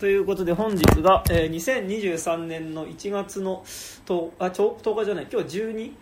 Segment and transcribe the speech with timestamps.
[0.00, 3.62] ということで本日が、えー、2023年の1月の
[4.06, 5.92] 10あちょ10日じゃない今日は12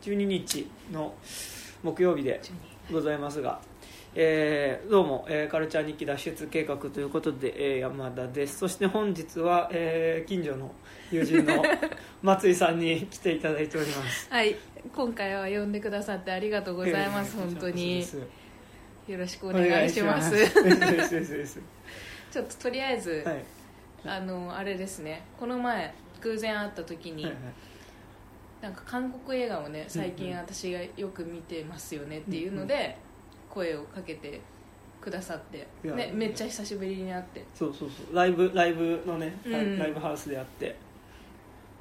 [0.00, 1.12] 12日の
[1.82, 2.40] 木曜日で
[2.92, 3.60] ございますが、
[4.14, 8.58] えーどうも、えーカルチャー日記脱出計画ということで、えー山田です。
[8.58, 10.70] そして本日は、えー近所の
[11.10, 11.64] 友人の
[12.22, 14.28] 松井さんに来ていただいております。
[14.30, 14.54] はい
[14.94, 18.06] 今回は呼んでくださってありがとうございます、えー本当に。
[19.08, 20.32] よろしくおお願いします
[22.32, 23.44] ちょっととりあえず、はい。
[24.04, 25.22] あのあれですね。
[25.38, 27.42] この前偶然会った時に、はいはい。
[28.62, 32.96] なんか韓国映画をね最近私がよく見てますよねっていうので、
[33.50, 34.40] 声をかけて
[35.00, 37.44] くださって、ね、めっちゃ久しぶりに会って。
[37.54, 38.16] そうそうそう。
[38.16, 40.74] ライブライブのね、ライうんライブハウスでやって。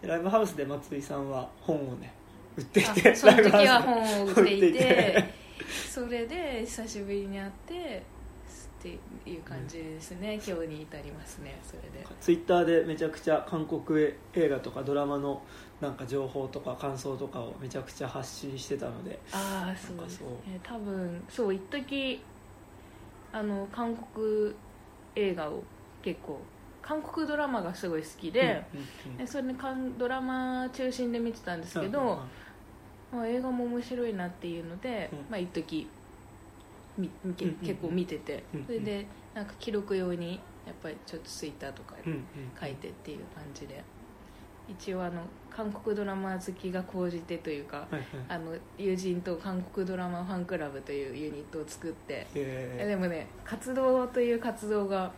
[0.02, 2.12] でライブハウスで松井さんは本をね
[2.58, 5.42] 売っていあてその時は本を売っていて。
[5.90, 8.04] それで久しぶりに会って
[8.82, 11.60] っていう感じですね、今日に至りますね。
[11.64, 12.04] それで。
[12.20, 15.44] スツイッターでめちゃくちゃ韓国映画とかドラマの
[15.80, 19.20] なんか情報とか感想とかをめちゃくちゃ発信してたので。
[19.32, 20.60] ああそうですね。
[20.64, 22.24] 多分そう一時
[23.32, 24.56] あの韓国
[25.16, 25.64] 映画を
[26.02, 26.40] 結構
[26.82, 28.66] 韓国ドラマがすごい好きで、
[29.16, 32.20] でそれで韓ドラマ中心で見てたんですけど、
[33.14, 35.20] まあ、映画も面白いなっていうので、うん。
[35.30, 35.88] まあ一時
[37.38, 41.96] 結構見てて、それでなんか記録用にやっぱりちょっとツイッターとか
[42.60, 43.84] 書いてっていう感じで。
[44.70, 48.04] 一応あの韓国ドラマ好きが高じてというかはいはい。
[48.30, 52.26] あの友人と韓国ドラマファンクラブというユニットを作って。
[52.36, 52.86] え。
[52.88, 55.12] でもね活動という活動が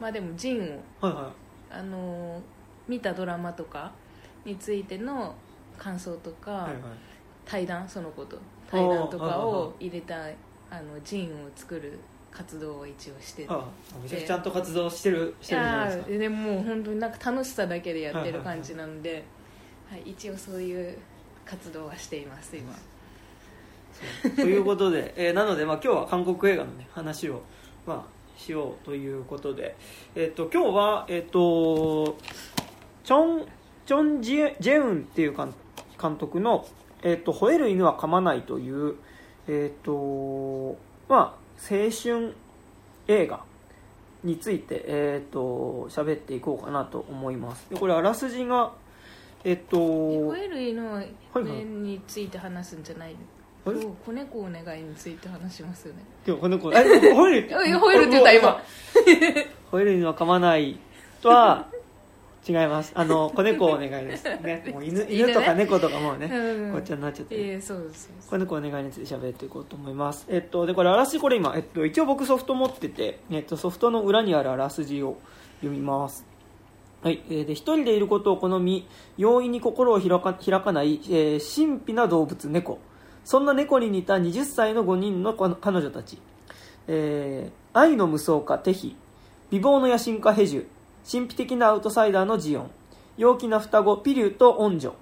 [0.00, 1.32] まあでもジンをーはいは
[1.70, 2.40] あの
[2.86, 3.92] 見たドラマとか
[4.44, 5.34] についての
[5.76, 6.80] 感想とか、いはいはい。
[7.44, 8.38] 対談そのこと
[8.70, 10.28] 対談とかを入れた
[10.74, 11.98] あのジンを作る
[12.32, 13.48] 活動を一応してて。
[13.48, 13.64] ああ
[14.02, 16.18] めちゃくちゃちゃんと活動してるしてるじゃないですか。
[16.18, 19.24] でももう本当になんか楽しさだけでやってる感じなので、
[19.88, 20.98] はい、一応そういう
[21.44, 22.74] 活動はしています今。
[24.34, 27.42] ということで、 えーなので、まあ、今日は韓国映画の、ね、話を、
[27.86, 29.76] まあ、しようということで、
[30.16, 32.16] えっと今日は、えっと
[33.04, 33.46] チョン
[33.86, 35.54] チョンジェジェウンっていう監
[36.00, 36.66] 監督の、
[37.02, 38.96] えっと「吠える犬は噛まない」という、
[39.48, 40.76] えっと
[41.08, 41.20] まあ、
[41.70, 42.34] 青春
[43.08, 43.40] 映画
[44.22, 47.66] について、えっと喋っていこうかなと思います。
[47.70, 48.72] でこれあらすじが
[49.44, 53.14] えっと吠える犬のはいはいについて話すんじゃない？
[53.66, 56.00] あれ今日子猫お願いについて話しますよね。
[56.24, 57.48] でも子 え吠える？
[57.48, 58.62] いや吠えるって言った今。
[59.70, 60.78] 吠える犬は噛まない
[61.20, 61.66] とは
[62.46, 62.92] 違います。
[62.94, 64.24] あの子猫お願いです。
[64.24, 66.72] ね もう犬犬とか猫とかもうね、うん。
[66.72, 68.04] こっちゃになっちゃって、ええそうです。
[68.04, 70.26] そうです子猫お願いについて喋っていこうと思います。
[70.28, 75.16] えっとでこれあらすじこれ今、えっと、一応僕ソフト持ってて、えっと、ソフトの裏にあるあらすじを
[75.60, 76.26] 読みます。
[77.02, 82.78] はい、えーで一人でいることを好み容易に心を開か開かない、えー神秘な動物猫。
[83.24, 86.18] そんな猫に似た20歳の5人の彼女たち、
[86.88, 88.96] えー愛の無双家テヒ。
[89.50, 90.66] 美貌の野心家ヘジュ
[91.10, 92.70] 神秘的なアウトサイダーのジオン。
[93.18, 94.94] 陽気な双子ピリューとオンジョ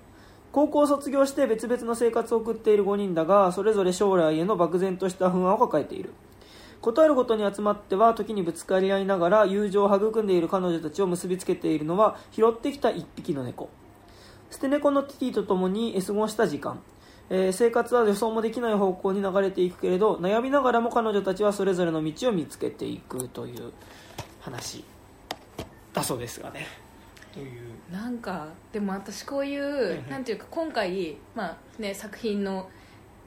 [0.51, 6.13] 高校を卒業して別々の生活を送っている5人だがそれぞれ将来への漠然とした不安を抱えている。
[6.81, 13.71] 事あるごとに集まっては時にぶつかり合いながら友情を育んでいる彼女たちを結びつけているのは拾ってきた一匹の猫。
[14.51, 16.83] 捨て猫のティティと共に過ごした時間、
[17.31, 23.73] えー生活は予想もできない方向に流れていくけれど悩みながらも彼女たちはそれぞれの道を見つけていくという
[24.41, 24.85] 話。
[25.93, 26.67] だそうですがね。
[27.33, 27.73] という。
[27.93, 32.69] なんかでも私こういんうんうなんていうか今回、まあね、作品の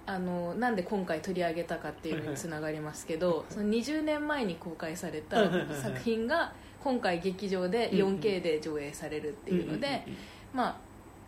[0.08, 10.06] あのなんで今回取り上げたかっていうのにつながりますけどその20年前に公開された作品が今回劇場で 4K で上映されるっていうので、
[10.54, 10.78] まあ、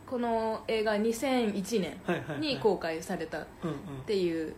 [0.08, 3.46] この映画2001年に公開されたっ
[4.06, 4.54] ていう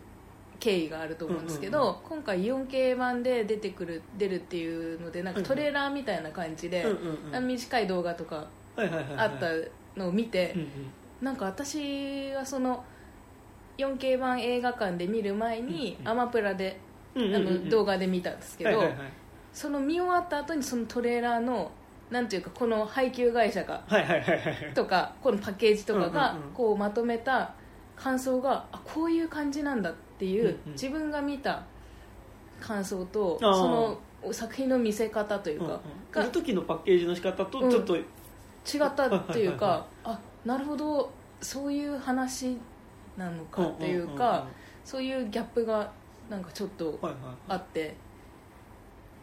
[0.60, 7.46] 経緯があると思うんですけうんど今回 4K 版で出てくる出るっていうのでなんかトレーラーみたいな感じでうんうんうん。
[7.48, 8.46] 短い動画とか
[8.76, 8.82] あ
[9.26, 9.48] った
[9.98, 10.68] のを見てうんうん。
[11.22, 12.84] なんか私はその
[13.78, 16.78] 4K 版映画館で見る前にアマプラで
[17.14, 17.46] うんうんあうん。
[17.48, 18.98] うんの動画で見たんですけどはいはいはい。
[19.52, 21.72] その見終わった後にそのトレーラーの
[22.10, 24.72] なんていうかこの配給会社がはいはい。
[24.74, 26.52] とかこのパッケージとかがうんうんうん。
[26.52, 27.54] こうまとめた
[28.02, 30.72] 感想があこういう感じなんだっていう、うんうん。
[30.72, 31.62] 自分が見た
[32.60, 33.98] 感想とその
[34.32, 35.78] 作品の見せ方といううんうん。
[36.10, 38.04] か、その時のパッケージの仕方とちょっと、違っ
[38.64, 39.58] たっていうはいはいはい。
[39.58, 41.10] かあなるほど
[41.42, 42.56] そういう話
[43.16, 44.46] なのかっていうか、
[44.84, 45.92] そういうギャップが
[46.30, 47.14] なんかちょっとはいはい。
[47.48, 47.96] あって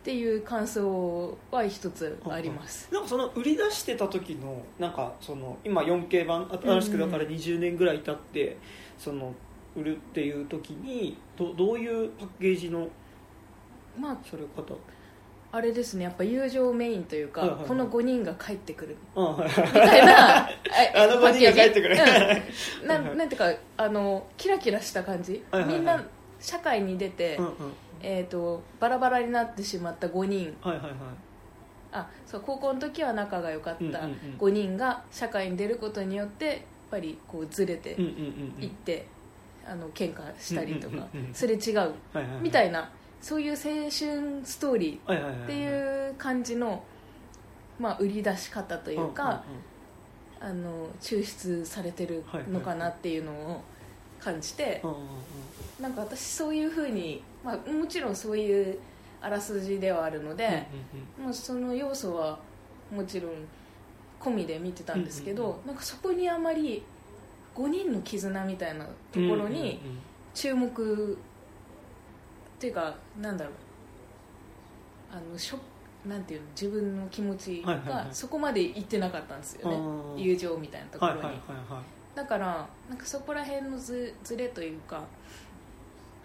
[0.07, 2.87] っっていう感想は一つあります。
[2.93, 8.55] なんかその売り出してた時のなんかその今 4K 版新しくだから20年ぐらい経って、
[8.97, 9.33] その
[9.75, 12.87] 売るっていう時にどどういうパッケージの
[13.99, 14.77] まあそれ方
[15.51, 16.05] あれですね。
[16.05, 17.67] やっぱ友情メインというか、はいはいはい。
[17.67, 19.35] この5人が帰ってくるみ
[19.73, 20.37] たいな。
[20.37, 20.49] あ
[20.95, 21.95] あの5人が帰ってくる。
[21.95, 21.99] うん。
[21.99, 22.87] はいはい。
[22.87, 25.79] なんなんていうかあのキラキラした感じ、はいはいはい。
[25.79, 26.01] みんな
[26.39, 27.53] 社会に出て、うんうん
[28.01, 30.55] えー、とバラバラになってしまった5人。
[30.61, 30.93] はいはいはい。
[31.91, 34.09] あそう高校の時は仲が良かったうんうんうん。
[34.37, 36.57] 5人が社会に出ることによってやっ
[36.91, 38.63] ぱりこうずれてうんうんうんうん。
[38.63, 39.05] いって、
[39.65, 41.93] あの喧嘩したりとかすれ違う
[42.41, 42.89] みたいな
[43.21, 46.83] そういう青春ストーリーっていう感じの、
[47.79, 49.43] まあ、売り出し方というか、
[50.39, 53.61] あの抽出されてるのかなっていうのを
[54.19, 58.77] 感じて、うなんか私そういうふうに、まあ、もちろんそういう
[59.21, 60.67] あらすじではあるので、
[61.21, 62.39] もうその要素は
[62.91, 63.31] もちろん
[64.19, 66.83] 込みで見てたんですけど、なんかそこにあまり
[67.55, 69.79] 5人の絆みたいなところに
[70.33, 73.53] 注目っていうかなんだろう。
[75.09, 75.57] あのショ
[76.07, 81.21] なんていうの自分の気持ちがそこまでいってなかったんですよね、友情みたいなところに、
[82.17, 85.03] だからなんかそこら辺のずずれというか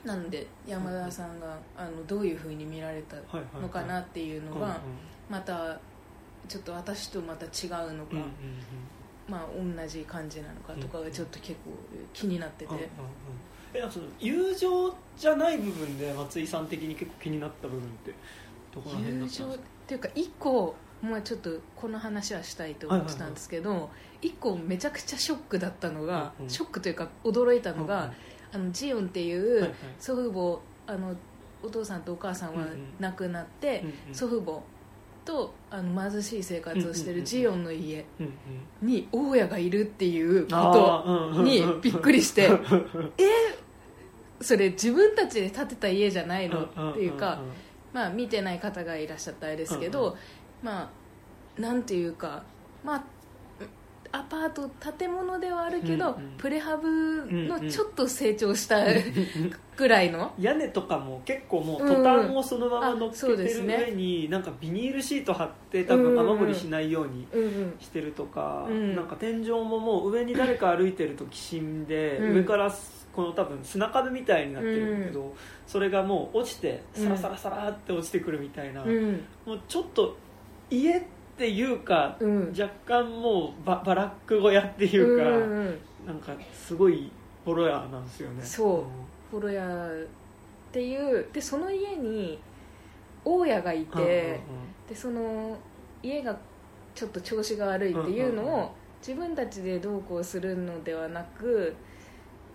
[0.05, 3.17] なんで山田さんがあのどういうふうに見られた
[3.61, 4.81] のかなっていうのが
[5.29, 5.79] また
[6.49, 8.17] ちょっと私とまた違うのか、
[9.29, 11.71] まあ同じ感じなのかとかがちょっと結構
[12.15, 12.89] 気になってて、
[13.75, 18.15] えその友情じゃない部分で松井さん的に結構気になった部分って
[18.75, 19.65] どこら辺だ友情っったんですか？
[19.89, 23.91] ていうか一個まあちょっとこの話はしたいと思ってたんですけど
[24.21, 28.13] 一個めちゃくちゃショックだったのが、ショックというか驚いたのが、
[28.53, 29.71] あのジオンっていはいうはい。
[29.99, 30.33] 祖父
[30.87, 31.17] 母あの
[31.63, 32.67] お父さんとお母さんは
[33.01, 34.61] 亡くなって、祖父母
[35.25, 38.05] とあの貧しい生活をしてるジオンの家
[38.81, 40.49] に大家がいるっていうこ
[41.35, 42.49] とにびっくりして
[44.41, 46.63] それ自分たちで建てた家じゃないの？
[46.65, 47.41] っていうか
[47.93, 50.17] まあ見てない方がいらっしゃったあれですけうんど
[50.63, 50.91] ま
[51.59, 52.43] あなんていうか
[52.85, 53.05] まあ
[54.15, 54.69] アパート
[54.99, 56.31] 建物ではあるけど、うんうん。
[56.37, 58.85] プレハブうんうんのちょっと成長した
[59.75, 67.75] ぐらいの、屋根とかも結構もううんトタンをそのまま乗っけてる上になんかビニールシート貼って多分雨漏りしないようにうんうん。
[67.81, 68.95] してるとか、うん。
[68.95, 72.37] なんか天井ももう上に誰か歩いてるときしんで、うん。
[72.41, 72.71] 上から
[73.17, 75.35] この多分砂壁みたいになってるんだけど、
[75.67, 79.25] それがもう落ちてサラサラサラって落ちてくるみたいな、うん。
[79.47, 80.19] もうちょっと
[80.73, 81.03] 家っ
[81.37, 82.55] ていうか、うん。
[82.59, 87.13] 若干もうババラック小屋っていうか、うんうんなんかすごい
[87.45, 88.43] ボロ屋なんですよね。
[88.43, 92.41] そうフォロヤっていうでその家に
[93.25, 94.39] 大家がいて、うんうんうん。
[94.89, 95.59] でその
[96.03, 96.37] 家が
[96.95, 98.61] ちょっと調子が悪いっていうのうんうんうん。
[98.63, 101.75] を自分たちでどうこうするのではなく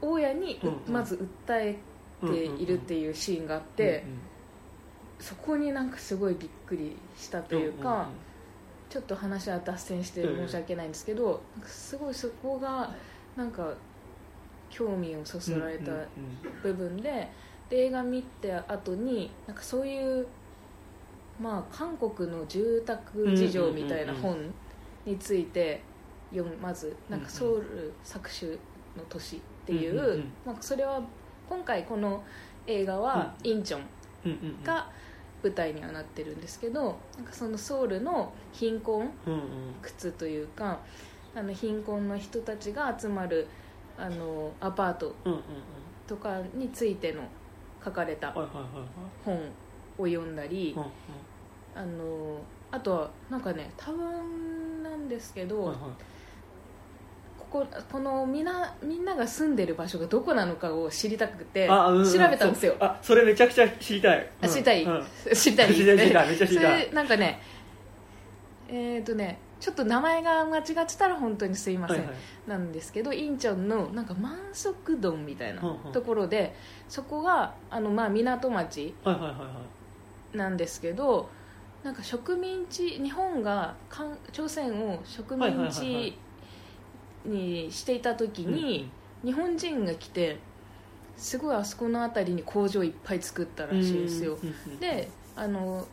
[0.02, 0.94] 大家にううんうん。
[0.94, 1.16] まず
[1.48, 1.78] 訴え
[2.22, 4.04] ているっていうシーンがあって
[5.20, 8.08] そこになんかすごいびっくりしたというか
[8.90, 12.94] ちょっと話は脱線して申し訳ないんですけどなんかすごいそこが
[13.36, 13.74] なんか
[14.70, 16.06] 興味をそそられたうんうん
[16.64, 17.30] 部分で
[17.70, 20.26] で映画見た後になんかそういう
[21.42, 24.38] まあ韓国の住宅事情みたいな本
[25.06, 25.82] について
[26.32, 28.52] 読むまずなんかソウル搾取
[28.98, 30.32] の都市っていう,、うんうんうん。
[30.46, 31.02] まあ、それは
[31.50, 32.24] 今回この
[32.66, 33.82] 映画はインチョン
[34.26, 34.64] うんうんうん。
[34.64, 34.90] が
[35.44, 39.12] 舞台にはなってるんですけどなんかそのソウルの貧困
[39.82, 40.80] 靴というか
[41.36, 43.48] あの貧困の人たちが集まる
[43.98, 45.16] あのアパート
[46.08, 47.22] とかについての
[47.84, 49.52] 書かれた本
[49.98, 50.88] を読んだりはい
[51.76, 52.40] あの
[52.72, 55.76] あとはなんかね多分なんですけど、
[57.50, 62.76] こここのみんなみんなが住んでる場所がどこなのかを知りたくてあうんうん調べたんですよ。
[62.80, 64.30] あそれめちゃくちゃ知りたい。
[64.42, 64.92] あ知りたい、うん。
[64.94, 65.06] うん。
[65.34, 65.74] 知りたい。
[65.74, 66.82] 知りたい知りたいめっちゃ知りたい。
[66.84, 67.42] それなんかね
[68.70, 72.16] えっ、とねちょっと名前が間違ってたら本当にすいません、はいはい。
[72.50, 75.92] なんですけどインチョンのなんか満足丼みたいなうんうん。
[75.92, 76.56] ところで
[76.90, 78.94] そこがあの、まあ、港町
[80.34, 81.30] なんですけど
[81.84, 86.18] なんか植民地日本が韓朝鮮を植民地い
[87.28, 88.90] にしていた時に
[89.24, 90.38] 日本人が来て
[91.18, 94.38] すごいあそこの辺りに工場いっぱい作ったらしいですよ。
[94.80, 95.88] であの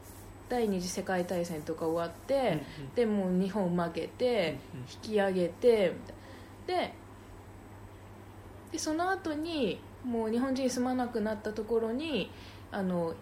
[0.49, 2.63] 第二次世界大戦とか終わって、
[2.95, 4.59] でもう日本負けて
[5.03, 5.95] 引き上げて
[6.67, 6.93] で
[8.71, 12.31] でその後にもう日本人住まなくなったところに
[12.71, 13.15] あの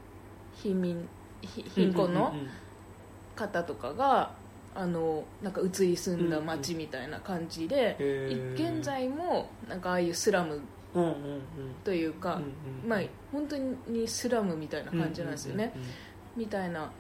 [0.54, 1.09] 貧民
[1.40, 2.35] ひ貧困の
[3.37, 4.33] 方とかが
[4.75, 8.76] あのなんか移り住んだ街みたいな感じで、へー。
[8.76, 10.61] 現在もなんかああいうスラム
[10.95, 11.43] うんうんうん。
[11.85, 12.43] というか、うん
[12.85, 13.00] うんまあ
[13.33, 15.93] 本当にスラムみたいな感じなんですよね、うんうんうん
[16.35, 16.91] みたいな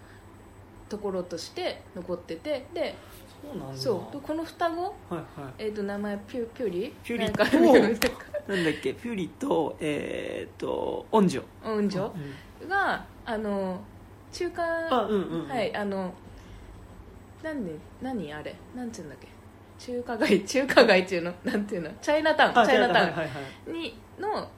[0.90, 2.94] ところとして残っててで
[3.42, 3.76] そうなんだ。
[3.78, 4.20] そう。
[4.20, 5.24] この双子、はいはい。
[5.56, 6.94] えー、と名前ピュピュリ？
[7.02, 7.94] ピュリなんかとなんだっ
[8.82, 8.92] け？
[8.92, 12.12] ピュリとえーっと恩女恩女
[12.62, 13.80] うんがあの
[14.32, 15.48] 中華あうんうんうん。
[15.48, 16.12] はいあの
[17.42, 18.54] なんで何あれ？
[18.74, 19.28] なんていうんだっけ？
[19.78, 21.32] 中華街 中華街っていうの？
[21.44, 21.90] なんていうの？
[22.00, 22.52] チャイナタウン。
[22.54, 23.06] チあャイナタウン。
[23.08, 23.32] はいはいは
[23.68, 23.72] い。
[23.72, 24.48] にの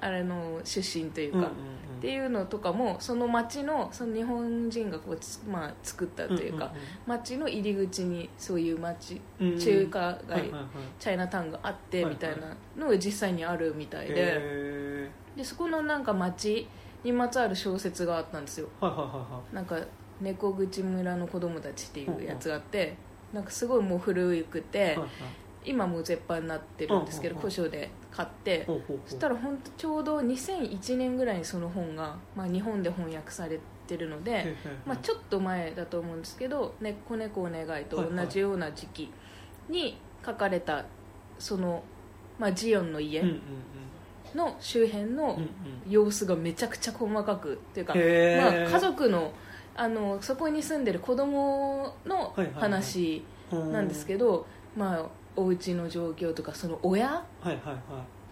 [0.00, 1.48] あれの出身というか、うんうん
[1.94, 6.70] っていうのとかもその町のその日本人がこうつ、まあ、作ったというか、
[7.06, 9.58] 町の入り口にそういう町うんうん。
[9.58, 10.62] 中華街、はいはいはい。
[10.98, 16.68] チャイナタウンがあってはいみたいなのが実際にあるみたいで,、へでそこのなんか町
[17.02, 18.68] にまつわる小説があったんですよ。
[18.82, 19.54] ーはいはいはいはい。
[19.54, 19.78] なんか
[20.20, 22.96] 猫口村の子供たちっていうやつがあって
[23.32, 24.96] なんかすごいもう古くて、
[25.64, 28.66] 今もう絶版になってるんですけど古書で買って
[29.06, 34.54] そしたら本当ちょうど2001年ぐらいにその本が、まあ、日本で翻訳されてるので、
[34.86, 39.10] まあ、ちょっと前だと思うんですけど「ね、子猫お願い」と同じような時期
[39.68, 40.84] に書かれた
[41.38, 41.82] その、
[42.38, 43.22] まあ、ジオンの家
[44.34, 45.38] の周辺の
[45.88, 49.32] 様子がめちゃくちゃ細かくっていうか、まあ、家族の
[49.76, 57.24] あのそこに住んでる子供の話うんなんですけど、まあ、お家の状況とかその親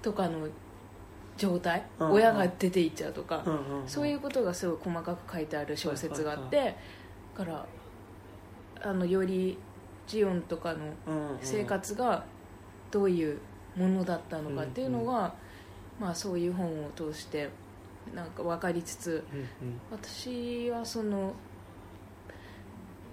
[0.01, 0.49] とかの
[1.37, 3.45] 状態、親が出ていっちゃうとか、
[3.87, 6.73] そういうことがすごい細かく書いてある小説があって、はだ
[7.37, 7.67] から
[8.83, 9.59] あのより
[10.07, 10.79] ジオンとかの
[11.41, 12.25] 生活が
[12.91, 13.39] どういう
[13.77, 15.35] ものだったのかっていうのが、
[16.01, 17.49] まあ、そういう本を通して
[18.15, 19.47] なんか分かりつつうんうん。
[19.91, 21.35] 私はその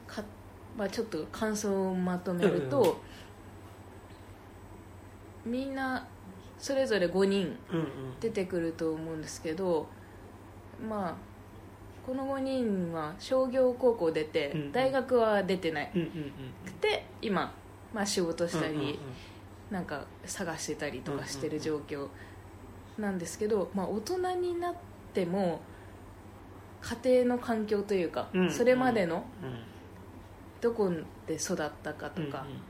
[0.07, 0.23] か、
[0.77, 2.99] まあ、ちょっと感想をまとめると、
[5.45, 6.07] みんな
[6.57, 7.85] それぞれ5人うんうん
[8.19, 9.87] 出てくると思うんですけど
[10.87, 11.15] まあ
[12.05, 14.71] この5人は商業高校出て、うんうん。
[14.71, 15.91] 大学は出てない。
[15.93, 16.23] うんうんうん。
[16.81, 17.53] で今、
[17.93, 18.95] まあ、仕事したり、うんうんうん。
[19.69, 22.07] なんか探してたりとかしてる状況
[22.99, 24.75] なんですけど、まあ、大人になっ
[25.13, 25.61] ても
[26.81, 28.51] 家庭の環境というか、うん。
[28.51, 29.69] それまでのうん。
[30.61, 30.91] どこ
[31.25, 32.61] で育ったかとか、うん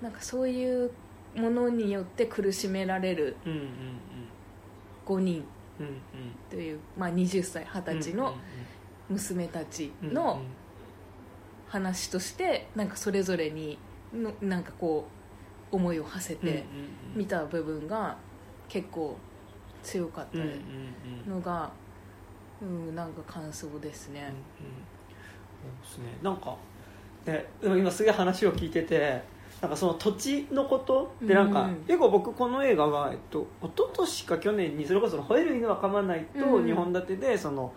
[0.00, 0.90] なんかそういう
[1.36, 3.68] ものによって苦しめられるうんうん
[5.06, 5.44] 5人
[6.48, 8.34] という、まあ、20歳20歳の
[9.08, 10.40] 娘たちの
[11.68, 13.78] 話としてなんかそれぞれに
[14.14, 15.06] のなんかこ
[15.72, 16.64] う思いを馳せて
[17.14, 18.18] 見た部分が
[18.70, 19.16] 結構
[19.82, 20.54] 強かったうんうんうん。
[21.26, 21.70] うんのが、
[22.62, 24.20] うん、なんか感想ですね。
[24.20, 24.32] うんうん、
[25.84, 26.18] そうですね。
[26.22, 26.56] なんか
[27.24, 29.22] で今すげえ話を聞いてて
[29.60, 37.72] なんかその土地のことでなんか、うん結構僕この映画は、えっと一昨年か去年にそれこそ「吠える犬は噛まない」とうん2本立てでその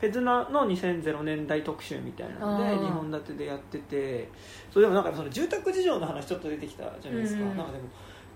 [0.00, 2.80] ペズナの2000年代特集みたいなのであー。
[2.80, 4.28] 2本立てでやってて
[4.70, 7.56] そうでもなんかその住宅事情の話ちょっと出てきたじゃないですか,、うん。
[7.56, 7.84] なんかでも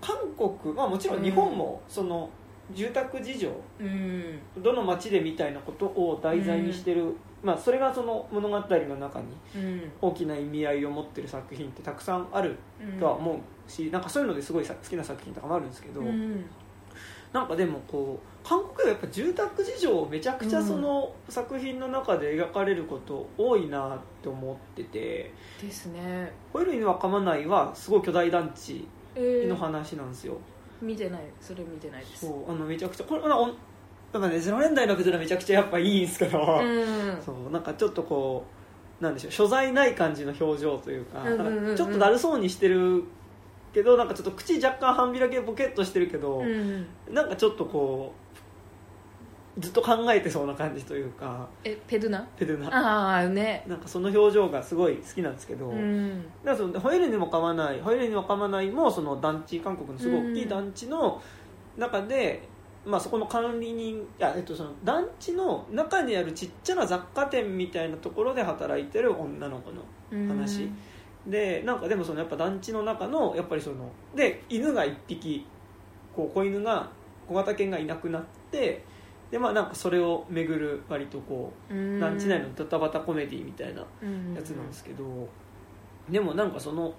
[0.01, 2.29] 韓国、まあ、もちろん日本もその
[2.73, 4.39] 住宅事情うん。
[4.57, 9.91] どの町でみたいなことを題材にしてる、まあ、それがその物語の中にうん。
[10.01, 12.57] 大きな意味合いを持ってる作品ってたくさんある
[12.99, 16.45] とは思うし、なんかそういうのですごいさ好きな作品とかもあるんですけど、うん。
[17.33, 25.31] なんかでもこう韓国はやっぱ住宅事情をめちゃくちゃその作品の中で描かれること多いなって思ってて。
[25.61, 30.37] ですね「吠える犬は噛まない」はすごい巨大団地えー、の話なんですよ、
[30.81, 31.21] 見てない。
[31.39, 32.25] それ見てないです。
[32.25, 33.57] そうあのめちゃくちゃこれまあおんやっ
[34.13, 37.21] ぱね0年代のベテランめちゃくちゃやっぱいいんですけど、うん。
[37.25, 38.45] そうなんかちょっとこ
[38.99, 41.23] うなんでしょう所在ない感じの表情というか,、
[41.75, 43.05] ちょっとだるそうにしてる
[43.73, 46.85] けどなんかちょっと口若干半開けボケっとしてるけど、うん。
[47.09, 48.20] なんかちょっとこう
[49.59, 51.47] ずっと考えてそうな感じというか。
[51.63, 52.21] えペドゥナ？
[52.37, 52.67] ペルナ。
[52.69, 53.63] ああね。
[53.67, 56.23] なんかその表情がすごい好きなんですけど、うん。
[56.23, 57.81] だからそのホエルにも噛まない。
[57.81, 61.21] ホエルにも噛まないもその団地韓国のすごい大きい団地の
[61.77, 62.47] 中で、
[62.85, 70.69] まあ、そこの管理人いや、えっと、その団地の中にあるちっちゃな雑貨店みたいなところで働いてる女の子の話。
[71.27, 75.45] でなんかでもそのやっぱ団地の中のやっぱりそので犬が1匹
[76.15, 76.89] こう子犬が
[77.27, 78.83] 小型犬がいなくなって
[79.31, 84.35] でまあなんかそれを巡る割とこう団地内のドタバタコメディみたいなうん。
[84.35, 85.27] やつなんですけど、
[86.09, 86.93] でもなんかその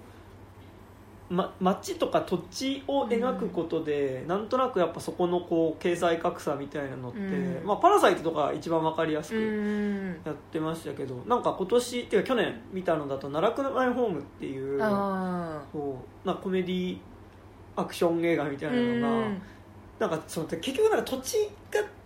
[1.29, 7.65] ま、街とか土地を描くことで、なんとなくやっぱそこのこう経済格差みたいなのって、うん。
[7.65, 10.21] まあ、パラサイトとか一番わかりやすうくん。
[10.25, 16.97] やってましたけど、なんか今年っていうか去年見たのだと「奈落のマイホーム」っていうあこうなコメディ
[17.75, 19.41] アクション映画みたいなのが、うん。
[19.99, 21.49] なんかその結局なんか土地が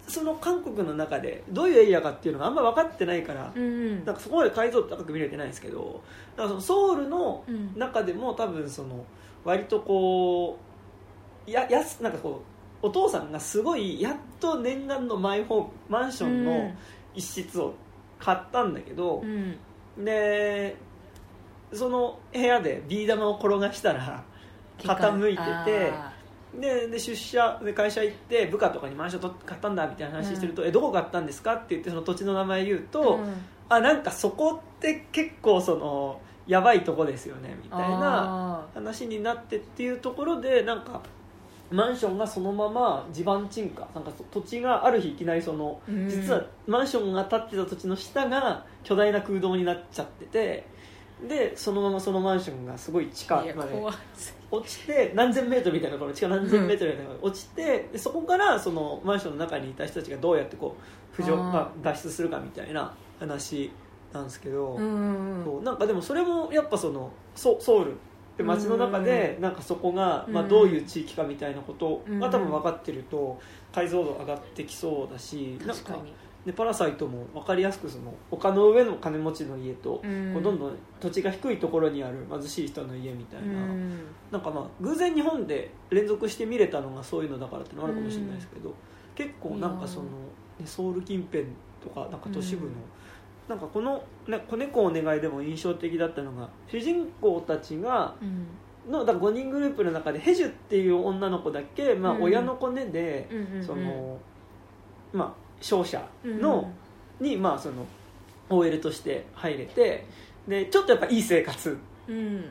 [0.08, 6.02] その韓国の中でどういうエリアかっていうのがあんま分かってないから、うんなんかそこまで解像度高く見れてないんですけど
[6.38, 7.78] なんかそのソウルのうん。
[7.78, 9.06] 中でも多分その
[9.44, 10.58] 割とこ
[11.46, 12.42] うややすなんかこ
[12.82, 16.72] うお父さんがすごいやっと念願のマイホームマンションの
[17.14, 17.74] 一室を
[18.20, 19.58] 買ったんだけどう、ん。
[20.06, 20.76] で
[21.74, 24.24] その部屋でビー玉を転がしたら
[24.78, 26.14] 傾いててあ
[26.56, 33.46] でで出社で会社行って部下とかにマンションと買ったんだみたいな話してると「えどこ買ったんですか?」って言ってその土地の名前言うーと、うん。
[33.70, 41.02] あなんかそこって結構そのやばいとこですよねみたいなあ話になってっていうところでなんか
[41.70, 46.10] マンションがそのまま地盤沈下なんか土地がある日いきなりそのうん。
[46.10, 50.66] 実はマンションが建ってた土地の下が巨大な空洞になっちゃってて
[51.28, 53.74] でそのままそのマンションがすごい地下まで
[54.50, 63.72] 落ちて何千メートルみたいなところ地下何千メートルみたいなところに落ちてでそこからそのマンションの中にいた人たちがどうやってこう浮上まあ、脱出するかみたいな話
[64.14, 67.96] なんですけど、うんそうなんかでもそれもやっぱそのソソウルっ
[68.38, 73.40] て街の中でなんかそこが、まあ、うんどういう地域かみたいなことうんが多分分かってると
[73.74, 76.14] 解像度上がってきそうだしなんか確かに
[76.46, 80.34] でパラサイトも分かりやすくその丘の上の金持ちの家と、うん。
[80.34, 83.48] こうどんどん土地が低いところにある貧しい人の家みたいな。
[83.48, 84.00] うん。
[84.32, 88.74] なんかまあ偶然日本で連続して見れたのがそういうのだからってのもあるかもしれないですけど、
[89.16, 90.06] 結構なんかその、
[90.60, 91.46] ね、ソウル近辺
[91.84, 92.76] とかなんか都市部の、うん
[93.48, 98.48] なんかこの、ね「子猫お願い」でも印象的だったのが主人公たちがうん。
[98.92, 102.24] のだから5人グループの中でヘジュっていう女の子だけ、まあ、うん。
[102.24, 103.64] 親の子ねで、うんうんうん。
[103.64, 104.18] その
[105.12, 106.72] まあ勝者の、
[107.20, 107.86] にまあその
[108.50, 110.06] OL として入れて
[110.48, 111.78] でちょっとやっぱいい生活。
[112.08, 112.46] うん。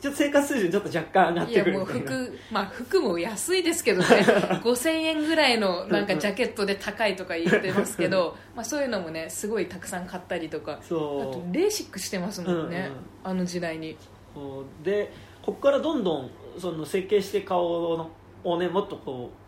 [0.00, 4.06] ちょっと生活水準ちょっと若干上がってくる服まあ服も安いですけどね。
[4.64, 10.72] 5000円ぐらいのなんかジャケットで高いとか言ってますけどまあそういうのもねすごいたくさん買ったりとか。
[10.72, 12.90] あそとレーシックしてますもんね、
[13.24, 13.96] うんあの時代に。
[14.34, 14.84] う。
[14.84, 18.10] でここからどんどんその整形して顔の
[18.42, 19.45] をねもっとこう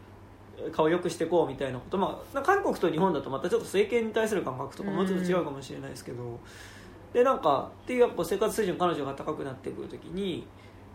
[0.72, 6.38] 顔を良くしていこうみたいなこと、まあ、韓国と日本だとまたちょっと整形に対する感覚とかもうちょっと違うかもしれないですけど、
[7.12, 10.46] でなんかっていうやっぱ生活水準彼女が高くなってくるときに、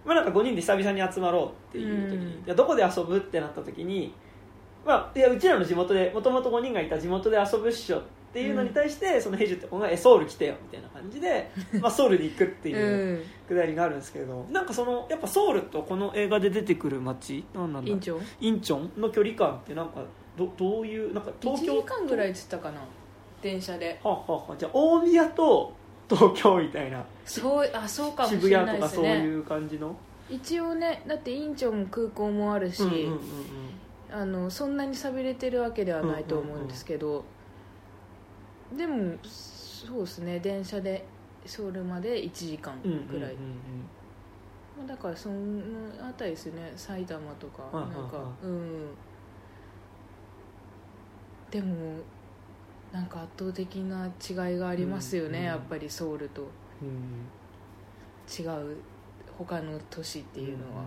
[0.06, 2.32] まあ、なんか5人で久々に集まろうっていう時に、うん。
[2.32, 4.13] いやどこで遊ぶってなった時に、
[4.86, 12.77] まあ、いやうちらの地元でもともと5人がいた地元で遊ぶっしょっていうのに対して、そのヘジュって子がえソウル来てよみたいな感じで、まあ、ソウルに行くっていう。
[12.77, 19.01] うんくだりがあるんですけどなんかそのやっぱソウルとこの映画で出てくる街なんなんだ院長インチョン？
[19.01, 20.01] の距離感ってなんか
[20.37, 22.79] どどういうなんか1東京時間ぐらいっつったかな
[23.41, 23.99] 電車で。
[24.01, 25.73] はあ、はあはあ、じゃあ大宮と
[26.09, 27.03] 東京みたいな。
[27.25, 29.95] そうあそうかもし渋れない谷とかそうですねいう感じの？
[30.29, 33.19] 一応ねだって院長も空港もあるし、うんうんうんうん。
[34.21, 37.25] あのそんなに寂れてるわけではないと思うんですけど、
[38.77, 40.39] でもそうですね。
[40.39, 41.05] 電車で
[41.45, 43.36] ソウルまで1時間うんうんうんぐらい、
[44.77, 45.36] まあだからその
[46.01, 46.71] あたりですよね。
[46.75, 48.88] 埼玉とかなんかうん。
[51.51, 51.97] でも
[52.91, 56.41] なんか圧倒的な違いがありますよね、うんやっぱりソウルと。
[56.81, 57.27] うん
[58.25, 58.77] 違う
[59.38, 60.83] 他の都市っていうのは、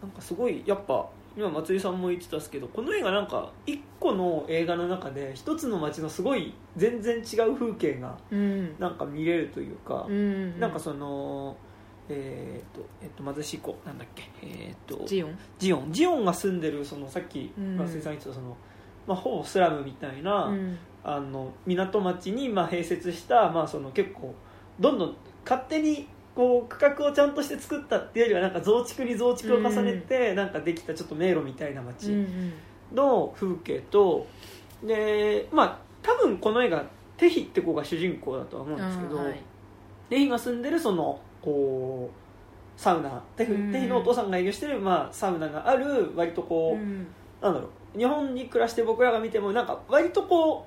[0.00, 8.78] なんかすごいやっぱ今松井さんも言ってたんですけどこの映画なんか一個の映画の中で一つの街のすごい全然違う風景がうん。
[8.78, 11.56] なんか見れるというか、うんなんかその
[12.08, 15.38] えーっとえっと貧しい子なんだっけえーっとジオン？
[15.58, 15.92] ジオン。
[15.92, 17.76] ジオンが住んでるそのさっきうん。
[17.76, 18.56] 松井さん言ってたその、
[19.06, 20.78] まあ、ほぼスラムみたいな、うん。
[21.04, 24.34] あの港町にまあ併設した、まあ、その結構
[24.78, 32.52] どんどん勝手にこう区画をちゃんとして作ったっていうよりはなんか増築に増築を重ねて、なんかできたちょっと迷路みたいな街ん
[32.92, 34.26] の風景と、
[34.82, 36.84] でまあ多分この映画
[37.16, 39.40] テヒって子が主人公だとは思うんですけど、はい。
[40.08, 43.52] テヒが住んでるそのこうサウナテヒ,、
[43.86, 47.06] のお父さんが営業してる、まあ、サウナがある割とこう、うん。
[47.40, 50.66] なんだろう日本に暮らして僕らが見てもなんか割とこ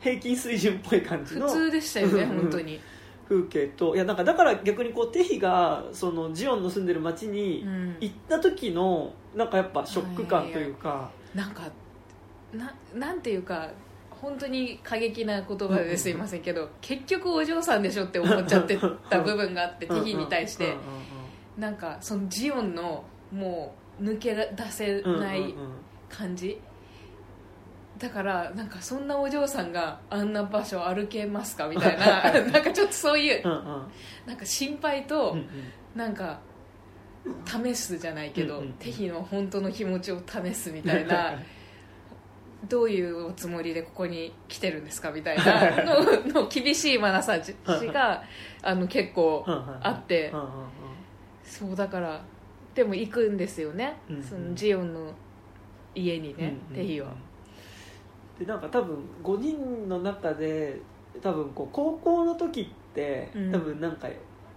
[0.00, 2.40] う平均水準っぽい感じの普通でしたよねうん。
[2.42, 2.80] 本当に、
[3.28, 7.96] 風景といやなんかだから逆にこうテヒがそのジオンの住んでる町にうん。
[8.00, 11.62] 行った時のなんかやっぱショック感というか、なんか
[12.52, 13.70] ななんていうか
[14.10, 20.76] 本当に過激な言葉で すいませんけど結局お嬢さんでしょって思っちゃってた部分があってティヒに対して。
[21.58, 25.54] なんかそのジオンのもう抜け出せない
[26.08, 26.58] 感じ、
[28.02, 33.86] だからなんかそんなお嬢さんがあんな場所歩けますかみたいななんかちょっとそういう、うんうん。
[34.26, 35.46] なんか心配と、うんうん。
[35.94, 36.40] なんか
[37.46, 41.38] 試すじゃないけど、うんうんテヒの本当の気持ちを試すみたいな
[42.68, 47.54] どういうおつもりでここに来てるんですかみたいなのの厳しい眼差し
[47.92, 48.24] が
[48.62, 50.50] あの結構あってうんうんうん
[51.44, 52.24] そうだから
[52.74, 55.12] でも行くんですよね、うんうんそのジオンの
[55.94, 57.14] 家にね、うんテヒは。
[58.38, 60.80] でなんか多分5人の中で
[61.20, 62.64] 多分こう高校の時っ
[62.94, 63.52] てうん。
[63.52, 64.08] 多分なんか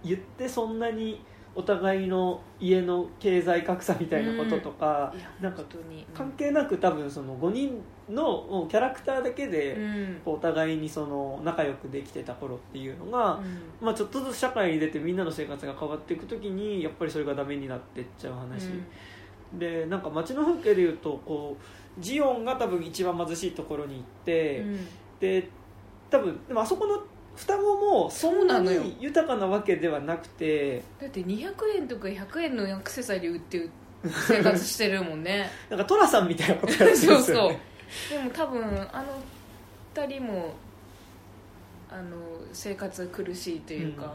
[0.04, 1.20] 言ってそんなに
[1.54, 5.62] お互いの家の経済格差みたいなこととか、なんか
[6.12, 9.78] 関係なく多分その5人のキャラクターだけうで
[10.26, 13.62] お互いにその仲良くできてた頃っていうのが、うん。
[13.80, 18.68] まあ、ちょっとずつ社会に出てみんなの生活が変わっていく時にやっぱりそれがダメになっていっちゃう話、
[19.54, 21.62] でなんか街の風景でいうとこう
[21.98, 24.88] ジオンが多分一番貧しいところに行って、うん。
[25.20, 25.48] で
[26.10, 27.02] 多分でもあそこの
[27.34, 28.82] 双子もそんなそうなのよ。
[28.82, 33.68] に豊かなわけではなくてだって200円とか100円のアクセサリー売って
[34.28, 35.50] 生活してるもんね。
[35.68, 37.22] なんか寅さんみたいなことやってるん そうそう。
[37.22, 37.60] ですよね
[38.10, 39.06] でも多分あの
[39.94, 40.54] 2人も
[41.90, 42.16] あの
[42.52, 44.14] 生活苦しいというか、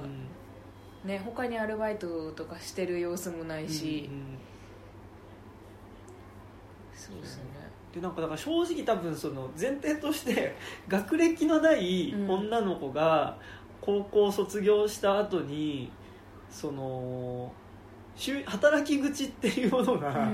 [1.04, 4.38] ね他にアルバイトとかしてる様子もないし、うんうん。
[6.96, 7.44] そうですね
[7.94, 10.56] でなんかだから正直多分その前提として
[10.88, 12.30] 学歴のないうん。
[12.30, 13.38] 女の子が
[13.82, 15.92] 高校卒業した後に
[16.50, 17.52] その
[18.16, 20.30] しゅ働き口っていうものが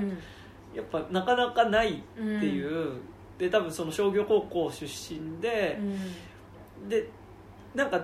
[0.75, 2.99] やっぱなかなかないっていう、
[3.37, 6.89] で多分その商業高校出身でう、ん。
[6.89, 7.09] で
[7.73, 8.03] なんか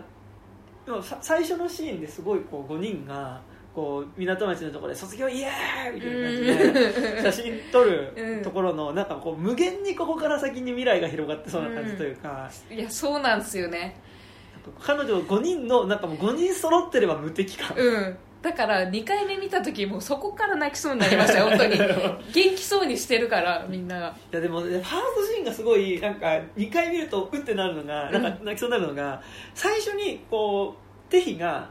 [1.22, 3.42] 最初のシーンですごいこう5人が
[3.74, 14.00] こう港町のところで「卒業イエーイ!」みたいな感じで写真撮るところのなんかこう無限にここから先に未来が広がってそうな感じというか、いやそうなんですよね。
[14.80, 18.18] 彼女5人のなんかもう5人揃ってれば無敵感、うん。
[18.42, 21.78] だから2回目見た時もそこから泣きそうになりましたよ本当に。
[22.34, 24.08] 元気そうにしてるからみんなが。
[24.32, 29.22] いやでもねファーストシーンがすごいなんか2回見るとうってなるのがなんか泣きそうになるのが、
[29.54, 31.70] 最初にこうテヒが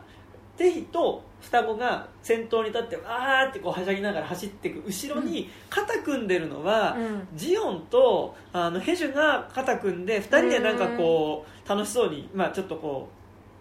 [0.63, 7.29] テヒと双子が先頭に立ってわーってこうはしゃぎながら走っていく後ろに肩組んでるのは、うん。
[7.35, 13.09] ジオンとあのヘジュが肩組んで2人でなんかこう楽しそうに、まあ、ちょっとこ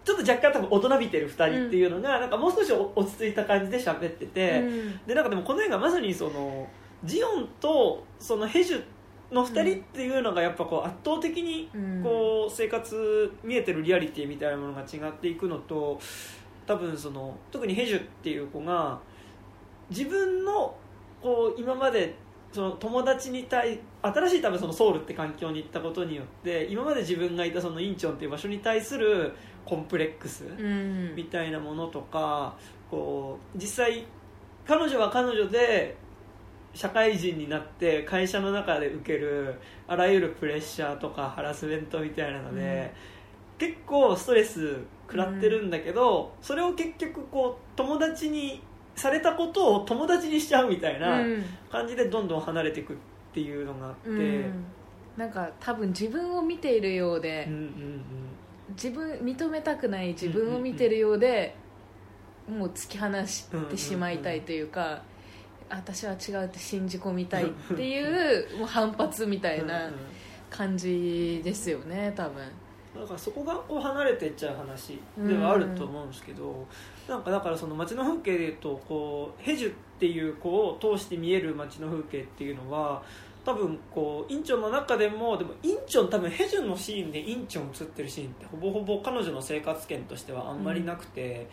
[0.04, 5.00] うちょっと若干多分大人びてる2人っていうのが、なんかもう少し落ち着いた感じで喋ってて、うん。
[5.06, 6.68] でなんかでもこの映画まさにその
[7.04, 8.82] ジオンとそのヘジュ
[9.32, 12.02] の2人っていうのがやっぱこう圧倒的にうん。
[12.04, 15.98] こう生活見えてるリアリティみたいなものが違っていくのと
[16.66, 18.98] 多分その特にヘジュっていう子が
[19.90, 20.74] 自分の
[21.20, 22.14] こう今まで
[22.52, 29.32] その友達に対新しい多分そのソウルって環境に行ったことによって今まで自分がいたそのインチョンっていう場所に対する
[29.64, 31.14] コンプレックス、うん。
[31.14, 32.56] みたいなものとか
[32.90, 34.04] こう実際
[34.66, 35.96] 彼女は彼女で
[36.74, 39.54] 社会人になって会社の中で受ける
[39.86, 42.92] あらゆるプレッシャーとかハラスメントみたいなので、
[43.58, 44.78] 結構ストレス
[45.12, 48.62] 食らってるんだけど、それを結局こう友達に
[48.96, 51.44] されたことを友達にしちゃうみたいなうん。
[51.70, 52.96] 感じでどんどん離れていくっ
[53.34, 54.64] ていうのがあって、うん。
[55.16, 58.04] なんか多分自分を見ているようで、うんうん
[58.70, 61.54] 自分認めたくない自分を見てるようで、
[62.48, 65.02] もう突き放してしまいたいというか、
[65.68, 69.98] 私は違うって信じ込みたいっていうもう反発みたいなうんうんうん。
[70.48, 72.42] 感じですよね多分
[72.94, 76.66] だからそこがこう離れていっちゃう話ではあると思うんですけど、
[77.08, 83.02] なんかだからその街の風景でいうとこうヘジュっていう子を通して見える街の風景っていうのは
[83.44, 91.48] 多分こうインチョンの中でもでもインチョン多分ヘジュのシーンでインチョン映ってるシーンってほぼほぼ彼女の生活圏としてはあんまりなくて、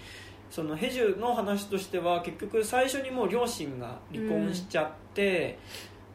[0.51, 5.57] そのヘジュの話としては結局最初にもう両親が離婚しちゃって、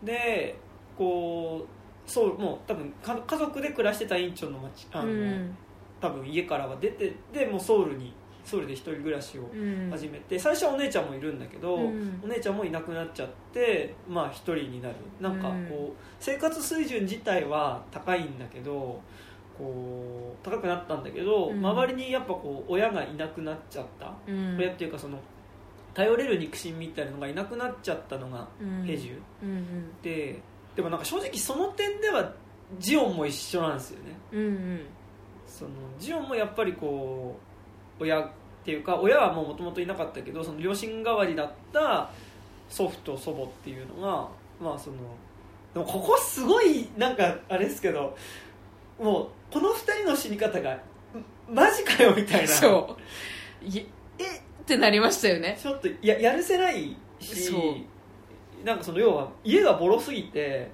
[0.02, 0.56] で
[0.98, 5.56] こうそうもう多分か家族で暮らしてたインチョンの町あの、うん。
[6.00, 8.12] 多分家からは出てでもうソウルに
[8.44, 9.90] ソウルで一人暮らしをうん。
[9.90, 12.20] 始めて、最初はお姉ちゃんもいるんだけど、うん。
[12.22, 14.96] お姉ちゃんもいなくなっちゃってまあ一人になる。
[15.18, 19.00] なんかこう、生活水準自体は高いんだけど
[19.56, 21.66] こう高くなったんだけど、うん。
[21.66, 24.58] 周りにやっぱこう親がいなくなっちゃった、うん。
[24.58, 25.18] 親っていうかその
[25.94, 28.84] 頼れる肉親みたいなのがいなくなっちゃったのがうん。
[28.84, 29.18] ヘジュ。
[29.42, 30.02] うんうん。
[30.02, 30.38] で
[30.76, 32.32] でもなんか正直その点では
[32.78, 34.16] ジオンも一緒なんですよね。
[34.32, 34.80] うんうん。
[35.46, 37.38] そのジオンもやっぱりこ
[38.00, 38.28] う親っ
[38.64, 42.10] ていうか親はもともといなかったけどその両親代わりだった
[42.68, 44.28] 祖父と祖母っていうのが
[44.60, 44.96] まあその
[45.74, 48.16] でもここすごいなんかあれですけど
[49.00, 50.78] もうこの2人の死に方が
[51.48, 52.48] マジかよみたいな。
[52.48, 52.96] そ
[53.62, 53.64] う。
[53.64, 53.86] い
[54.18, 55.58] えってなりましたよね。
[55.60, 57.52] ちょっとややるせないし
[58.64, 60.70] なんかその要は家がボロすぎて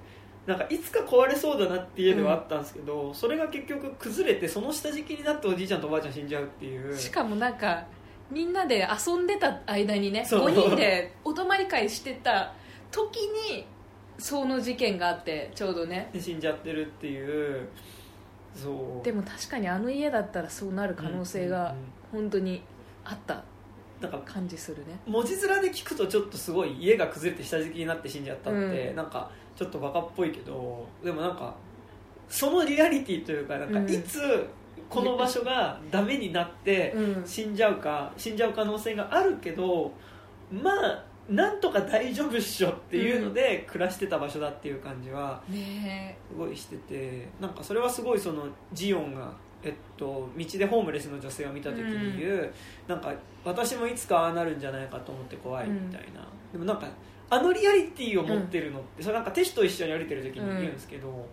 [0.46, 6.96] なんかいつか壊れそうだなって家ではあったんですけど、うん、それが結局崩れてその下敷きになっておじいちゃんとおばあちゃん死んじゃうっていう。
[6.96, 7.84] しかもなんか
[8.30, 12.52] みんなで遊んでた間にね5人でお泊まり会してた
[12.90, 13.16] 時
[13.50, 13.66] に
[14.18, 16.10] その事件があってちょうどね。
[16.18, 17.68] 死んじゃってるっていう。
[18.54, 19.04] そう。
[19.04, 21.74] でも確かにあの家だったらそうなる可能性が
[22.12, 22.62] 本当に
[23.04, 23.44] あった
[24.00, 24.98] なんか感じするね。
[25.06, 31.54] 文字面で聞くとちょっとすごい家が崩れて下敷きになって死んじゃったって、うん、なんかちょっとバカっぽいけどでもなんか
[32.28, 34.48] そのリアリティというかなんかいつ
[34.88, 36.94] この場所がダメになって
[37.26, 39.92] 死んじゃうか、死んじゃう可能性があるけど
[40.50, 52.50] まあなんとか大丈夫っしょっていうので暮らしてた場所だっていう感じはすごいしててなんかそれはすごいそのジオンがえっと、道でホームレスの女性を見た時に言う、うん、
[52.88, 53.12] なんか
[53.44, 56.88] 私もいつかああなるんじゃないかと思って怖いみたいな、うん、でもなんか
[57.28, 61.28] あのリアリティを持ってるのって、うん、それなんかテシと一緒に歩いてる時に言うんですけど、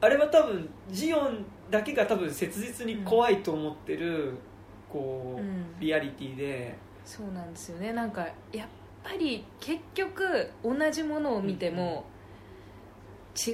[0.00, 4.34] あれは多分ジオンだけが多分切実に怖いと思ってる、
[4.88, 6.78] こうリアリティで。
[7.04, 7.92] そうなんですよね。
[7.92, 8.68] なんかやっ
[9.04, 12.04] ぱり結局同じものを見ても、
[13.36, 13.50] 違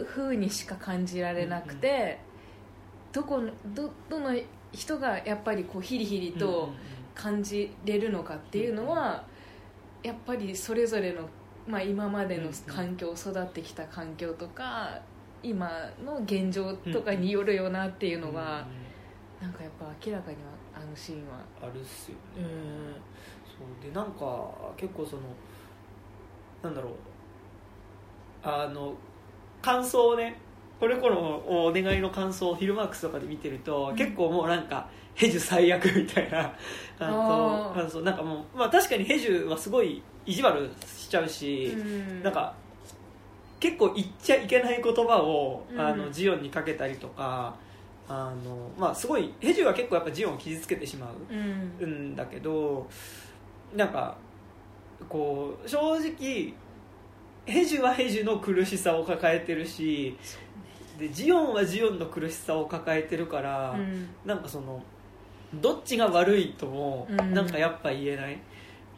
[0.00, 2.18] う風にしか感じられなくて、
[3.16, 3.40] どこ
[3.74, 4.38] どどの
[4.72, 6.68] 人がやっぱりこうヒリヒリと
[7.14, 9.24] 感じれるのかっていうのは、
[10.02, 11.26] やっぱりそれぞれの、
[11.66, 15.00] まあ、今までの環境育ってきた環境とか
[15.42, 15.66] 今
[16.04, 18.66] の現状とかによるよなっていうのは、
[19.40, 20.42] なんかやっぱ明らかには
[20.74, 21.38] あのシーンは。
[21.62, 22.44] あるっすよね、
[23.46, 25.22] そうでなんか結構その
[26.62, 26.92] なんだろう。
[28.42, 28.92] あの
[29.62, 30.38] 感想をね
[30.78, 36.54] これこのお願いの感想をフィルマークスとかで見てると、うん、結構もうなんかヘジュ最悪みたいな
[36.98, 38.00] 感想。
[38.02, 42.54] なんかもう、まあ、確かにヘジュはすごい意地悪しちゃうし、うん、なんか
[43.58, 47.54] 結構言っちゃいけない言葉を、うん、あのジオンにかけたりとか
[48.08, 52.86] あの、まあ、すごいヘジュは結構やっぱジオンを傷つけてしまうんだけど、
[53.72, 54.16] うん、なんか
[55.08, 56.52] こう正直
[57.46, 60.16] ヘジュはヘジュの苦しさを抱えてるし
[60.98, 64.82] でジオンはジオンの苦しさを抱えてるから、うん、なんかその
[65.54, 68.38] どっちが悪いともなんかやっぱ言えない、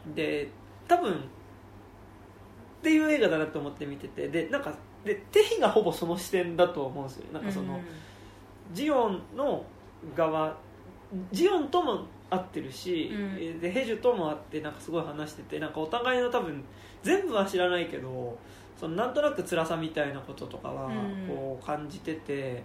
[0.07, 0.49] うん、で
[0.87, 1.15] 多分っ
[2.81, 4.73] ていう映画だなと思って見ててでなんか
[5.05, 7.25] でテヒがほぼその視点だと思うんですよ。
[7.33, 7.81] なんかその、うん、
[8.73, 9.63] ジオンの
[10.15, 10.57] 側
[11.31, 16.63] ジオンとも会ってるし、うん、でヘジュとも会ってなんかすごい話しててなんかお互いの多分
[17.03, 18.37] 全部は知らないけど
[18.79, 20.89] そのなんとなく辛さみたいなこととかは
[21.27, 22.63] こう感じてて、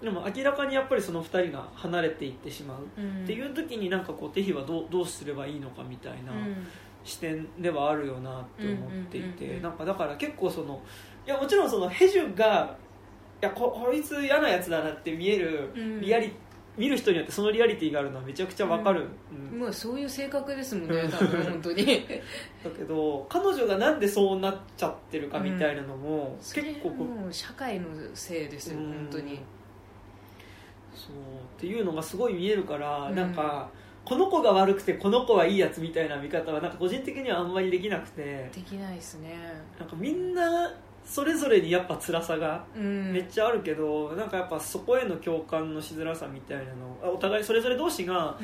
[0.00, 2.78] でも明らかにやっぱりその2人が離れていってしまう。
[3.24, 6.32] っていう時になんかこうテヒはどうどうすればいいのかみたいな
[7.04, 10.80] 視点ではあるよなって思っていてなんかだから結構その
[11.26, 12.76] いやもちろんそのヘジュが
[13.42, 15.70] いやここいつ嫌なやつだなって見える
[16.00, 16.49] リアリティ
[16.80, 19.06] 見る人によってそのリアリティがあるのはめちゃくちゃわかる、
[19.52, 21.84] うん、まあそういう性格ですもんね多分本当に。
[22.64, 29.40] だけど彼女がなんでそうなっちゃってるかみたいなのも、結構もう社会のせいですよ、うん、本当に。
[30.94, 31.12] そう。
[31.12, 33.68] っていうのがすごい見えるから、うん、なんか
[34.06, 38.50] この子が悪くてこの子はいいやつみたいな見方はなんか個人的にはあんまりできなくて。
[38.54, 39.36] できないですね。
[39.78, 40.72] なんかみんな
[41.04, 48.38] それぞれにやっぱ辛さがめっちゃあるけど、うん、なんかやっぱそこへの共感のしづらさみたいなのお互いそれぞれ同士が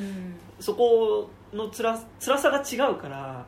[0.59, 3.47] そこの辛辛さが違うから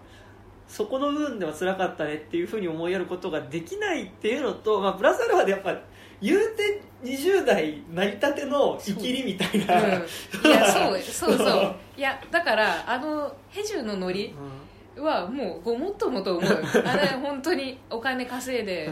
[0.68, 5.76] そこの部分では辛かったねっていうふうに思いやることができないっていうのと、まあ、プラスアルファでやっぱ
[6.20, 11.74] 言うて20代成り立ての生きりみたいな、うん、いやそうそうそう。
[11.96, 14.67] いやだからあのヘジュのノリ、うん
[15.00, 16.52] はもうごもっともと思う。
[16.84, 18.90] あれ本当にお金稼いで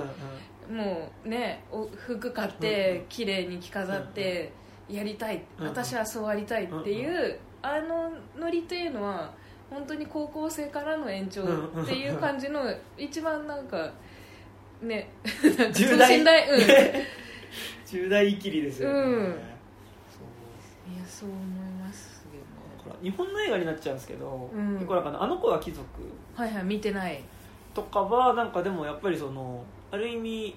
[0.71, 1.65] もうね
[1.97, 4.53] 服買って綺麗に着飾って
[4.89, 5.43] やりたい。
[5.59, 9.33] 私はそうありたいっていうあのノリというのは
[9.71, 12.63] 本当に高校生からの延長っていう感じの
[12.97, 13.93] 一番なんか
[14.81, 15.09] ね
[15.75, 16.61] 重大、うん、
[17.87, 21.56] 重大生きりですよね、うん、いやそう思い
[23.03, 25.85] 日本の映画になっちゃうんですけど、うん、結構なんかあの子は貴族。
[26.35, 27.23] はいはい見てない。
[27.75, 30.57] とかはなんかでもやっぱりそのある意味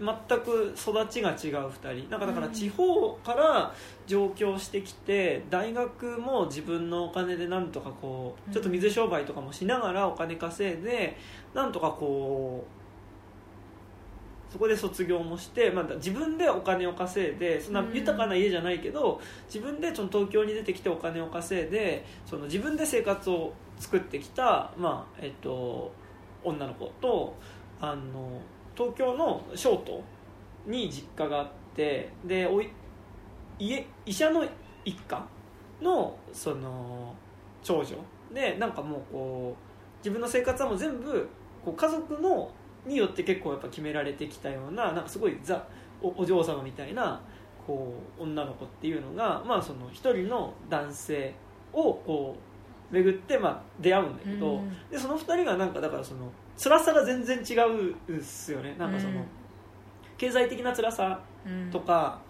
[0.00, 2.10] 全く育ちが違う2人。
[2.10, 3.72] なんかだから地方から
[4.06, 11.16] 上京してきて大学も自分のお金でなんとかこうちょっと水商売とかもしながらお金稼いで
[11.54, 12.79] なんとかこう
[14.50, 25.92] そこで卒業もして、まあ、自分でお金を稼いでそんな豊かな家じゃないけど自分でその東京に出てきてお金を稼いでその自分で生活を作ってきた、まあえっと、
[26.42, 27.36] 女の子と
[27.80, 28.40] あの
[28.76, 30.02] 東京の小都
[30.66, 32.70] に実家があってでおい
[33.58, 34.44] 家医者の
[34.84, 35.26] 一家
[35.80, 37.14] のその
[37.62, 37.96] 長女。
[38.32, 41.28] でなんかもうこう自分の生活はもう全部
[41.64, 42.50] こう家族の
[42.86, 45.66] によって結構やっぱ決められてきたようななんかすごいザ
[46.02, 47.20] おお嬢様みたいな
[47.66, 51.34] こう女の子っていうのが、まあ、その一人の男性
[51.72, 52.36] をこ
[52.90, 54.76] う巡ってまあ出会うんだけど、うん。
[54.90, 57.54] でその二人がなんかだからその辛さが全然違
[58.08, 58.74] うっすよね。
[58.78, 59.24] なんかその、うん。
[60.18, 61.70] 経済的な辛さうん。
[61.70, 62.20] とか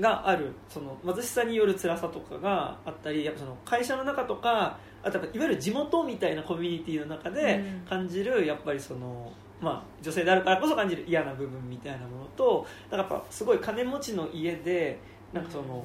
[0.00, 7.86] があるその貧しさによる辛さとかがあったりやっぱその会社の中とかあといわゆる地元みたいなコミュニティの中でうん。
[7.88, 14.98] 感じるやっぱりその、まあ、女性であるからこそ感じる嫌な部分みたいなものとなんかやっぱすごい金持ちの家で
[15.32, 15.84] なんかその、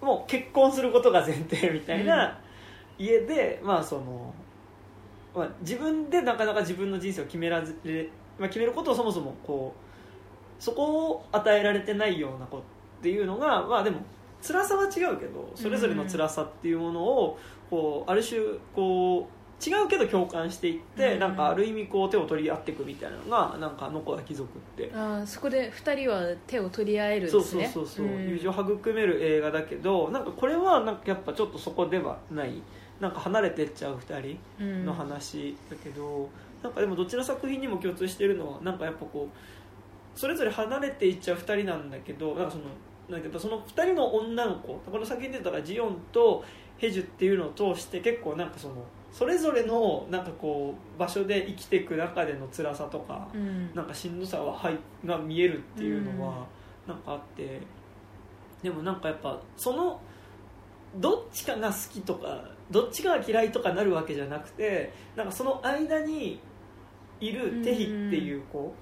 [0.00, 2.38] もう結婚することが前提みたいな
[2.98, 4.32] 家で、まあその、
[5.34, 12.60] まあ、自分でなかなか自分の人生を決めらずれ、まあ、決めることをそもそもこうそこを与えられてないような子っ
[13.02, 13.98] ていうのがまあでも
[14.42, 17.38] 辛さは違うけどそれぞれの辛さっていうものを
[17.70, 18.40] こうある種
[18.74, 21.18] こう違うけど共感していって、うん。
[21.18, 24.90] なんかある意味こう手を取り合っていくみたいなのがなんかあの子は貴族って。
[24.94, 28.28] あーそこで2人は手を取り合えるんですそうねそうそうそう、ん。
[28.28, 32.62] 友情育める映画だけどなんかこれはなんかやっぱちょっとそこではない。
[33.00, 36.28] なんか離れてっちゃう2人の話だけど、
[36.64, 42.64] なんかでもどっちの作品にも共通してるのはなんかやっぱこうそれぞれ離れていっちゃう2人なんだけどなんかその
[43.08, 46.44] なんかその2人の女の子この作品で言ったらジオンと
[46.78, 48.74] ヘジュっていうのを通して結構なんかその
[49.12, 53.74] それぞれのなんかこう場所で生きていく中での辛さとか、うん。
[53.74, 56.46] なんかしんどさははいが見えるっていうのは
[56.86, 57.60] なんかあって、
[58.62, 60.00] でもなんかやっぱその
[60.96, 66.40] どっちかが好きとかどっちかが嫌いとかなるわけじゃなくてなんかその間に
[67.20, 68.74] いるテヒっていう子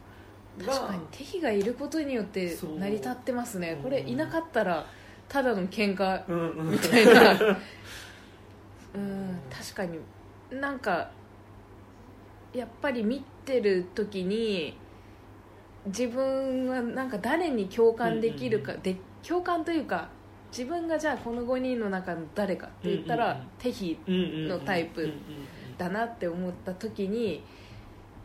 [0.59, 3.79] が、確かに手比がいることによって成り立ってますね。
[3.83, 4.87] これうんいなかったら
[5.29, 6.71] ただの喧嘩うんうん。
[6.73, 7.39] みたいな
[8.97, 9.99] うん確かに。
[10.51, 11.11] なんか
[12.53, 14.77] やっぱり見てる時に
[15.87, 20.09] 自分はなんか誰に共感できるか、うんで共感というか
[20.53, 23.47] 自分がじゃあこの5人の中の誰かって言ったら、うんうんうん。
[23.59, 25.21] テヒうんうんうんのタイプうんうんうん。
[25.77, 27.43] だなって思った時に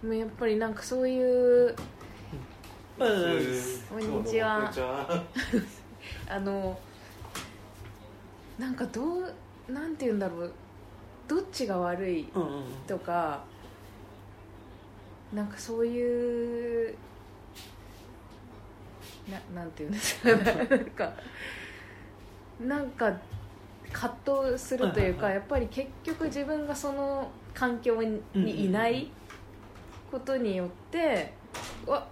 [0.04, 1.76] もうやっぱりなんかそういう
[2.98, 3.06] こ
[3.98, 4.72] んにちは。
[6.30, 6.80] あの
[8.58, 9.34] なんかどう
[9.74, 10.54] なんて言うんだろう。
[11.28, 13.42] どっちが悪いうんうんとか
[15.34, 16.94] なんかそういう
[19.30, 21.14] ななんて言うんですかなんか
[22.60, 23.18] なんか
[23.94, 24.14] 葛
[24.52, 25.36] 藤するというか、はいはいはい。
[25.36, 28.02] やっぱり結局自分がその環境
[28.34, 29.10] にいない
[30.12, 31.34] ことによって、
[31.86, 32.08] わ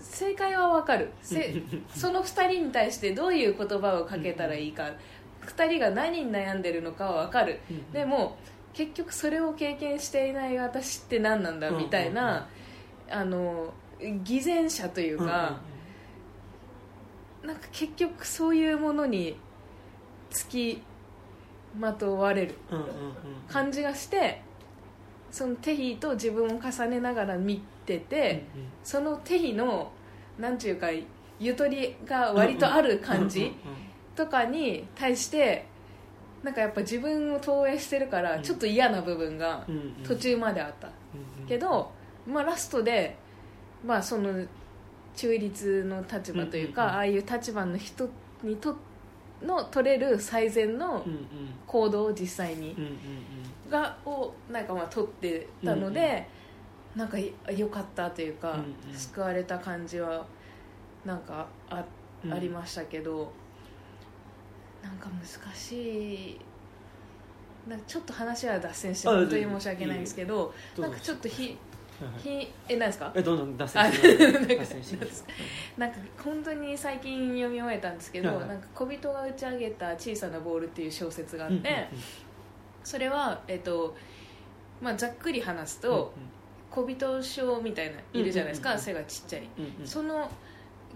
[0.00, 1.10] 正解はわかる。
[1.22, 1.62] せ
[1.94, 4.90] その2人に対してどういう言葉をかけたらいいか
[5.46, 7.60] 2人が何に悩んでるのかはわかる。
[7.70, 8.36] うんでも
[8.72, 12.46] 結局それを経験していない私って何なんだみたいな、
[13.08, 13.72] あの
[14.22, 15.60] 偽善者というか、
[17.42, 19.38] なんか結局そういうものに
[20.28, 20.82] つき
[21.74, 22.90] まとわれるうんうんうん。
[22.90, 22.92] うん
[23.48, 24.42] 感じがして
[25.30, 28.44] そのテヒと自分を重ねながら見てて、
[28.84, 29.90] そのテヒの
[30.38, 30.88] なんていうか
[31.38, 33.54] ゆとりが割とある感じ
[34.16, 35.66] とかに対して
[36.42, 38.42] なんかやっぱ自分を投影してるからうん。
[38.42, 39.66] ちょっと嫌な部分が
[40.04, 40.88] 途中まであった。
[41.48, 41.90] けど、
[42.26, 43.16] まあ、ラストで、
[43.84, 44.44] まあ、その
[45.14, 48.08] 中立の立場というか、ああいう立場の人
[48.42, 48.76] にと
[49.42, 51.04] の取れる最善の
[51.66, 52.76] 行動を実際に
[53.70, 56.28] がをなんかまあ取ってたので、
[56.94, 57.16] なんか
[57.54, 58.56] 良かったというか、
[58.92, 60.24] 救われた感じは
[61.04, 61.84] なんかあ,、
[62.24, 62.32] うん。
[62.32, 63.32] ありましたけど
[64.86, 66.40] なんか難しい。
[67.68, 71.58] なんかちょっと話は脱線してあ本当に申し訳ないんですけどなんかちょっとひ
[72.22, 73.10] ひえ何ですか？
[73.14, 74.98] えどんどん脱あ線して
[75.78, 75.96] なんか？
[76.22, 78.48] 本当に最近読み終えたんですけど、はいはい。
[78.50, 81.86] なんか小人が打ち上げた小さなボールっていう小説があって、うんうんうん。
[82.84, 83.96] それは、えっと
[84.80, 86.12] まあ、ざっくり話すと、
[86.70, 89.86] 小人症みたいないるじゃないですか、うんうんうん背がちっちゃい、うんうん。
[89.86, 90.30] その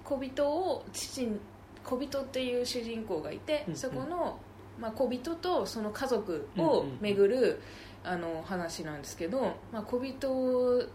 [0.05, 1.39] 小人を父に
[1.85, 3.79] 小人っていう主人公がいて、うんうん。
[3.79, 4.39] そこの、
[4.79, 7.61] まあ、小人とその家族を巡る、
[8.03, 10.89] あの話なんですけど、まあ、小人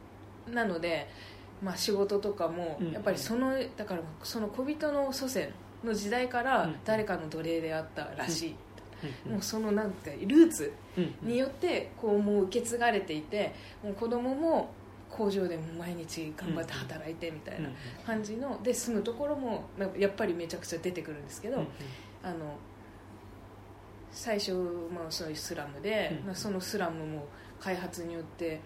[0.52, 1.08] なので、
[1.62, 2.94] まあ、仕事とかもうんうん。
[2.94, 5.50] やっぱりそのだからその小人の祖先
[5.84, 8.56] の時代からうん誰かの奴隷であったらしい、うん
[9.34, 11.14] もうそのなんかルーツうん。
[11.22, 14.72] によってこうもう受け継がれていてもう子供も
[15.16, 17.70] 工場でも毎日頑張って働いてみたいな
[18.06, 19.64] 感じので住むところも
[19.98, 21.64] やっぱりめちゃくちゃ出てくるんですけど、
[22.22, 22.58] あの
[24.12, 24.54] 最初、
[24.94, 27.28] まあ、そういうスラムで、うんまあそのスラムも
[27.62, 28.60] 開発によって、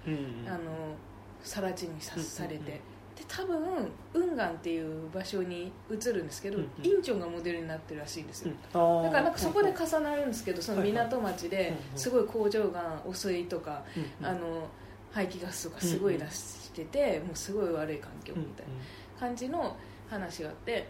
[0.48, 0.96] あの
[1.44, 2.82] 更地にさされて、で
[3.28, 9.04] 多分雲岩っていう場所に移るんですけど、インチョンがモデルになってるらしいんですよ、うん。
[9.04, 13.84] だからなんかそこで重なるんですけどその港町ですごい工場が汚水とか、
[14.20, 14.26] うん。
[14.26, 14.68] あの
[15.12, 18.72] 排気ガスとかすごい出してて、もうすごい悪い環境みたいな
[19.20, 19.76] 感じの
[20.10, 20.88] 話があって、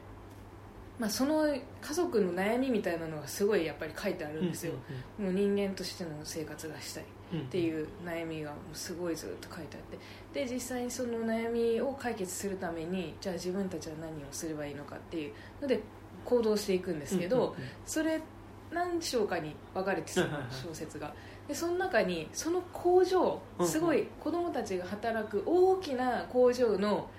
[0.99, 4.73] まあ、その家族の悩みみたいなのがすごいやっぱり書いてあるんですよ、
[5.17, 7.03] もう人間としての生活がしたい
[7.37, 10.45] ってういう悩みがもうすごいずっと書いてあって。
[10.45, 15.79] で実際にその悩みを解決するためにじゃあ自分たちは何をすればいいのかっていうので
[16.25, 17.55] 行動していくんですけど、
[17.85, 18.21] それ
[18.71, 21.13] 何章かに分かれてその小説が
[21.49, 27.09] でその中にその工場うんすごい子供たちが働く大きな工場の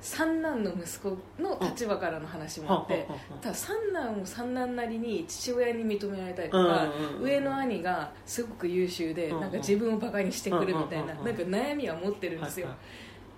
[0.00, 3.06] 三男の息子の立場からの話もあって
[3.40, 6.88] ただ三男も三男なりに父親に認められたりとか
[7.20, 12.68] 上の兄がすごく優秀でなんか自分をバカにしてくるみたいななんか悩みは持ってるんですよ。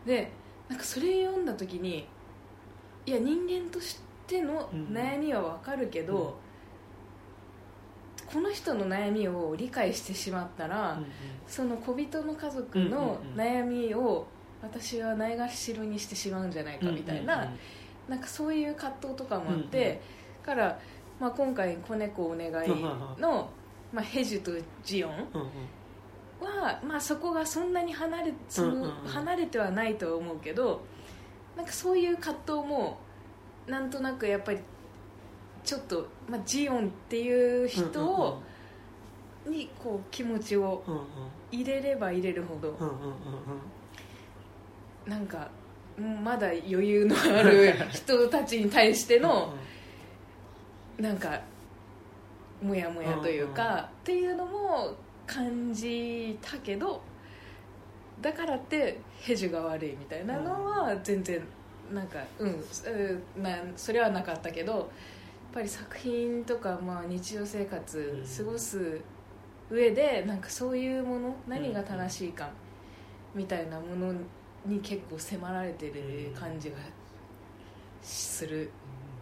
[0.06, 0.32] で
[0.68, 2.08] なんかそれ読んだ時に
[3.04, 6.38] いや人間としての悩みはわかるけど、
[8.32, 11.00] この人の悩みを理解してしまったら、
[11.46, 14.26] その小人の家族の悩みを
[14.62, 17.50] 私はないがしろにしてしまうんじゃないかみたいな、
[18.08, 20.00] なんかそういう葛藤とかもあって、
[20.48, 20.78] から、
[21.20, 22.68] まあ、今回「子猫お願い
[23.20, 23.50] の」
[23.92, 24.52] まあ、ヘジュと
[24.84, 25.12] ジオン
[26.40, 28.90] は、まあ、そこがそんなに離れそのうんうんうん。
[29.08, 30.82] 離れてはないとは思うけど
[31.56, 32.98] なんかそういう葛藤も
[33.66, 34.58] なんとなくやっぱり
[35.68, 38.42] ちょっと、まあ、ジオンっていう人を、
[39.46, 40.82] にこう気持ちを
[41.50, 42.74] 入れれば入れるほど、
[45.04, 45.50] なんか
[45.98, 49.52] うんまだ余裕のある 人たちに対しての
[50.96, 51.38] なんか
[52.62, 54.94] モヤモヤというかっていうのも
[55.26, 57.02] 感じたけど
[58.22, 61.42] だからってヘジュが悪いみたいなのは全然
[61.92, 64.90] なんかうんうんなそれはなかったけど
[65.52, 69.00] ぱり作品とかまあ日常生活過ごす
[69.70, 72.48] 上でなんかそういうもの何が正しいか
[73.34, 74.12] みたいなもの
[74.66, 76.76] に結構迫られてる感じが
[78.02, 78.70] する。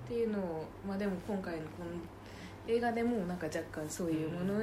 [0.06, 4.54] っていうのを、まあ、でも今回のこの映画でもなんか若干そういうもの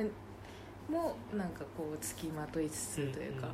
[0.89, 3.49] もなんかこう付きまといつつというか、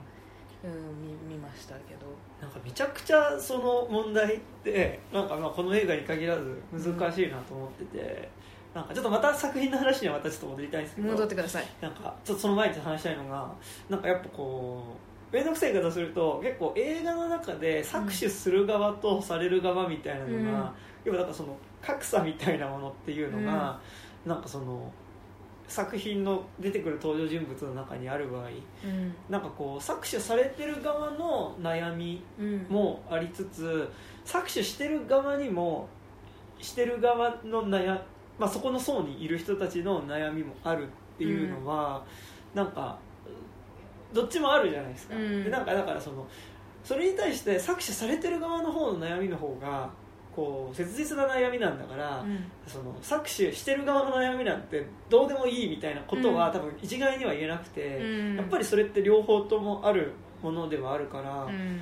[0.63, 2.07] うん見見ましたけど。
[2.41, 8.29] なんかめちゃくちゃその問題ってなんかまあこの映画に限らず難しいなと思ってて、
[8.73, 11.65] なんかちょっとまた作品の話にはまたちょっと戻りたいんですけど戻ってください。
[11.81, 13.51] なんかちょっとその前に話したいのが
[13.89, 14.83] なんかやっぱこ
[15.31, 20.69] う面倒くさい言い方すると結構映画の中で搾取する側とされる側みたいなのが、うん。
[21.05, 23.79] 要はなんかその格差みたいなものっていうのが、
[24.25, 24.91] なんかその
[25.69, 28.49] 作品の出てくる登場人物の中にある場合
[28.83, 29.15] うん。
[29.29, 33.89] なんかこう搾取されてる側の悩みうんもありつつ
[34.25, 35.87] 搾取してる側にも
[36.59, 38.01] してる側の悩
[38.39, 42.05] まあ、そこの層にいる人たちの悩みもあるっていうのは、
[42.55, 42.97] なんか
[44.13, 45.43] どっちもあるじゃないですか、うん。
[45.43, 46.25] でなんかだからその
[46.83, 49.89] それに対して搾取されてる側の方の悩みの方が
[50.39, 52.45] こう切実な悩みなんだから、うん。
[52.65, 56.53] その搾取してる側の悩みなんてどうでもいいみたいなことは、うん。
[56.53, 58.35] 多分一概には言えなくて、うん。
[58.37, 61.81] やっぱりそれって両方ともあるものではあるから、うん。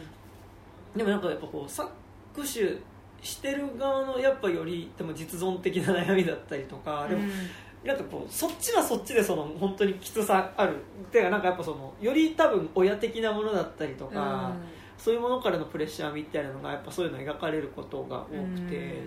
[0.95, 1.88] でもなんかやっぱこう搾
[2.36, 2.82] 取
[3.22, 7.24] してる側のやっぱよりでも実存的な悩みだったりとかでも
[7.84, 10.78] なんかこうそっちはそっちでその本当にきつさある。
[11.12, 14.53] てかなんかやっぱそのより多分親的なものだったりとか、
[14.98, 19.02] そういうものからのプレッシャーみたいなのがやっぱそういうの描かれることが多くて、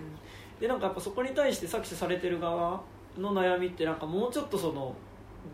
[0.59, 2.81] でなんかやっぱそこに対して搾取されてる側
[3.17, 4.95] の悩みってなんかもうちょっとその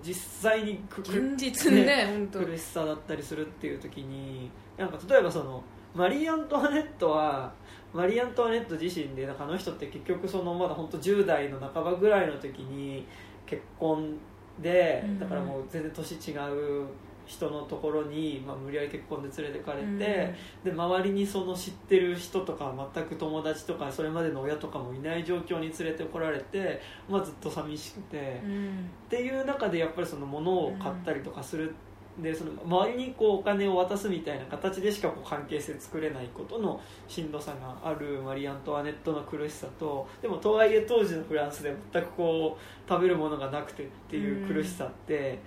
[0.03, 0.13] 実
[0.51, 2.39] 際にくく現実にね本当。
[2.39, 5.63] 苦しさだったりするっていう時になんか例えばその
[5.95, 7.51] マリー・アントワネットは
[7.93, 13.05] マリー・アントワネット自身でなんかあの人って結局そのまだ本当10代の半ばぐらいの時に
[13.45, 14.17] 結婚
[14.61, 15.19] でうん。
[15.19, 16.85] だからもう全然年違う
[17.27, 19.97] 人のところに、まあ、無理やり結婚で連れてかれて、うん。
[19.97, 28.89] で周りにその知ってる人とか全く友達とかそれまでの親とかもいない状況に連れてこられて、まあ、ずっと寂しくて、っうん。
[29.09, 31.75] ていう中でやっぱりその物を買ったりとかする、
[32.21, 45.37] でその周りにこうお金を渡すみたいな形でしかこう関係性作れないことのしんどさがあるマリー・アントワネットの苦しさとでもとはいえ当時のフランスで全くこう食べるものがなくてっていう苦しさって、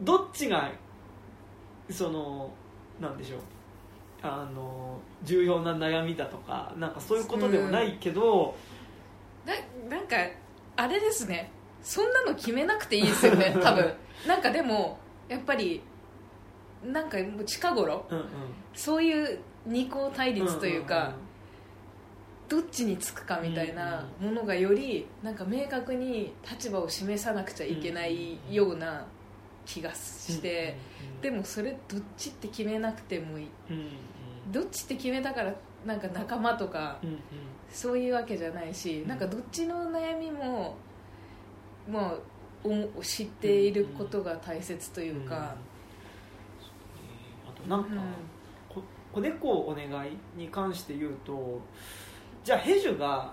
[0.00, 0.70] どっちが
[1.90, 2.50] その
[3.00, 3.40] なんでしょう。
[4.20, 8.56] あの重要な悩みだとかなんかそういうことでもないけど、
[9.46, 9.54] な
[9.96, 10.16] なんか
[10.76, 11.50] あれですね。
[11.82, 13.94] そんなの決めなくていいですよね 多分。
[14.26, 15.80] なんかでもやっぱり
[16.84, 18.24] なんかもう近頃うんうん、
[18.74, 21.14] そういう二項対立というか、んんん。
[22.48, 29.06] どっちにつくかみたいなものがよりなんか明確に立場を示さなくちゃいけないような
[29.66, 30.76] 気がして、
[31.22, 33.48] でもそれどっちって決めなくてもいい。
[34.50, 36.98] どっちって決めたからなんか仲間とか
[37.70, 40.76] そういうわけじゃないしなんかどっちの悩みも
[41.90, 42.14] まあ
[42.64, 45.54] お知っていることが大切というか、
[47.46, 47.90] あとなんか、
[48.68, 48.82] こ
[49.12, 51.60] 子猫お願いに関して言うと
[52.42, 53.32] じゃあヘジュが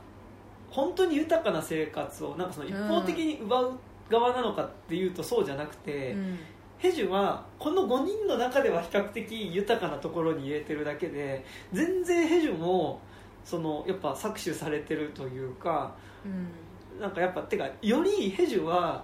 [0.70, 6.40] 本当に豊かな生活をなんかその一方的に奪う側なのかっていうとそうじゃなくて、うん
[6.86, 13.00] ヘジュはこの5人の中では比較的豊かなところに入れてるだけで全然ヘジュも
[13.44, 17.02] そのやっぱ搾取されてるというかうん。
[17.02, 19.04] なんかやっぱてかよりヘジュは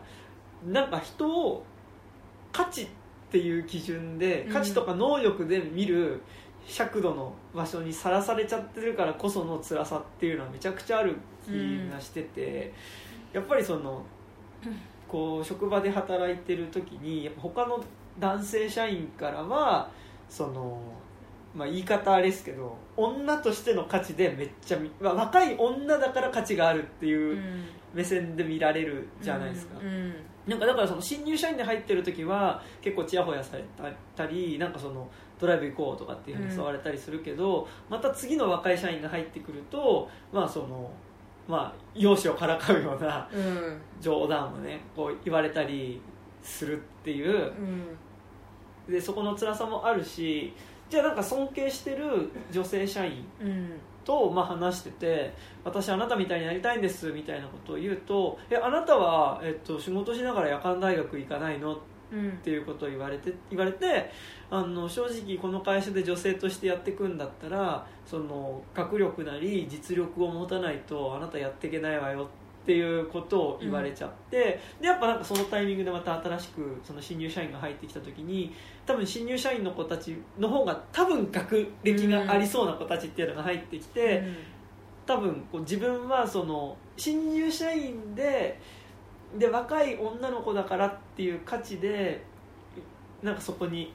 [0.64, 1.66] なんか人を
[2.52, 2.88] 価値っ
[3.32, 4.54] ていう基準でうん。
[4.54, 6.22] 価値とか能力で見る
[6.68, 11.50] 尺度の場所にさらされちゃってるからこその辛さっていうのはめちゃくちゃある気
[11.92, 12.72] がしてて、
[13.34, 14.04] やっぱりその
[15.12, 17.84] こう職場で働いてる時にやっぱ他の
[18.20, 19.90] 男性社員からは
[20.30, 20.82] その、
[21.54, 27.66] まあ、言い方あれですけど女としての価値でめっちゃみ、まあ、若い女だから価値があるっていううん。
[27.94, 30.14] 目線で見られるじゃないですか、うん
[30.48, 33.64] なんかだからその新入社員で入ってる時は結構ちやほやされ
[34.16, 35.08] たりなんかその
[35.40, 40.90] ドライブ行こうとかっていうふうに誘われたりするけど、また次の若い社員が入ってくるとまあその
[41.52, 43.82] まあ容姿をからかうようなうん。
[44.00, 46.02] 冗談をねこう言われたり
[46.42, 47.52] するっていう。
[48.88, 48.94] うん。
[48.94, 50.54] でそこの辛さもあるし
[50.90, 53.72] じゃあなんか尊敬してる女性社員うん。
[54.04, 55.34] とまあ話してて
[55.64, 61.80] 私あなたみたいになりたいんですみたいなことを言うとえあなたは、えっと、仕事しながら夜間大学行かないのうん
[62.12, 64.12] っていうことを言われて言われて
[64.50, 72.30] あの正直この会社で女性としてやっていくんだったらその学力なり実力を持たないとあなたやっていけないわよ
[72.64, 78.54] っていうことを言われちゃって、でやっぱなんかそのタイミングでまた新しくその新入社員が入ってきた時に
[78.86, 84.24] 多分新入社員の子たちの方が多分学歴がありそうな子たちっていうのが入ってきて、
[85.08, 88.60] 多分こう自分はその新入社員で
[89.38, 92.24] で若い女の子だからっていう価値で
[93.24, 93.94] なんかそこに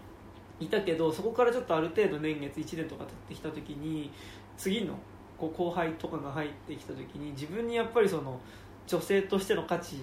[0.59, 4.11] いたけどそこからちょっとある程度年月1年とか経ってきた時に
[4.57, 4.95] 次の
[5.39, 8.41] こう後輩とかが入ってきた時に自分にやっぱりその
[8.87, 9.97] 女性としての価値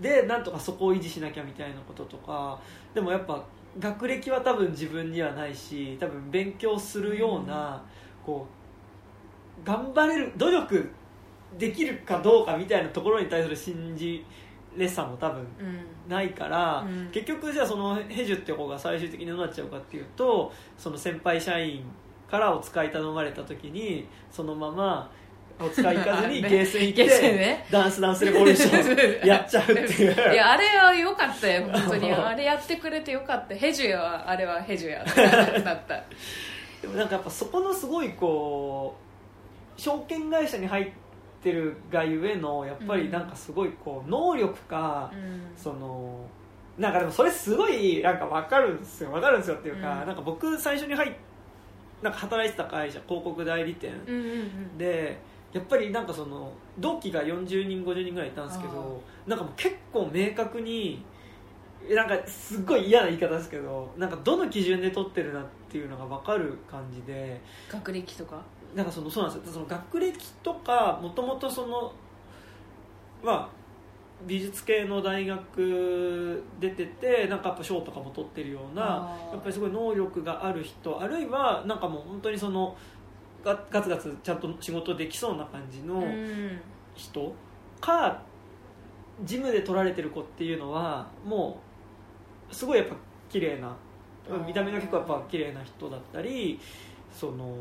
[0.00, 2.58] でなんとかそこを維持しなきゃみたいなこととか
[2.94, 3.42] でもやっぱ
[3.78, 7.80] 学歴は多分自分にはないし多分勉強するような、
[8.26, 8.46] こ
[9.62, 10.90] う頑張れる努力
[11.58, 14.24] できるかどうかみたいなところに対する信じ
[14.76, 16.10] れさも多分うん。
[16.10, 17.10] ないから、うん。
[17.10, 21.82] 結局じゃあそのヘジュって子が最終的にどうなっちゃうかっていうとその先輩社員
[22.30, 25.10] からお使い頼まれた時にそのまま
[25.60, 26.48] お使い行かずに ね。
[26.48, 27.66] ゲーセン行って、ね。
[27.70, 30.32] ダンスダンスレボリューション やっちゃうっていう。
[30.32, 32.10] いやあれは良かったよ本当に。
[32.12, 33.54] あれやってくれて良かった。
[33.54, 36.02] ヘジュやはあれはヘジュやだった。
[36.80, 38.96] でもなんかやっぱそこのすごいこ
[39.76, 40.90] う証券会社に入っ
[41.42, 45.42] てるがゆえのやっぱりなんかすごいこう能力か、うん。
[45.56, 46.26] その
[46.78, 49.10] なんかでもそれすごいなんか分かるんですよ。
[49.10, 50.06] 分かるんですよっていうか、うん。
[50.06, 51.12] なんか僕最初に入っ
[52.02, 53.92] なんか働いてた会社広告代理店。
[54.06, 54.78] うんうんうん。
[54.78, 55.18] で
[55.52, 61.04] やっぱりなんかその同期が40人50人ぐらいいたんですけどなんかもう結構明確に
[61.90, 67.40] なんかすっごい嫌な言い方ですけどなんかどの基準で取ってるなっていうのが分かる感じで。
[67.68, 68.40] 学歴とか？
[68.74, 69.52] なんかそのそうなんですよ。
[69.54, 71.92] その学歴とかもともとその
[73.22, 73.48] まあ
[74.26, 82.76] 美術系の大学出ててなんかやっぱ賞とかも取ってるようなやっぱりすごい能力がある人あるいはなんかもう本当にその
[83.42, 86.60] ガガツガツちゃんと仕事できそうな感じのうん。
[86.94, 87.32] 人
[87.80, 88.20] か
[89.24, 91.58] ジムで取られてる子っていうのはも
[92.50, 92.96] うすごいやっぱ
[93.30, 93.74] 綺麗な
[94.46, 96.60] 見た目が結構やっぱ綺麗な人だったり
[97.12, 97.54] その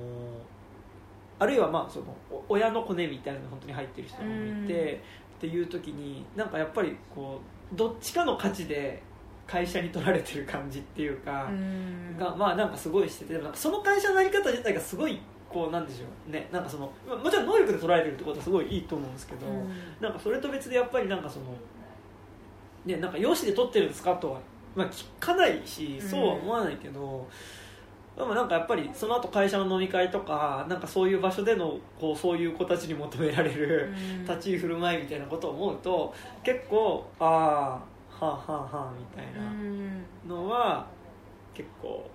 [1.39, 2.05] あるいはまあその
[2.47, 5.01] 親のコネみたいなのが本当に入ってる人もいて、
[5.37, 7.39] っていう時になんかやっぱりこ
[7.73, 9.01] うどっちかの価値で
[9.47, 11.49] 会社に取られてる感じっていうか、
[12.19, 15.19] がまあなんかすごいしててでもその会社の在り方自体がすごい
[15.49, 16.47] こうなんでしょうね。
[16.51, 19.47] なんかそのもちろん能力で取られてるってことはすごいいいと思うんですけど、
[20.01, 21.45] なんかそれと別でやっぱりなんかその
[22.85, 24.39] ねなんか容姿で取ってるんですかとは、
[24.75, 27.27] まあ、聞かないしそうは思わないけど。
[28.17, 33.93] でもなんかやっぱりその後会社の飲み会とかなんかそういう場所でのこうそういう子たちに求められる
[34.27, 40.85] 立ち居振る舞いみたいなことを思うと結構ああはあはあはあみたいなのは
[41.53, 42.09] 結構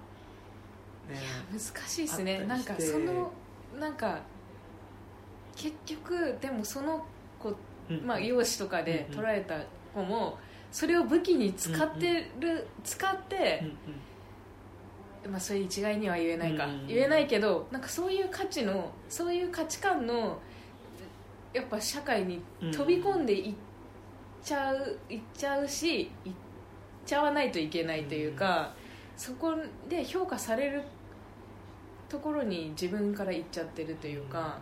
[1.09, 1.17] ね
[1.51, 2.45] 難しいですね。
[2.47, 3.31] なんかその
[3.79, 4.21] なんか
[5.57, 7.05] 結局でもその
[7.39, 7.55] 子、
[8.05, 9.57] まあ、容姿とかで捉えた
[9.95, 10.39] 子も
[10.73, 13.63] それを武器に使ってる、使って、
[15.29, 20.39] まあ、それ一概には言えないか、言えないけどなんかそういう価値のそういう価値観の
[21.53, 23.55] やっぱ社会に飛び込んでいっ
[24.43, 26.33] ちゃう、いっちゃうしいっ
[27.07, 28.72] ちゃわないといけないというか、
[29.16, 29.55] そこ
[29.89, 30.83] で評価される
[32.09, 34.59] ところに自分から行っちゃってるというか、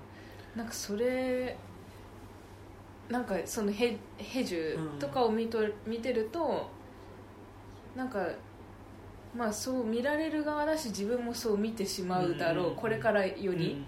[0.54, 1.56] なんかそれ
[3.08, 6.70] なんかそのヘヘジュとかを見と見てると
[7.96, 8.26] なんか
[9.34, 13.84] まあそう見られる側だし自分もそう見てしまうだろう、これからより、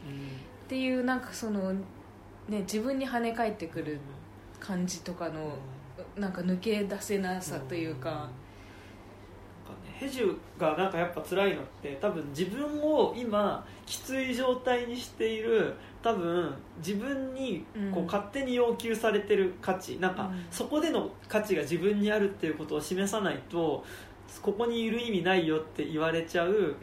[0.64, 3.98] っていうなんかその、ね、自分に跳ね返ってくる
[4.58, 5.56] 感じとかの、
[6.16, 8.28] なんか抜け出せなさというか。
[9.94, 20.14] ヘジュがなんかやっぱ辛いのって多分自分を今きつい状態にしている多分自分にこう勝手に要求されてる価値、うん、なん。
[20.14, 23.84] かそこでの価値が自分にあるっていうことを示さないと
[24.42, 26.76] ここにいる意味ないよって言われちゃう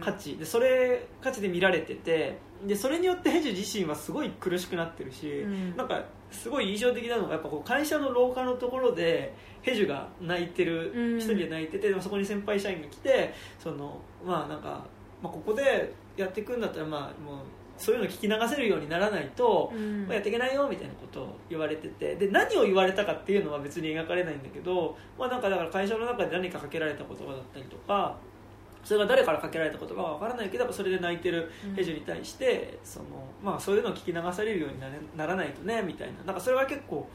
[0.00, 0.36] 価値。
[0.36, 14.84] でそれ価値で見られててでそれによってヘジュ自身はすごい苦しくなってるし、うん、なんかすごい印象的なのがやっぱこう会社の廊下のところでヘジュが泣いてる一人で泣いてて、でもそこに先輩社員が来てそのまあなんか、
[15.22, 17.44] まあ、ここでやっていくんだったらまあもう
[17.76, 28.16] そういうの聞き流せるようにならないと、うん、まあ、やっていけないよみたいなことを言われててで何を言われたかっていうのは別に描かれないんだけど、まあ、なんかだから会社の中で何かかけられた言葉だったりとか
[28.84, 33.06] それが誰からかけられた言葉か分からないけどそれで泣いてるヘジュに対して、うん、その
[33.42, 36.24] まあ、そういうのを聞き流されるようになれならないとねみたいな。
[36.24, 37.06] なんかそれは結構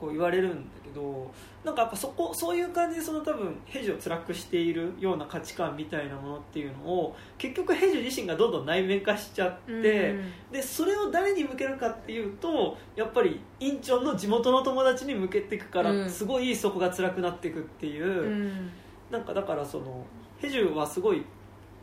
[0.00, 1.30] こう言われるんだけど
[1.64, 18.70] なんかやっぱそこそういう感じでその多分ヘジを辛くしているような価値観みたいなものっていうのを結局ヘジ自身がどんどん内面化しちゃって、うん、でそれを誰に向けるかっていうとやっぱりインチョンの地元の友達に向けていくから、うん、すごいそこが辛くなっていくっていう、うん、
[19.10, 20.04] なんかだからその
[20.38, 21.24] ヘジュはすごい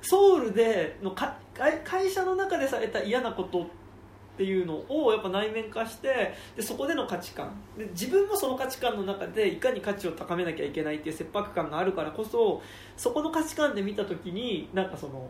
[0.01, 1.37] ソウルでのか
[1.83, 3.67] 会社の中でされた嫌なこと
[4.33, 7.51] っていうのをやっぱ内面化してでそこでの価値観。
[7.77, 12.61] で自分もその価値観の中でいかに価値を高めなきゃいけないっていう切迫感があるからこそ
[12.97, 15.29] そこの価値観で見た時になんかその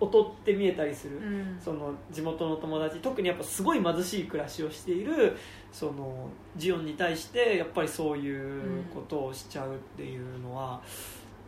[0.00, 5.36] 劣って見えたりする、うん、その地元の友達特にやっぱすごい貧しい暮らしをしている
[5.72, 10.80] そのジオンに対してやっぱりそういうことをしちゃうっていうのは、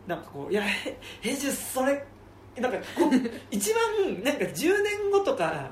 [0.05, 0.63] うん、なんかこういや
[1.21, 2.05] ヘジュそれ
[2.59, 2.77] なんか
[3.49, 5.69] 一番なんか10年後とか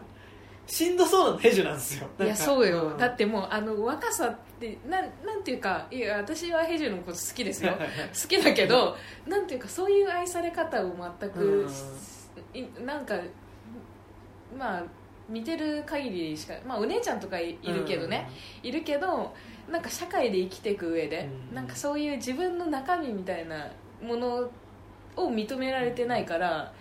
[0.69, 2.07] しんどそうなのヘジュなんですよ。
[2.19, 7.73] いやそうよ、うん、だってもうあの若さってなんなんていうかいや私はヘジュのこと好きですよ。
[7.73, 8.95] 好きだけど
[9.27, 11.67] なんていうかそういう愛され方を全く、
[12.53, 13.19] うん、なんか
[14.57, 14.83] まあ
[15.27, 18.29] 見てる限りしか、まあ、お姉ちゃんとかいるけどね、
[18.63, 19.33] うん、いるけど
[19.71, 23.71] なんか社会で生きていく上で、うん、なんかそういう自分の中身みたいな
[24.03, 24.49] もの
[25.15, 26.73] を認められてないから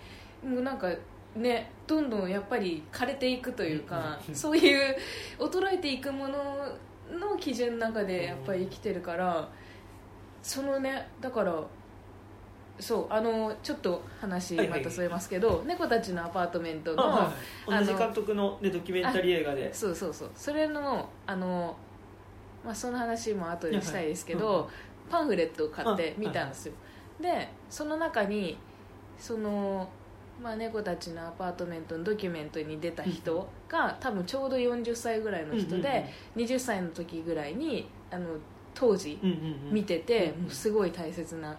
[0.46, 0.90] もうなんか
[1.38, 4.96] ねどんどんやっぱり枯れていくというかそういう
[5.38, 6.36] 衰えていくもの
[7.10, 9.48] の基準の中でやっぱり生きてるから
[10.42, 11.62] そのねだから
[12.80, 17.32] そうあのちょっと話また添えますけど、猫たちのアパートメントの,、は
[17.66, 19.74] い、同じ監督の、ね、ドキュメンタリー映画で。
[19.74, 20.30] そうそうそう。
[20.36, 21.76] それのあの、
[22.64, 24.66] まあ、その話も後でしたいですけど、はいうん、
[25.10, 26.74] パンフレットを買って見たんですよ、
[27.20, 28.56] でその中に
[29.18, 29.88] その
[30.42, 38.26] まあ、猫たちのアパートメントのドキュメントに出た人が多分ちょうど40歳ぐらいの人で20歳の時ぐらいにあの
[38.74, 39.18] 当時
[39.72, 41.56] 見ててすごい大切な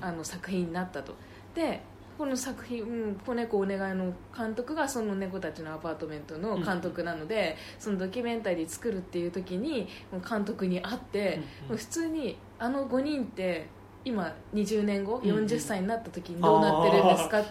[0.00, 1.14] あの作品になったと。
[1.54, 1.82] で
[2.16, 9.88] この作品「子猫お願い」の監督がその猫たちのアパートメントの監督なので、そのドキュメンタリー作るっていう時に
[10.28, 13.66] 監督に会って、普通にあの5人って
[14.04, 17.42] 今20年後40歳になった時にどうなってるんですか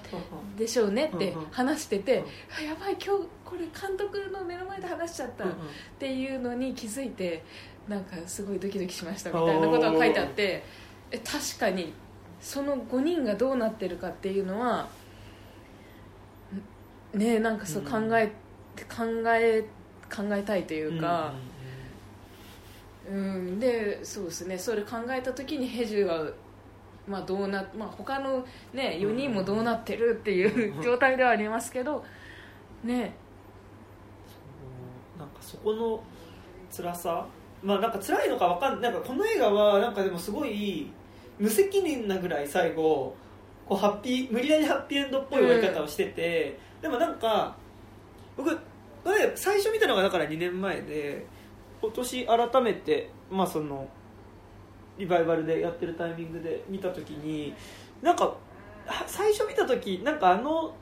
[0.57, 2.23] でしょうねって話してて、
[2.55, 5.47] あやばい今日これ監督の目の前で話しちゃったっ
[5.99, 7.43] ていうのに気づいて
[7.87, 10.63] なんかすごいドキドキしましたみたいなことが書いてあって
[11.11, 11.93] え確かに
[12.41, 14.89] その5人がどうなってるかっていうのは
[17.13, 18.27] ねなんかそう考え、
[18.89, 19.61] 考え
[20.13, 21.33] 考えたいというか、
[23.09, 26.31] うん、でそうですねそれ考えた時にヘジュが、
[27.07, 32.03] まあどうなまあ、他の、ね、4人もどうなってるっていう状態ではありますけど、
[32.83, 33.13] ね。
[35.17, 36.03] なんかそこの
[36.75, 37.25] 辛さ
[37.61, 40.91] まあなんか辛いのかわかんないなんかこの映画はなんかでもすごい
[41.39, 43.15] 無責任なぐらい最後
[43.65, 47.55] こうハッピー無理やりハッピーエンドっぽい終わり方をしてて、うん、でもなんか
[48.35, 48.57] 僕
[49.35, 51.25] 最初見たのがだから2年前で
[51.81, 53.87] 今年改めてまあその
[54.97, 57.53] リバイバルでやってるタイミングで見た時に
[58.01, 58.35] なんか
[59.07, 60.73] 最初見た時なんかあの、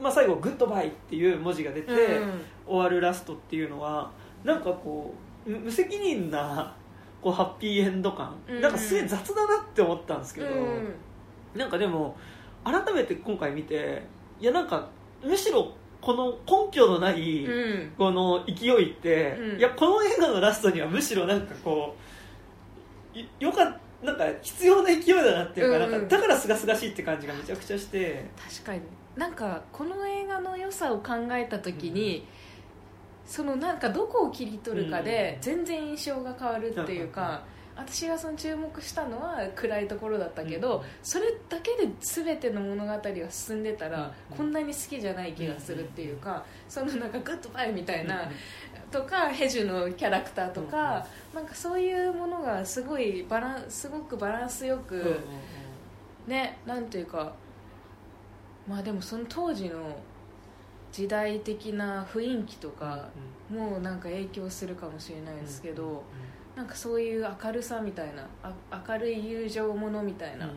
[0.00, 2.20] まあ、最後「グッドバイ」っていう文字が出て、
[2.66, 4.10] 終わるラストっていうのは
[4.44, 5.14] なんかこ
[5.46, 6.74] う無責任な
[7.22, 10.94] こうハッピーエンド感、うんうん、なんかすげえ雑だなって思ったんですけど、うん、
[11.56, 12.16] なんかでも
[12.64, 14.02] 改めて今回見て
[14.40, 14.88] いやなんか
[15.24, 17.44] むしろこの根拠のない、
[17.98, 22.02] この勢いって、うん、いやこの映画のラストにはむしろなんかこう
[23.38, 26.02] よかなんか必要な勢いだなっていうかうんうん、なん。
[26.02, 28.24] かだからすがすがしいって感じがめちゃくちゃして。
[28.36, 28.80] 確かに。
[29.16, 32.22] なんかこの映画の良さを考えた時に、うん。
[33.26, 37.42] そのなんかどこを切り取るかで全然印象が変わるっていうか、
[37.78, 43.00] 私がその注目したのは暗いところだったけど、それだけで全ての物語が
[43.30, 48.28] 進んでたら、こんなに好きじゃない気がするっていうか、そのなんかグッドバイみたいな、
[48.90, 55.20] とかヘジュのキャラクターとか、なんかそういうものがすごいバランすごくバランスよく、
[56.26, 57.32] ねなんていうか
[58.68, 59.96] まあでもその当時の
[60.92, 63.08] 時代的な雰囲気とか
[63.50, 66.02] もなんか影響するかもしれないですけど、
[66.56, 70.50] なんかそういう明るさみたいなあ明るい友情ものみたいな、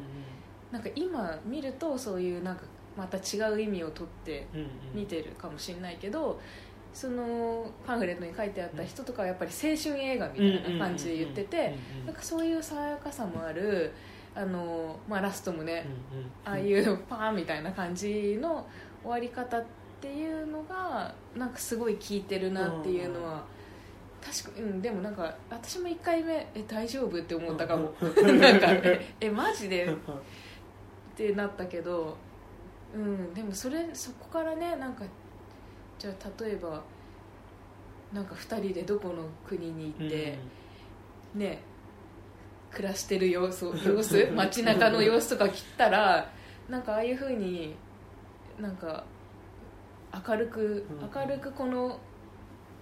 [0.71, 2.63] なんか今見るとそういうなんか
[2.97, 4.47] また違う意味をとって
[4.93, 6.39] 見てるかもしれないけど、
[6.93, 11.75] そのパンフレットに書いてあった人とかはやっぱり青春映画みたいな感じで言ってて
[12.05, 13.93] なんかそういう爽やかさもある
[14.35, 15.85] あの、まあ、ラストもね、
[16.45, 18.65] ああいうパーンみたいな感じの
[19.03, 19.65] 終わり方っ
[19.99, 23.43] ていうのがなんかすごい効いてるなっていうのは、
[24.21, 29.95] 確かうんでもなんか私も1回目え大丈夫って思ったかもなんかええマジでっ
[31.15, 32.15] てなったけど
[32.95, 35.03] うんでもそれそこからねなんか
[36.01, 36.81] じゃあ例えば
[38.11, 40.35] なんか2人でどこの国に行って、
[41.35, 41.61] うん、ね
[42.71, 46.27] 暮らしてる様子様子 街中の様子とか切ったら
[46.67, 47.75] なんかああいうふうに
[48.59, 49.03] なんか
[50.27, 50.85] 明るく、
[51.15, 51.99] 明るくこの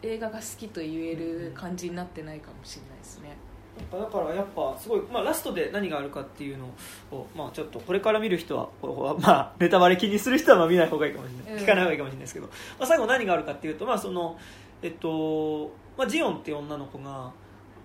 [0.01, 3.35] 映画が好きと言える感じになってないかもしれないですね。
[3.91, 6.65] だからやっぱすごい、まあ、ラストで何があるかっていうの
[7.11, 8.69] を、まあ、ちょっとこれから見る人は、
[9.19, 14.37] まあ、ネタバレ気にする人はまあ見ない方がいいかもしれない、聞かない方がいいかもしれないですけど、まあ、最後何があるかっていうと、まあその
[14.81, 17.31] えっとまあ、ジオンっていう女の子が、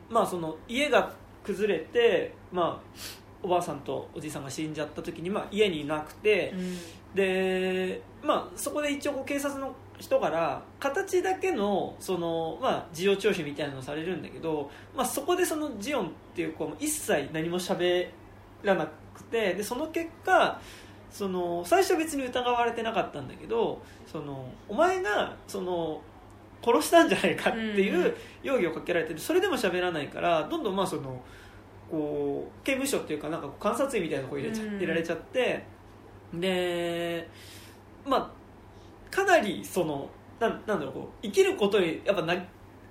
[0.09, 2.99] まあ、その家が崩れて、まあ、
[3.43, 6.77] おばあさんとおじいさんが死んじゃった時に、まあ、家にいなくて、うん、
[7.15, 18.09] で、まあ、そこで一応警察の人から形だけのその、まあ、事情聴取みたいなのをされるんだけど、まあ、そこでそのジオンっていう子も一切何も喋
[18.63, 20.61] らなくてでその結果
[21.11, 23.81] その最初別に疑われてなかったんだけど
[24.11, 26.03] そのお前がその
[26.65, 31.23] 殺したんじゃないかっていう容疑をかけられてそれでも喋らないからどんどんまあその
[31.91, 35.65] こう刑務所っていうかなんか観察医みたいなとこ入れちゃ、入れられちゃって
[36.33, 37.29] で
[38.05, 38.44] まあ
[39.15, 40.11] かなりその
[40.41, 42.35] ななんだろうこう生きることにやっぱな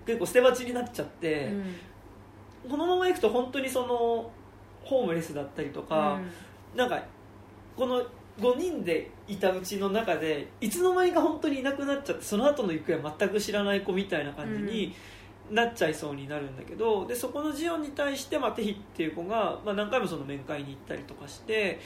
[0.05, 1.51] 結構捨て鉢になっちゃって、
[2.65, 4.31] うん、このままいくと本当にその
[4.83, 6.19] ホームレスだったりとか、
[6.73, 7.03] うん、なんか
[7.75, 8.01] この
[8.39, 14.95] 5人でいたうちの中でいつの間にか本当にいなくなっちゃってその後の行方は全く知らない子みたいな感じに
[15.51, 21.79] なっちゃいそうになるんだけどでそこのジオンに対して、まあ、テヒっていう子が、まあ、何回もその面会に行ったりとかして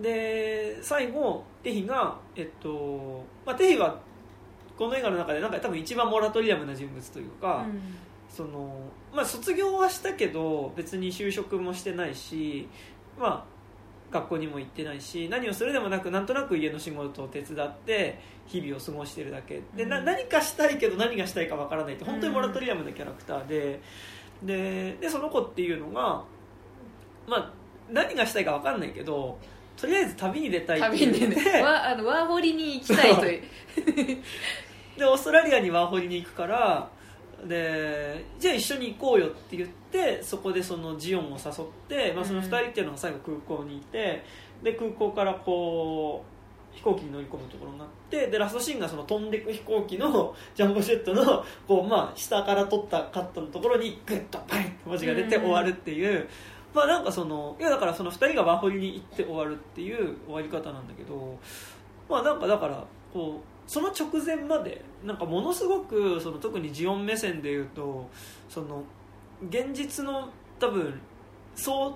[0.00, 4.00] で最後テヒが、えっとまあ、テヒは
[4.78, 7.80] この映画の中でなんか多分一番モラトリアムな人物というか、うん、
[8.28, 8.80] その
[9.12, 12.68] まあ、卒業はしたけど別に就職もしてないし、
[13.18, 13.44] ま
[14.10, 19.60] あ、学校にも行ってないし何をするでもなくなんとなく家の仕事を手伝って日々を過ごしてるだけ。
[19.76, 23.80] で、うん、何かしたいけど何がしたいかわからないって本当にモラトリアムなキャラクターで。
[24.42, 26.24] ででその子っていうのが
[27.26, 27.52] まあ
[27.90, 29.38] 何がしたいか分かんないけど
[29.80, 33.42] とりあえず旅に出たいって旅に言ってねわあのワーホリに行きたいという。
[34.98, 36.90] でオーストラリアにワーホリに行くから
[37.46, 44.22] でじゃあ一緒に行こうよって言ってそこでそのジオンを誘って、まあ、その2人っていうのが最後空港にいて
[44.62, 56.28] で空港からこう飛行機に乗り込むところになってでラストシーンがその飛んでいく飛行機の ジャンボジェットのこう、まあ、下から撮ったカットのところにグッとバイって文字が出てうん終わるっていう。
[56.74, 61.38] まあなんかそのいやだからその2人がワーホリに行って終わるっていう終わり方なんだけど
[62.08, 68.08] まあなんかだからこうその直前までなんかものすごくその特にジオン目線で言うと
[68.48, 68.82] その
[69.48, 71.00] 現実の多分
[71.54, 71.94] そう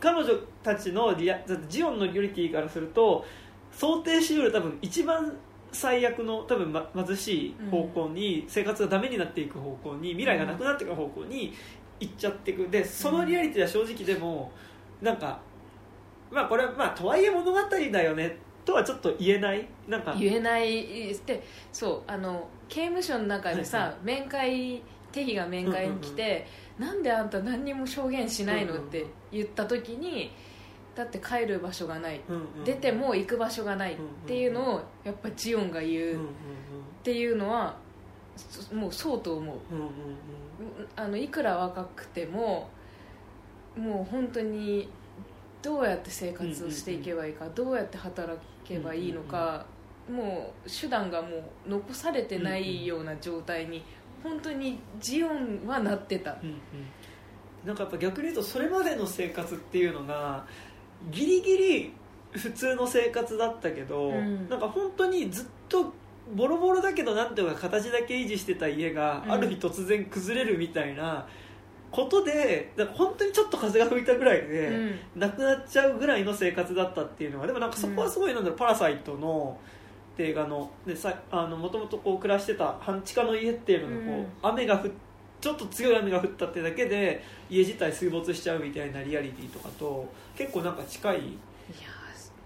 [0.00, 0.30] 彼女
[0.62, 3.24] たちのリアだってジオンのリアリティからすると
[3.70, 5.36] 想定しうる多分一番
[5.72, 11.54] 最悪の多分、ま、貧しい方向に、生活がダメになっていく方向に未来がなくなっていく方向に
[12.02, 12.68] 行っちゃっていく。
[12.68, 14.52] でそのリアリティは正直でも
[15.00, 15.40] なんか
[16.30, 19.66] まあこれはまあとはいえ物語だよねとはちょっと言えない？
[19.88, 20.14] なんか。
[20.18, 21.14] 言えない。
[21.26, 21.42] で
[21.72, 24.82] そうあの刑務所の中でさ、はいは面会
[25.12, 26.46] テヒが面会に来て、
[26.78, 28.74] なんであんた何にも証言しないの？
[28.74, 28.88] うんうんうん。
[28.88, 30.32] って言った時に
[30.94, 33.96] だって帰る場所がない、うんうん出ても行く場所がないっ
[34.26, 36.26] ていうのをやっぱジオンが言うっうんうんうん。
[37.02, 37.91] ていうのはそ
[38.72, 39.56] もうそうと思う。
[39.72, 39.90] うんうんうん。
[40.96, 42.70] あのいくら若くても
[43.76, 44.88] もう本当に
[45.62, 49.64] どうやって生活をしていけばいいか、どうやって働けばいいのか、
[50.10, 53.82] もう手段がもう残されてないような状態に
[54.22, 56.56] 本当にジオンはなってた、うんうん。
[57.64, 60.44] なんかやっぱ逆に言うとそれまでの生活っていうのが
[61.10, 61.94] ギリギリ
[62.32, 64.48] 普通の生活だったけど、うん。
[64.48, 65.92] なんか本当にずっと
[66.34, 69.32] ボロボロだけどなんていうか形だけ維持してた家が、うん。
[69.32, 71.26] ある日突然崩れるみたいな
[71.90, 75.20] ことでだ本当にちょっと風が吹いたぐらいで、うん。
[75.20, 79.58] なくなっちゃうぐらいの生活だったっていうのはでもなんかそこはすごいなんだろう、パラサイトの
[80.18, 84.26] 映画のでさあのもともとこう暮らしてた半地下の家っていうのがこう、うん。
[84.42, 84.90] 雨が降っ
[85.40, 91.18] ちょっと強い雨が降ったってだけで家自体水没しちゃうみたいなリアリティとかと結構なんか近い。
[91.18, 91.22] い
[91.82, 91.88] や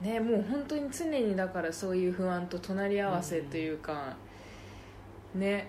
[0.01, 4.16] ねもう本当に常にだからそういう不安と隣り合わせというか、
[5.34, 5.68] ね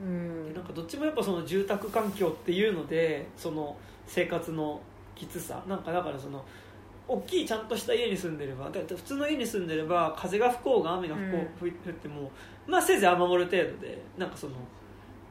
[0.00, 0.54] うん。
[0.54, 4.80] なんかどっちもやっぱその住宅環境っていうのでその生活の
[5.14, 5.62] きつさ。
[5.66, 6.44] なんかだからその
[7.08, 12.30] 大きいちゃんとした家に住んでればだって普通の家に住んでれば風が吹こうが雨が吹こう、降っても
[12.66, 14.52] まあせいぜい雨漏る程度でなんかその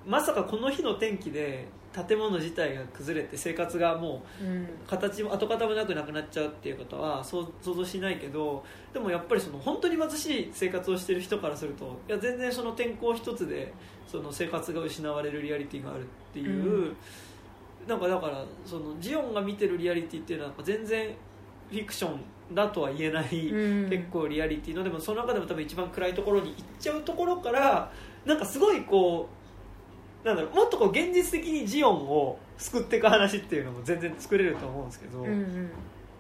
[0.08, 4.68] まさかこの日の天気で建物自体が崩れて生活がもううん。
[4.86, 8.64] 形も跡形もなくなくなっちゃうっていうことはそう想像しないけど
[8.94, 13.74] でもやっぱりその本当に貧しい生活をしてる人からするといや全然その天候一つで
[14.08, 16.98] その生活が失われるリアリティがあるっていう、うん。
[17.88, 21.10] なんかだからそのジオンが見てるリアリティっていうのは全然
[21.70, 22.20] フィクション
[22.54, 23.90] だとは言えない、うん。
[23.90, 27.92] 結構リアリティのでもその中でも多分一番暗いところに行っちゃうところから
[28.26, 29.37] なんかすごいこう
[30.24, 35.70] なんだろうもっとこう現実的にジオンを救っていく話っていうのも全然作れると思うんですけど、うん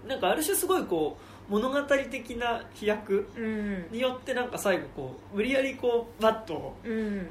[0.07, 1.17] なんかある種すごいこ
[1.49, 3.43] う物語的な飛躍うん。
[3.43, 7.27] うんによってなんか最後こう無理やりこうバッとうん。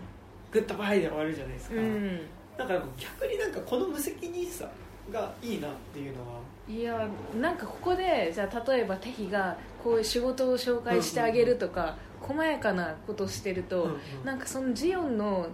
[0.53, 2.21] グッとバイで終わるじゃないですか、うん。
[2.57, 4.69] だから逆になんかこの無責任さ
[5.11, 6.41] がいいなっていうのは。
[6.69, 7.09] いや
[7.41, 13.99] なんかここでじゃあ例えばテヒがこういう仕事を紹介してあげるとか、細やかなことをしてると、うんうん。
[14.25, 15.49] なんかそのジオンの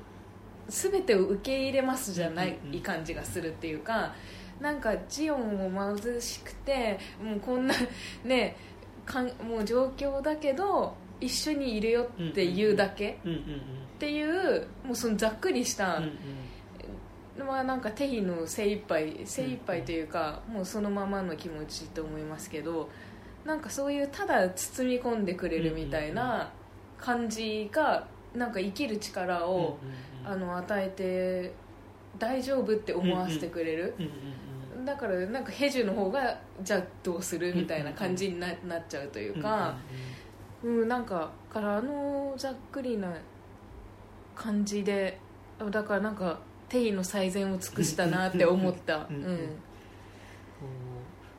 [0.68, 4.14] 全てを受け入れますじゃないうんうんうん感じがするっていうか
[4.60, 7.74] なんかジオンも貧しくてもうこんな
[8.24, 8.56] ね
[9.04, 16.04] かんもう状況だけど一緒にいるよっていうだけうんうんっていうもうそのざっくりした、うん
[17.40, 17.46] うん。
[17.46, 22.90] まあなんかテヒの精一杯精一杯というか、もうそのままの気持ちと思いますけど
[23.44, 26.50] なんかそういうただ包み込んでくれるみたいな
[26.98, 29.78] 感じがなんか生きる力を、
[30.24, 31.52] あの与えて
[32.18, 34.10] 大丈夫って思わせてくれる、うんうん
[34.84, 39.76] だからなんかヘジュの方がじゃあどうするみたいな感じにななっちゃうというか、
[40.64, 43.12] うんなんかからあのざっくりな
[44.34, 45.18] 感じで
[45.70, 49.38] だからなんかテイの最善を尽くしたなって思ったうんうんうん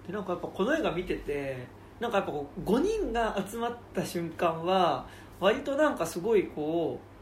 [0.07, 1.65] でなんかやっぱこの映画見てて
[1.99, 5.05] なんかやっぱこう5人が集まった瞬間は
[5.39, 7.12] 割となんかすごいこう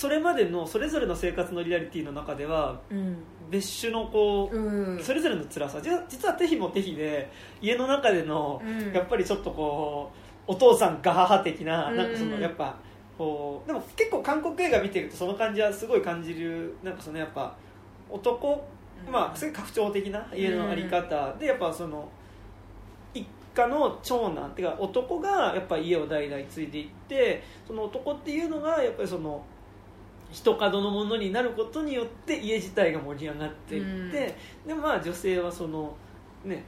[0.00, 3.18] それまでのそれぞれの生活のリアリティの中ではうん。
[3.50, 5.02] 別種のこう、うん。
[5.02, 5.78] それぞれの辛さ。
[5.82, 7.30] 実は実はテヒもテヒで
[7.60, 8.94] 家の中での、うん。
[8.94, 10.10] やっぱりちょっとこ
[10.48, 11.96] うお父さんガハハ的な,、うん。
[11.98, 12.76] なんかそのやっぱ
[13.18, 17.54] こうでも結構韓国映画見てるとその感じはすごい感じるなんかそのやっぱ
[18.08, 18.66] 男
[19.06, 19.12] うん。
[19.12, 21.34] まあすごい家父長的な家のあり方。
[21.34, 22.08] でやっぱその
[23.12, 29.44] 一家の長男っていうか男がやっぱ家を代々継いでいってその男っていうのがやっぱりその
[30.32, 34.34] 一角のものになることによって家自体が盛り上がっていって、
[34.66, 35.94] でまあ女性はその
[36.44, 36.64] ね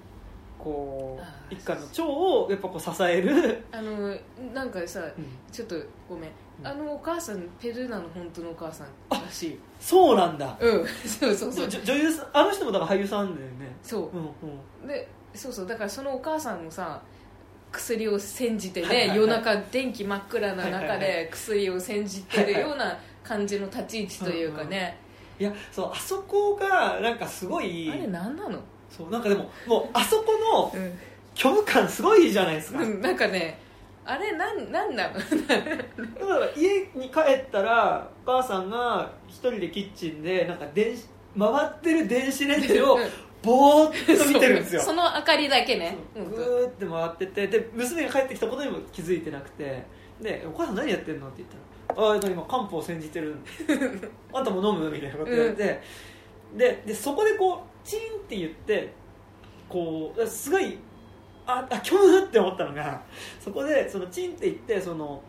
[0.63, 1.19] こ
[1.51, 4.17] う一家の長をやっぱこう支える、あの
[4.55, 5.27] なんかさうん。
[5.51, 5.77] ちょっと
[6.09, 6.31] ごめん。
[6.61, 6.67] うん。
[6.67, 9.59] あのお母さんペルーナの本当のお母さんらしい。
[9.81, 10.57] そうなんだ。
[10.61, 10.87] うん。
[11.05, 11.69] そうそうそう。
[11.69, 13.75] 女優さんあの人もだから俳優さんだよね。
[13.83, 14.03] そう。
[14.17, 14.31] うん
[14.83, 14.87] うん。
[14.87, 15.67] でそうそう。
[15.67, 17.03] だからそのお母さんもさ
[17.73, 24.99] 薬を煎じてはいはいはいね夜中電気真っ暗な中で薬を煎じてるような感じの立ち位置というかね。
[25.39, 28.61] いやそうあそこがなんかすごいあれ何なの？
[28.91, 30.33] そうなんかでももうあそこ
[30.73, 30.99] のうん。
[31.35, 32.79] 虚無感すごいじゃないですか。
[32.79, 33.59] だかうんなんかね
[34.05, 35.15] あれなんなんなの？
[35.15, 41.07] ら家に帰ったらお母さんが一人でキッチンでなんか電子
[41.39, 42.99] 回ってる電子レンジを
[43.43, 44.83] ぼーっと見てるんですよ。
[44.83, 44.95] そう。
[44.95, 45.97] その明かりだけね。
[46.15, 46.25] そう。
[46.25, 46.31] うん。
[46.31, 49.83] ぐーって回っててで娘が帰ってきたことにも気づいてなくて。
[50.21, 51.63] で「お母さん何やってんの?」って言ったら
[51.97, 53.37] 「ああ今漢方を煎じてる。
[54.33, 55.81] あんたも飲む?」みたいなこと言われて、
[56.55, 58.93] ででそこでこうチンって言って
[59.69, 60.79] こうすごい
[61.47, 63.03] ああ虚無って思ったのが
[63.41, 65.23] そこでそのチンって言ってその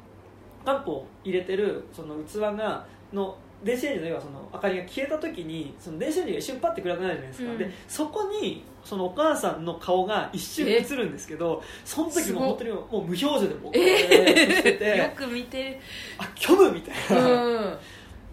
[0.65, 7.57] 漢方を入れてるその器がの電子レンジの要はその明かりが消えた時にその電子レンジが一瞬パッて暗くなるじゃないですか、うん。
[7.57, 15.79] でそこにそのお母さんの顔が一瞬映るんですけどその時も本当にもう無表情でもうこうえしてて、 よく見て
[16.17, 17.77] あ虚無みたいな、うん。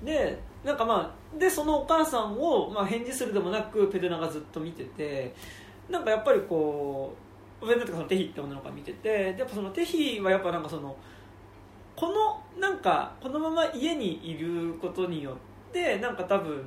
[0.04, 5.34] でなんかまあでそのお母さんを、まあ、返事するでもなくペデナがずっと見てて
[5.88, 7.14] なんかやっぱりこ
[7.62, 10.96] うペデナとかそのテヒって女の子が見ててでやっぱそのテヒはやっぱなんかその
[12.01, 15.34] このなんかこのまま家にいることによっ
[15.70, 16.64] てなんか多分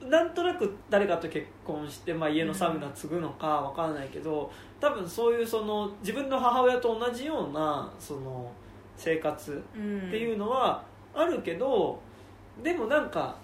[0.00, 8.50] なんとなく誰かと結婚して、まあ、家のサウナ継ぐのかわからないけど、多分そういうその自分の母親と同じようなその
[8.96, 10.08] 生活うん。
[10.08, 10.82] っていうのは
[11.14, 12.00] あるけど、
[12.64, 13.36] でもなんか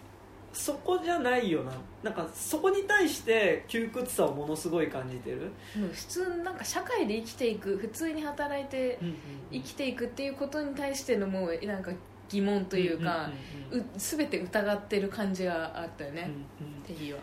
[0.55, 1.73] そこじゃないよな
[2.03, 8.99] なんかそこに対して窮屈さをものすごい感じてる、うん普通なんか社会で生きていく普通に働いて
[9.51, 11.91] 生きていくっていうことに対してのもうなんか
[12.29, 13.31] 疑問というか、
[13.73, 16.31] うんう全て疑ってる感じがあったよね、
[16.61, 17.19] うんうんテヒは。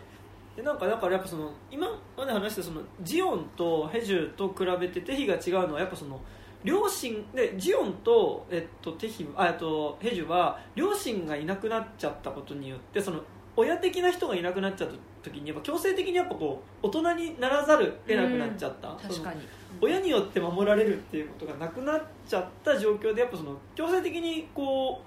[0.56, 6.20] でなんかだからやっぱその今まで話したそのジオンとヘジュと比べてテヒが違うのはやっぱその
[6.64, 13.20] 両親でジオンと,、えっと、テヒあとヘジュは両親がいなくなっちゃったことによってその
[13.56, 14.90] 親的な人がいなくなっちゃっ
[15.22, 19.40] た時にやっぱ強制的にやっぱこう大人にならざる得なくなっちゃった、確かに。
[19.80, 25.02] 親によって守られるっていうことがなくなっちゃった状況でやっぱその強制的にこ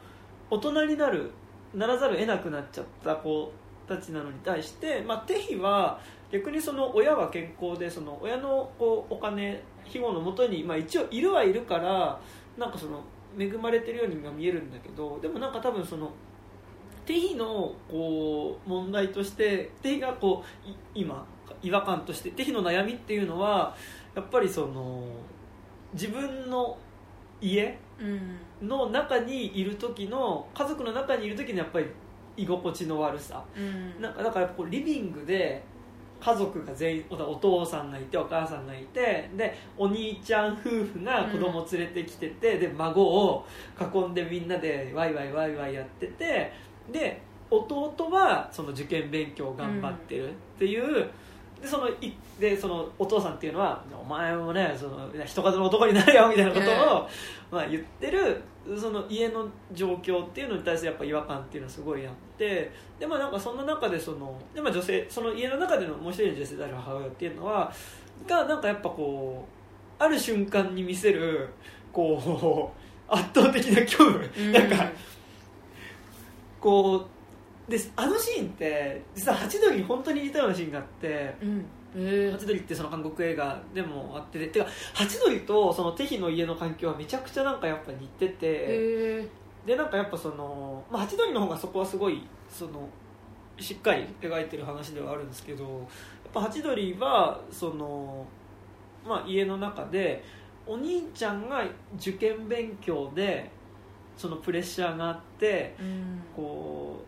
[0.52, 1.32] う大人になる
[1.74, 3.52] ならざるを得なくなっちゃった子
[3.88, 6.00] たちなのに対して、まあ、テヒは
[6.32, 12.20] 逆にその親は健康でその親のこうお金庇護のもとに、まあ、一応いるはいるから
[12.58, 13.04] なんかその
[13.38, 16.12] 恵まれてるようには見えるんだけどでもなんか多分その
[17.10, 21.26] テヒのこう問題としてテヒがこうい今
[21.60, 23.76] 違和感としてテヒの悩みっていうのは
[24.14, 25.06] やっぱりその
[25.94, 26.78] 自分の
[27.42, 28.04] 家う
[28.64, 28.68] ん。
[28.68, 31.88] の中にいる時の家族の中にいる時のやっぱり
[32.38, 33.44] 居心地の悪さ。
[33.58, 34.00] うん。
[34.00, 35.64] なんかだからこうリビングで
[36.20, 43.46] 家族が全員おお父さんがいてお母さんがいてでお兄ちゃん夫婦が子供連れてきてて、で孫を
[43.80, 47.22] 囲んでみんなでワイワイワイワイやっててで
[47.52, 51.10] 弟はその受験勉強を頑張ってるっていう、
[51.62, 57.10] でそのいでそのお父さんっていうのはお前もねその人数の男になれよみたいなことを、
[57.52, 58.42] まあ、言ってる
[58.80, 67.74] その家の状況っていうのに対してやっぱ違和感っていうのはすごいあってでまあなんかそんな中でそので、まあ、女性その家の中でのもう一人の女性である母親っていうのは
[68.28, 69.46] がなんかやっぱこ
[70.00, 71.50] うある瞬間に見せる
[71.92, 74.52] こう圧倒的な虚無、うん。
[74.54, 74.90] なんか
[76.60, 77.08] こ
[77.68, 81.36] うであのシーンって実はハチドリに本当に似たようなシーンがあって。
[81.42, 89.28] うんへハチドリってその韓国映画でもあってててかハチドリとそのテヒの家の環境はめちゃくちゃなんかやっぱ似ててえ
[89.66, 92.88] でなんかやっぱその、まあ、ハチドリの方がそこはすごいその
[93.60, 95.78] しっかり描いてる話ではあるんですけどやっ
[96.34, 98.26] ぱハチドリはその、
[99.08, 100.24] まあ、家の中で
[100.66, 101.64] お兄ちゃんが
[101.98, 103.50] 受験勉強で
[104.20, 106.22] そのプレッシャーがあってうん。
[106.36, 107.06] こ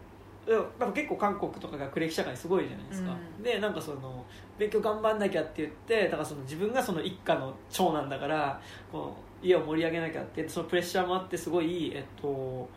[0.47, 3.43] うなんか結構韓国とか学歴社会すごいじゃないですか、うん。
[3.43, 4.25] でなんかその
[4.57, 8.59] 勉強頑張んなきゃって言ってだからその自分がその一家の長男だから
[8.91, 12.69] こう家を盛り上げなきゃってそのプレッシャーもあってすごい、えっと、こ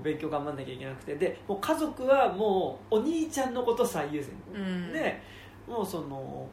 [0.00, 1.14] う勉強頑張んなきゃいけなくて。
[1.16, 4.92] でもう家族はもうお兄ちゃんのこと最優先、うん。
[4.92, 5.20] で
[5.68, 6.48] もうその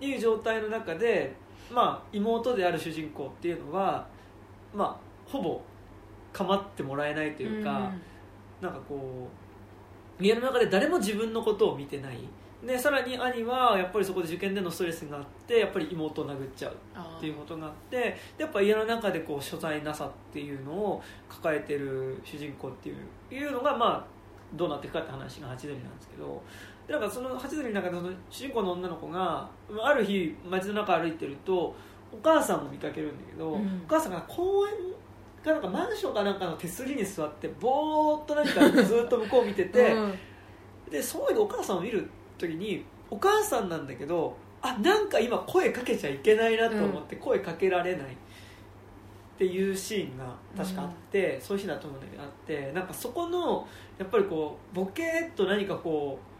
[0.00, 1.34] いう状態の中で、
[1.72, 4.06] まあ、妹である主人公っていうのは、
[4.74, 5.60] まあ、ほぼ
[6.34, 7.90] 構ってもらえないというか、
[8.60, 9.28] なんかこ
[10.20, 12.18] う家の中で誰も自分のことを見てない。
[12.66, 24.06] でさらに兄はやっぱりそこで受験でのストレスがあってやっぱり妹を殴っちゃうっていうことがあってでやっぱ家の中でこう所在なさっていうのを抱えてる主人公っていういうのがまあ
[24.54, 26.42] どうなっていくかって話がハチドリなんですけど
[26.86, 29.46] でなんかそのハチドリの中でその主人公の女の子が
[29.82, 31.74] ある日街の中歩いてると
[32.14, 33.82] お母さんを見かけるんだけど、うん。
[33.84, 34.72] お母さんが公園
[35.44, 40.14] かなんかマンションかなんかの手すりに座ってぼーっと何かずっと向こうを見てて、うん。
[40.90, 48.16] でそういうお母さんを見る時にお母さんなんだけどあなんか今声かけちゃいけないなと思って声かけられない。
[49.34, 50.24] っていうシーンが
[50.56, 53.66] 確かあって、そういうシーンだと思うんだけどあってなんかそこの
[53.98, 56.33] やっぱりこうボケーっと何かこうん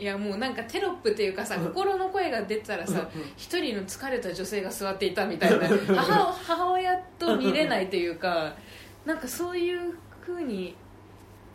[0.00, 1.64] いやもうなんかテロップっていうかさうん。
[1.66, 5.68] 心の声が出たらうさ一人の疲れた女性が座っていたみたいな。
[5.94, 8.54] 母母親と見れないというか
[9.04, 9.94] なんかそういう
[10.24, 10.74] 風に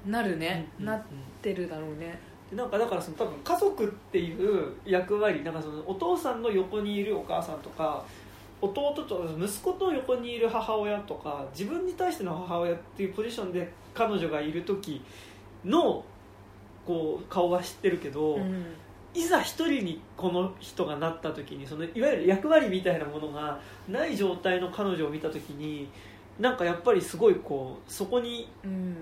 [0.06, 0.68] なるね。
[0.80, 1.02] うんなっ
[1.41, 2.20] てるだろうね。
[2.50, 8.04] でなんかだからその多分家族っていう役割なんかそのお父さんの横にいるお母さんとか
[8.62, 15.04] 弟と息子と横にいる母親とか自分に対しての母親っていうポジションで彼女がいる時
[15.64, 16.04] の
[16.86, 18.66] こう顔は知ってるけど、うん。
[19.14, 25.88] いざ一人にこの人がなった時にそのいわゆる役割みたいなものがない状態の彼女を見た時に
[26.38, 28.96] なんかやっぱりすごいこうそこにうん。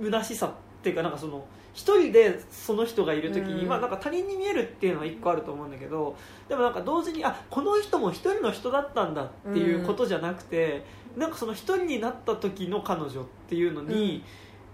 [0.00, 0.50] 虚しさっ
[0.82, 3.68] ていうかなんかその一人でその人がいる時に、うん。
[3.68, 6.16] まあなんか他人に見えるっていうのは一個あると思うんだけど
[6.48, 10.84] でもなんか同時にあこの人も一人の人だったんだっていうことじゃなくて、
[11.16, 14.24] なんかその一人になった時の彼女っていうのに、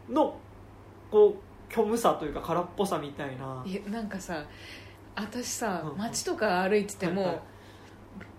[0.08, 0.36] の
[1.10, 3.62] こう虚無さというか空っぽさみたいな。
[3.66, 4.44] いやなんかさ
[5.14, 7.40] 私さうん街とか歩いてても、はいはい。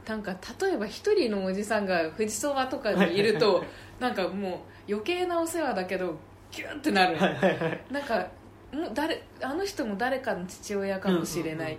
[0.09, 3.63] なんか例えば一人のおじさんが富士そばとかにいると、
[3.99, 4.49] なんかも
[4.88, 6.17] う余計なお世話だけど
[6.51, 7.82] ギュンってなる、はいはいはい。
[7.91, 8.27] なんか
[8.73, 11.77] もう誰あの人も誰かの父親かもしれない、うんうんうん。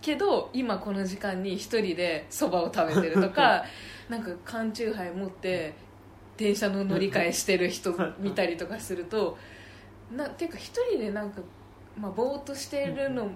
[0.00, 3.64] けど今この時間に一人でそばを食べてるとか
[4.08, 5.74] なんか缶チューハイ持って
[6.36, 9.38] 電車の乗り換えしてる人見たりとかすると
[10.16, 11.40] なていうか一人でなんか、
[11.98, 13.30] まあ、ぼーっとしてるの、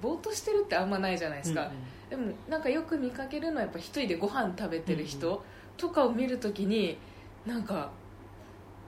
[0.00, 1.70] ぼーっとしてるってあんまないじゃないですか、
[2.10, 5.42] でもなんかよく見かけるのはやっぱ一人でご飯食べてるうん人
[5.76, 6.98] とかを見るときに
[7.44, 7.90] なんか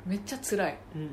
[0.07, 0.79] めっちゃ辛い。
[0.95, 1.09] うんうん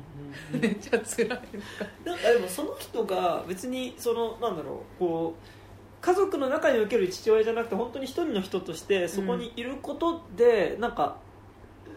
[0.54, 0.60] うん。
[0.62, 11.16] めっちゃ辛いなんかでもその人が別にそのなんだろうこう家族の中における父親じゃなくて本当に一人の人としてそこにいることで、なんか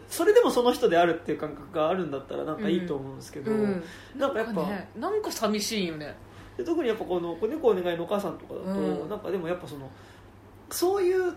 [0.10, 3.84] それでもその人であるっていう感覚があるんだったらなんかいいと思うんですけど、うん。
[4.18, 6.16] なんかやっぱねなんか寂しいよね。
[6.58, 9.10] で特にやっぱこの「子猫お願い」のお母さんとかだと、うん。
[9.10, 9.90] なんかでもやっぱその
[10.72, 11.34] そういう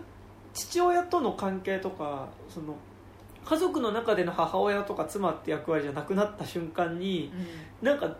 [0.53, 2.75] 父親との関係とかその
[3.45, 7.31] 家族の中での母親とか妻って役割じゃなくなった瞬間に
[7.81, 8.15] なんか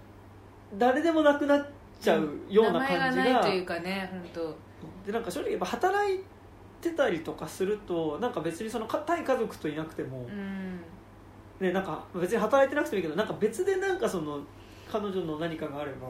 [0.78, 1.66] 誰でもなくなっ
[2.02, 4.24] ちゃうような感じが,、名前がないというかね本
[5.06, 6.24] でなんか正直やっぱ働いて
[6.92, 10.28] たりとかするとなんか別にそのか対家族といなくても、
[11.60, 14.40] ね、なんか別に働いてなくてもいいけどなんか別でなんかその
[14.92, 16.08] 彼女の何かがあれば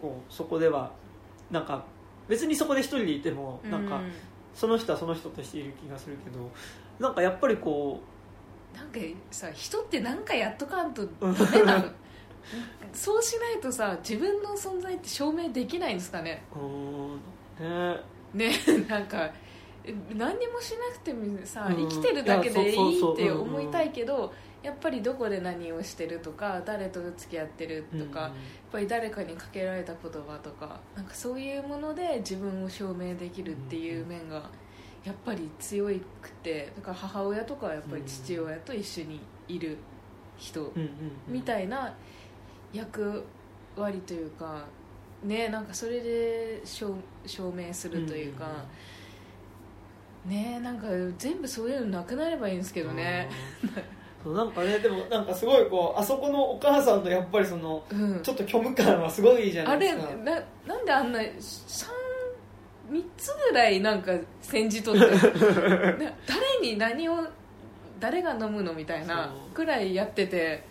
[0.00, 0.92] こうそこでは
[1.50, 1.84] なんか
[2.28, 4.12] 別にそこで一人でいてもなんかうん
[4.56, 6.50] その人はその人としている気がするけど
[6.98, 8.00] なんかやっぱりこ
[8.74, 8.98] なんか
[9.30, 11.84] さ人って何かやっとかんとうんダメなの。
[12.92, 16.42] そうしないとさ自分の存在って証明できないんですかね。
[16.54, 17.20] うん
[17.60, 18.00] ね。
[18.32, 18.52] ね
[18.88, 19.32] なんかえ
[20.14, 21.88] 何にもしなくてもさうん。
[21.88, 24.32] 生きてるだけでいいって思いたいけど
[24.62, 28.32] やっぱりどこで何をしてるとか誰と付き合ってるとか、やっ
[28.72, 34.50] ぱり誰かにかけられた言葉とかなんかそういうもので自分を証明できるっていう面が
[35.04, 35.86] やっぱり強
[36.20, 39.78] くてだから母親とかはやっぱり父親と一緒にいる
[40.36, 40.90] 人うんうんうん。
[41.28, 41.94] みたいな
[42.72, 43.22] 役
[43.76, 44.64] 割というか
[45.22, 46.92] ねなんかそれで証
[47.24, 48.64] 証明するというか、
[50.26, 50.86] ねなんか
[51.18, 53.28] 全部そういうのなくなればいいんですけどね、
[53.62, 53.70] うん。
[54.24, 58.20] そうなんかねでもなんかすごいこうあそこのお母さんのやっぱりそのうん。
[58.22, 60.14] ちょっと虚無感はすごいじゃなあれいですか。
[60.16, 65.06] ななんであんな3つぐらいなんか煎じとってな
[66.26, 67.26] 誰に何を
[67.98, 70.64] 誰が飲むのみたいなくらいやってて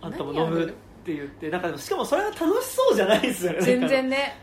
[0.00, 0.68] あんたも飲むっ
[1.04, 3.60] て言ってなんかしかもそれが楽しそうじゃないですよね。
[3.60, 4.36] 全然ね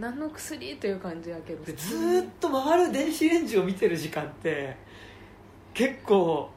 [0.00, 1.64] 何の薬という感じやけど。
[1.64, 4.76] でずーっと回る電子レンジを見てる時間って
[5.74, 6.50] 結構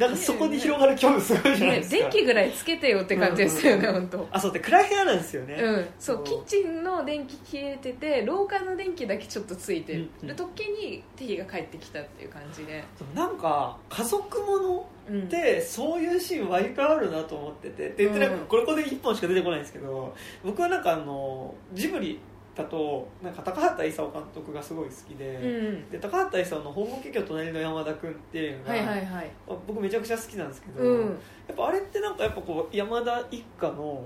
[0.00, 10.34] なんかそこに広がる恐怖すごいじゃないねですか、電気ぐらいつけてよって感じですよね、うん本当あそうで暗い部屋なんですよね、うん、そうキッチンの電気消えてて廊下の電気だけちょっとついてる、うんうん。
[10.34, 12.82] で時にティが帰ってきたっていう感じで、
[13.14, 20.14] なんか家族ものうん、でそういうシーン割とあるなと思っててって言ってなんかうんこれこれで1本しか出てこないんですけど
[20.44, 22.20] 僕はなんかあのジブリ
[22.54, 29.30] だとなんか高畑勲監督がすごい好きで,、うんで高畑勲の「訪問結局隣の山田君」っていうのが、はいはいはい。
[29.66, 31.06] 僕めちゃくちゃ好きなんですけど、うん。
[31.06, 34.04] やっぱあれってなんかやっぱこう山田一家の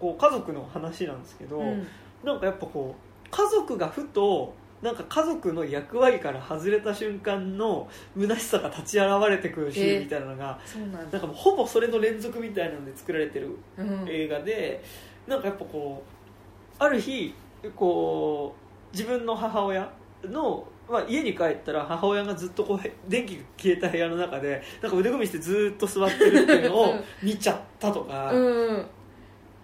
[0.00, 1.86] こう家族の話なんですけど、うん。
[2.24, 4.52] なんかやっぱこう家族がふと
[4.82, 7.88] なんか家族の役割から外れた瞬間の
[8.18, 14.04] 虚しさが立ち現れてくるシーンみたいなのが、そうなんかもうほぼそれの連続みたいなので作られてるうん。
[14.08, 14.82] 映画で、
[15.26, 17.34] なんかやっぱこうある日
[17.70, 18.54] こ
[18.92, 19.92] う自分の母親
[20.24, 27.04] の、まあ、家に帰ったら母親がずっとこうへ電気が消えた部屋の中でなんか腕組みしてずっと座ってるっていうのをうん。
[27.22, 28.86] 見ちゃったとか、うん。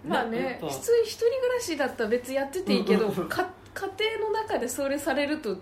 [0.07, 3.87] まあね普通一人暮らしだったら別にやってていいけど、か家
[4.17, 5.57] 庭の中でそれされると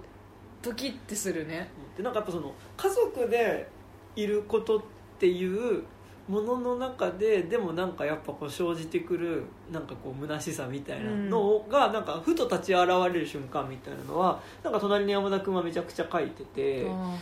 [0.62, 1.70] ドキッてするね。
[1.98, 3.68] でなんかやっぱその家族で
[4.16, 4.82] いることっ
[5.20, 5.84] ていう
[6.30, 17.18] ものの中ででもなんかやっぱこう生じてくるなんかこう虚しさみたいなのがなんかふと立ち現れる瞬間みたいなのはなんか隣に山田君はめちゃくちゃ書いててあ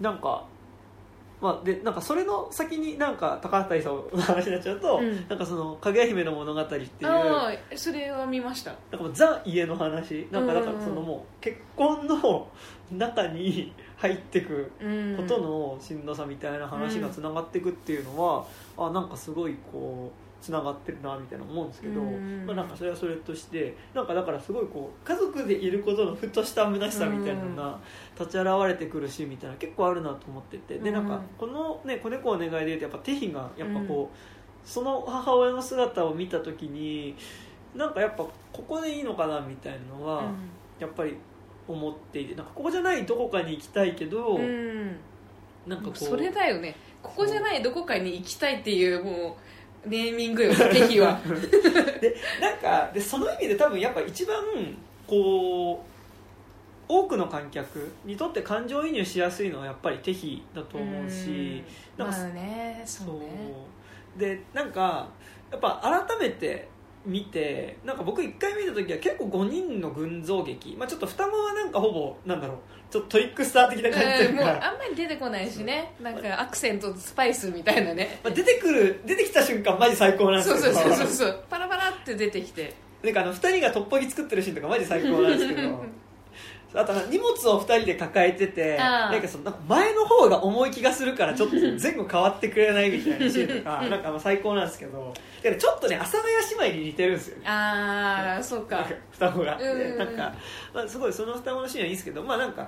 [0.00, 0.44] なんか。
[1.40, 5.26] まあ、でなんかそれの先になんか高畑勲の話になっちゃうと、うん。
[5.26, 6.88] なんかその「かぐや姫の物語」っていう
[7.74, 8.74] それは見ました。
[8.92, 10.28] なんかザ家の話。
[10.30, 12.46] なんかだからそのもう結婚の
[12.92, 15.16] 中に入ってくうん。
[15.16, 18.46] ことのしんどさみたいな話がつながっていくっていうのは、
[18.78, 22.46] あなんかすごいこうつながってるなみたいな思うんですけど、うん。
[22.46, 27.78] まあ、なんかそれはそれとしてなんかだからすごいこう家族でいることのふとした虚しさみたいなのが
[28.18, 30.78] 立ち現れてくるしみたいな結構あるなと思ってて。
[30.78, 34.16] でなんかこのね子猫お願いで言うとやっぱテヒがやっぱこう、
[34.66, 37.14] その母親の姿を見た時に
[37.74, 38.32] なんかやっぱこ
[38.66, 40.32] こでいいのかなみたいなのは、
[40.78, 41.16] やっぱり
[41.72, 44.42] 思っていてなんかここじゃないどこかに行きたいけど、うん。
[44.42, 44.96] うん
[45.66, 46.74] なんかこうそれだよね。
[47.02, 49.36] ここじゃないどこかに行きたいっていうも
[49.84, 51.20] うネーミングよ ぜひは。
[52.00, 54.42] でなんかでその意味で多分やっぱ一番
[55.06, 55.84] こ
[56.88, 61.62] う多くの観客にとって感情移入しやすいのはやっぱりテヒだと思うし
[61.98, 62.04] うん。
[62.04, 63.52] なんかまあねそうね。
[64.16, 65.08] でなんか
[65.50, 66.68] やっぱ改めて
[67.04, 72.56] 見てなんか僕1回見た時は結構5人の群像劇、まあ、ちょっと双子はなんかほぼなんだろう
[72.90, 75.94] ちょっとトリックスター的な感じとうあんまり出てこないしね。
[76.02, 78.18] なんかアクセントとスパイスみたいなね。
[78.24, 81.44] まあ、出てくる出てきた瞬間マジ最高なんですけどそうそうそうそう。
[81.48, 82.74] パラパラって出てきて。
[83.04, 85.84] なんかあの2人がトッポギ作ってるシーンとかマジ最高なんですけど。
[86.74, 95.12] あと荷物を2人で抱えててなんかそのなんか前の方が重い気がするからちょっと前後変わってくれないみたいなシーンとか なんかまあ最高なんですけど。
[95.14, 97.48] だからちょっとね阿佐ヶ谷姉妹に似てるんですよね。
[97.48, 98.86] ああそうか。
[99.10, 99.62] 双子が、うん。
[99.62, 100.34] うんうんなんか、
[100.74, 102.66] まあ、すごいその双子のシーンはいいんですけどまあなんかっ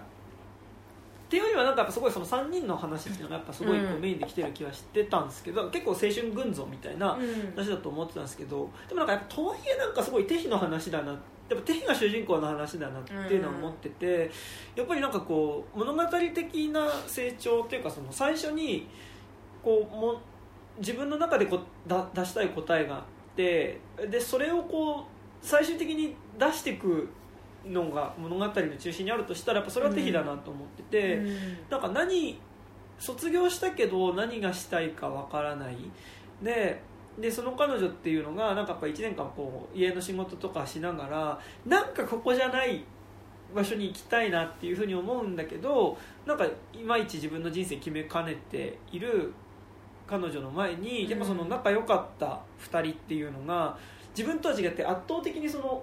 [1.33, 7.53] ていうよりはなんかやっぱすごいその3人の話っていうのがやっぱすごいメインで来てる気はしてたんですけど、結構青春群像みたいなうん。
[7.57, 14.31] 話だと思ってたんですけどでもなんかやっぱとはいえなんかすごいテヒの話だなやっぱテヒが主人公の話だなっていうのは思ってて、
[14.77, 16.03] やっぱりなんかこう物語
[16.35, 18.89] 的な成長っていうかその最初に
[19.63, 20.21] こうも
[20.79, 23.03] 自分の中でこうだ出したい答えがあっ
[23.37, 23.79] て
[24.11, 25.05] でそれをこう
[25.41, 27.09] 最終的に出していく
[27.67, 31.17] のが物語の中心にあるとしたらやっぱそれはテヒだなと思ってて。
[31.17, 31.37] うん
[31.71, 32.39] なんか何
[33.03, 35.77] 卒業したけど何がしたいかわからない
[36.41, 36.81] で
[37.19, 42.85] でその彼女っていうのがなんかやっぱ1年間こう家の仕事とかしながらなんかここじゃない
[43.53, 49.35] 場所に行きたいなっていうふうに思うんだけどなんかいまいち自分の人生決めかねている
[50.13, 52.39] 彼女の前にやっぱその仲良かった
[52.71, 53.79] 2人っていうのが
[54.15, 55.83] 自分とは違って圧倒的にその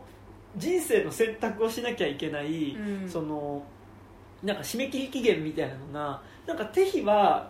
[0.55, 3.09] 人生の選択をしなきゃいけない、うん。
[3.09, 3.63] その
[4.43, 7.49] なんか締め切り期限みたいなのがなんか手日は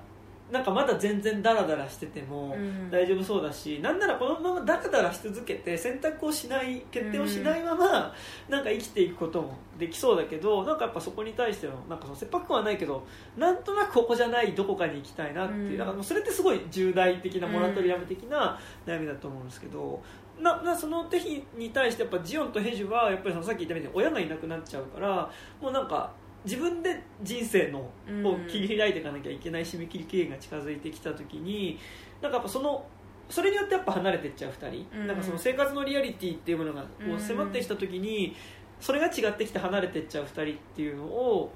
[0.52, 8.14] なんかまだ全然ダラダラしててもうん大丈夫そうだし、なんならこのままダラダラし続けて選択をしない決定をしないまま
[8.48, 13.06] なんか生きていくこともできそうだけどなんかやっぱそこに対してのなんかその切迫感はないけど
[13.38, 20.02] なんとなくここじゃないどこかに行きたいなっていう、うんだからそれってすごい重大的なモラトリアム的な悩みだと思うんですけど。
[20.42, 25.30] ななその手日に対してやっぱジオンとヘジュはやっぱりさっき言ったみたいに親がいなくなっちゃうから
[25.62, 26.12] もうなんか
[26.45, 28.26] 自分で人生のうん。
[28.26, 31.78] を切り開いていかなきゃいけない締め切り期限が近づいてきた時に
[32.22, 32.86] なんかやっぱその
[33.30, 35.07] それによってやっぱ離れていっちゃう2人、うん。
[35.07, 36.88] なんかその生活のリアリティっていうものがこ
[37.18, 38.36] う迫ってきた時に
[38.80, 41.52] それが違ってきて離れていっちゃう2人っていうのを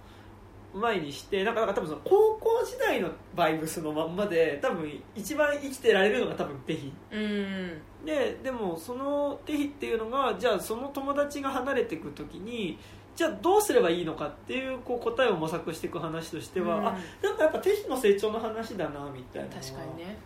[0.74, 6.92] 前にしてなんかなんか多分その高校時代のバイブスのまんまで多分一番生きてられるのが多分テヒ。
[7.12, 7.82] うん。
[8.04, 12.78] ででもそのテヒっていうのがじゃあその友達が離れていく時に
[13.16, 16.88] じゃあどうすればいいのかっていうこう答えを模索していく話としては、うん。
[16.88, 19.50] あなんかやっぱテヒの成長の話だなみたいな。
[19.50, 20.18] 確かにね。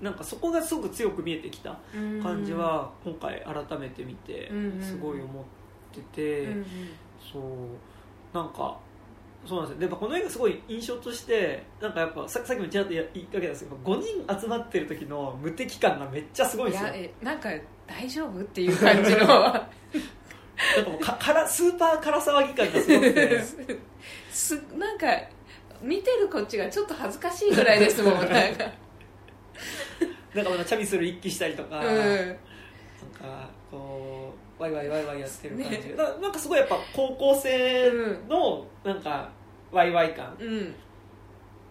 [0.00, 2.22] なんかそこがすごく強く見えてきたうん。
[2.22, 5.44] 感じは今回改めて見てうんすごい思っ
[5.92, 6.66] てて、うんうん。
[7.32, 7.42] そう。
[8.36, 8.78] なんか
[9.46, 9.78] そうなんですよ。
[9.80, 16.88] でやっぱこの映画すごい印象としてなんかやっぱささっきもちらっと言いかけたんですけど5人集まってる時の無敵感がめっちゃすごいですよ。
[16.88, 17.50] やえなんか
[17.86, 19.26] 大丈夫っていう感じの
[20.76, 23.42] なんかもうかからスーパーから騒ぎ感がすごくて。
[24.30, 25.06] すなんか
[25.80, 28.64] 見てるこっちがちょっと恥ずかしいぐらいですもん なんか。
[30.34, 31.86] なんかまだチャミスル一気したりとか、うん。
[31.86, 32.36] なん
[33.14, 37.90] かこうワイワイワイワイやってる感じ、ななんかすごいやっぱ高校生
[38.28, 39.28] のなんか
[39.70, 40.36] ワイワイ感。
[40.38, 40.74] うん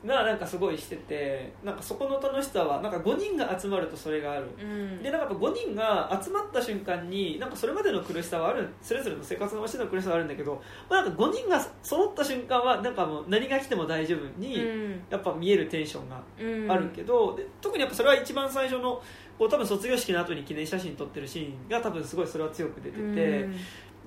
[0.05, 4.47] がなんかすごいしててなんかそこの楽しさはなんか5人が集まるとそれがある。
[4.59, 5.03] うん。
[5.03, 15.03] でなんかやっぱ5人が集まった瞬間になんかそれまでの苦しさはあるそれぞれの生活の場所の苦しさはあるんだけど、まあ、なんか5人が揃った瞬間はなんかもう何が来ても大丈夫に、うん。
[15.09, 16.71] やっぱ見えるテンションがうん。
[16.71, 19.01] あるけど、で特にやっぱそれは一番最初の
[19.37, 23.55] こう多分卒業式の後に記念写真撮ってるシーンが多分すごいそれは強く出てて、うん。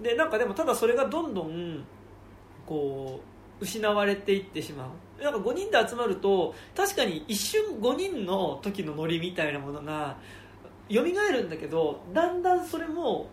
[0.02, 1.84] でなんかでもただそれがどんどん
[2.66, 3.20] こ
[3.60, 4.88] う失われていってしまう
[5.22, 10.16] なんか5人で集まると確かに一瞬5人の時のノリみたいなものが
[10.90, 13.28] 蘇るんだけどだんだんそれも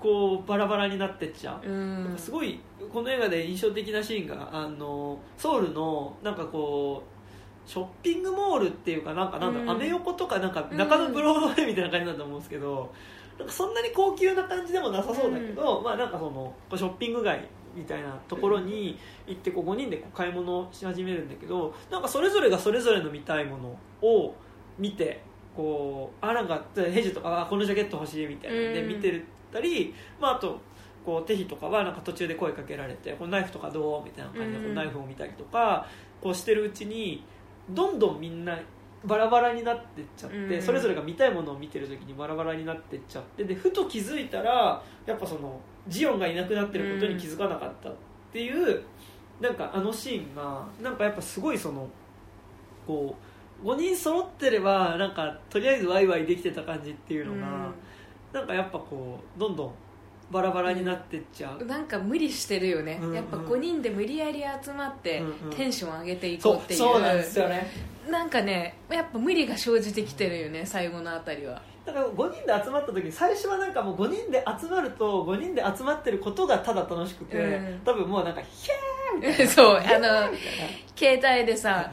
[0.00, 2.18] こうバラバラになってっちゃう、うん。
[2.18, 2.60] すごい
[2.92, 12.92] この映画で印象的なシーンがあのソウルのなんかこうショッピングモールっていうかなんかなんだアメ横とかなんか中野ブロードウェイみたいな感じだと思うんですけど、
[13.38, 23.78] なんかそんなに高級な感じでもなさそうだけど、まあなんかそのショッピング街みたいなところに行ってこう5人でこう買い物をし始めるんだけどなんかそれぞれがそれぞれの見たいもの
[24.08, 24.34] を
[24.78, 25.22] 見て
[25.54, 28.88] こうあなんかヘジとかあこのジャケット欲しいみたいなのでうん。
[28.88, 29.22] 見て
[29.52, 30.58] たり、まあ、あと
[31.04, 35.86] こうテヒとかはなんか途中で声かけられてこのナイフとかどうみたいな感じでこううんナイフを見たりとか
[36.20, 37.24] こうしてるうちに
[37.70, 38.58] どんどんみんな
[39.04, 40.62] バラバラになってっちゃって、うん。
[40.62, 47.94] それぞれが見たいものを見てる時にバラバラになってっちゃってでふと気づいたらやっぱそのジオンがいなくなってることに気づかなかったっ
[48.32, 48.82] ていう、
[49.40, 51.88] なんかあのシーンがなんかやっぱすごいその
[52.86, 53.14] こ
[53.62, 57.70] う5人揃ってればなんかとりあえずワイワイできてた感じっていうのが、
[58.32, 59.72] なんかやっぱこうどんどん
[60.30, 63.14] バラバラになってっちゃう、なんか無理してるよね、うんうん。
[63.14, 65.56] やっぱ5人で無理やり集まってうんうん。
[65.56, 67.70] テンション上げていこそううっていう、そうなんですよね。
[68.10, 71.60] なんかねやっぱ無理が生じてきてるよね最後のあたりは。
[71.84, 77.80] だから5人で集まった時に最初はなんかもう5人で集まると5人で集まってることがただ楽しくて、うん。
[77.84, 79.50] 多分もうなんかヒャーみたいな。
[79.52, 80.36] そうあの
[80.96, 81.92] 携帯でさ、はいはい。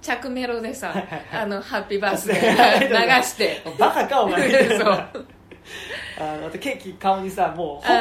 [0.00, 1.40] 着メロでさ、はいはいはい。
[1.42, 3.62] あのハッピーバースデはいー流して。
[3.78, 4.50] バカかお前。
[4.78, 5.26] そう
[6.18, 7.92] あのあとケーキ顔にさもうほ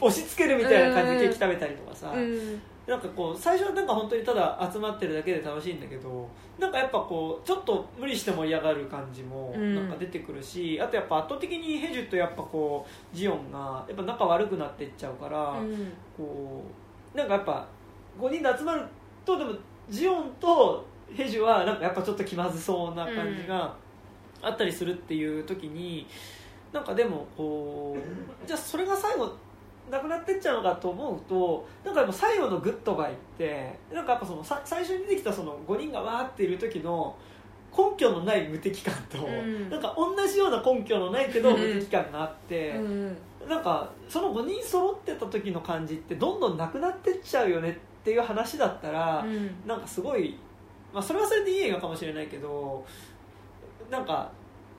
[0.00, 2.60] ぼ押し付けるみたいな感じでケーキ食べたりとかさ、うん。
[2.86, 6.26] なんかこう最初はなんか本当にただ集まってるだけで楽しいんだけど
[6.58, 9.74] なんかやっぱこうちょっと無理して盛り上がる感じもうん。
[9.74, 15.92] なんか出てくるし、あとやっぱ圧倒的にヘジュとやっぱこうジオンがやっぱ仲悪くなっていっちゃうから、うん。
[16.16, 16.62] こ
[17.14, 17.66] うなんかやっぱ
[18.18, 18.82] 5人で集まる
[19.24, 19.52] とでも
[19.88, 20.84] ジヨンと
[21.14, 23.74] ヘジュはなんかやっぱちょっと気まずそうな感じが
[24.42, 26.06] あったりするっていう時に、
[26.72, 29.32] なんかでもこうじゃあそれが最後
[29.90, 37.16] なくなってっちゃうのかと思うとなんかでも最後のグッドバイってなんかやっぱそのさ最初に出てきたその5人がわーっている時の
[37.76, 39.70] 根拠のない無敵感と、うん。
[39.70, 42.70] なんか同じような根拠のないけど無敵感があって。
[42.70, 43.16] うん。
[43.48, 47.74] なんかその5人揃ってた時の感じってどんどんなくなってっちゃうよねっ
[48.04, 49.50] ていう話だったら、うん。
[49.66, 50.36] なんかすごい、
[50.92, 52.84] まあ、それはそれでいい映画かもしれないけど
[53.90, 54.30] なんか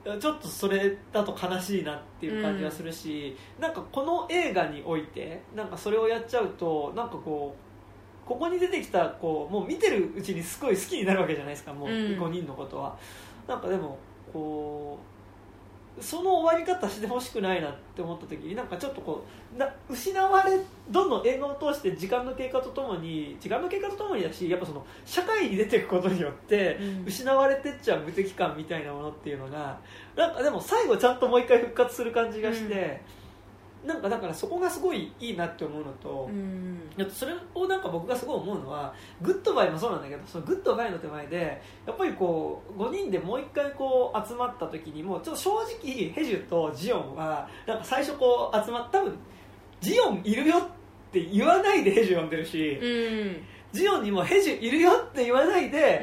[0.04, 7.54] ちょっとそれだと悲しいなっていう感じがするし、なんかこの映画においてなんかそれをやっちゃうとなんかこ
[8.24, 11.96] うここに出てきたこうもう見てるうちにすごい好きになるわけじゃないですかもううん。
[12.18, 12.96] 5人のことは、
[13.46, 13.98] なんかでも
[14.32, 15.09] こう
[16.00, 20.58] その終わり方してほしくないなって思った時になんかちょっとこうな失われ
[20.90, 27.04] どんどん映画を通して時間の経過とともに時間の経過とともにだしやっぱその社会に出ていくことによってうん。
[27.06, 29.78] 失われてっちゃう無敵感みたいなものっていうのが
[30.16, 33.00] なんかでも最後ちゃんともう一回復活する感じがして、
[33.84, 37.10] なんかだからそこがすごいいいなって思うのと、うん。
[37.10, 45.50] それをなんか僕がすごい思うのはグッドバイもそうなんだけどそのグッドバイの手前でやっぱりこう5人でもう一回こう集まった時にもちょっと正
[45.82, 49.18] 直ヘジュとジオンはなんか最初こう集まった多分
[49.80, 50.60] ジオンいるよっ
[51.10, 53.36] って言わないでヘジュ呼んでるし、うん。
[53.72, 56.02] ジオンにもヘジュいるよって言わないで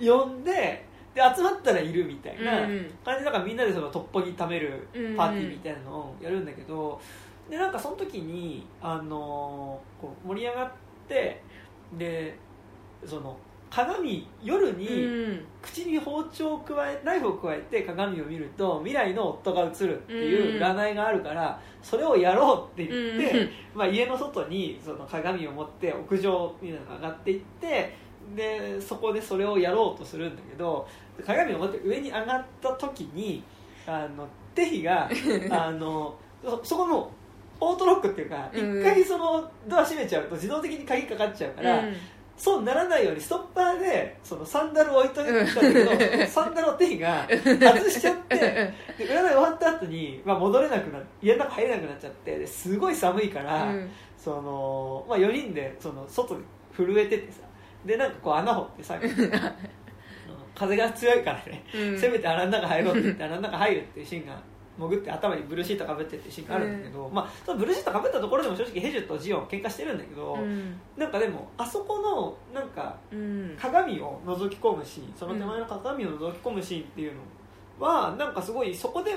[0.00, 0.06] うん。
[0.06, 7.00] 呼んでで集まったらいるみたいなうん感じだからみんなでそのトッポギ食べるパーティーみたいなのをやるんだけど
[7.50, 10.70] でなんかその時に、あのーこう盛り上がっ
[11.08, 11.42] て
[11.98, 12.38] で
[13.04, 13.36] その
[13.68, 23.50] 鏡夜に、うん口に包丁を加えナイフを加えて鏡を見ると未来の夫が映るっていう占いがあるから、それをやろうって言って、うん。
[23.72, 27.96] まあ、家の外にその鏡を持って屋上みたいなのが上がっていって
[28.34, 30.86] でそこでそれをやろうとするんだけど
[31.26, 33.42] 鏡を持って上に上がった時に
[33.86, 35.08] あのテヒが
[35.50, 37.10] あのそそこの
[37.60, 38.82] オートロックっていうか一、うん。
[38.82, 41.78] 回そのドア閉めちゃうと自動的に鍵かかっちゃうから。
[41.78, 41.96] うん。
[42.34, 46.26] そうならないようにストッパーでそのサンダルを置いといたんだけど、うん。
[46.26, 53.90] サンダルを手が 外しちゃってで占い終わった後にまあ、戻れなくな家の中入れなくなっちゃってですごい寒いから、うん。
[54.16, 56.40] そのまあ、4人でその外で
[56.74, 57.42] 震えててさ
[57.84, 58.98] でなんかこう穴掘ってさ
[60.54, 61.98] 風が強いからね、うん。
[61.98, 64.40] せめて穴の中入ろうって言って 穴の中入るっていうシーンが
[64.78, 70.80] 潜って頭にブルーシートかぶってっていうシーンがあるんだけど、まあ、そのブルーシートかぶったところでも正直ヘジュとジオン喧嘩してるんだけど、うん。
[70.96, 73.56] なんかでもあそこのなんかうん。
[73.58, 77.12] 鏡を覗き込むシーンその手前の鏡を覗き込むシーンっていう
[77.80, 79.16] のは、なんかすごいそこで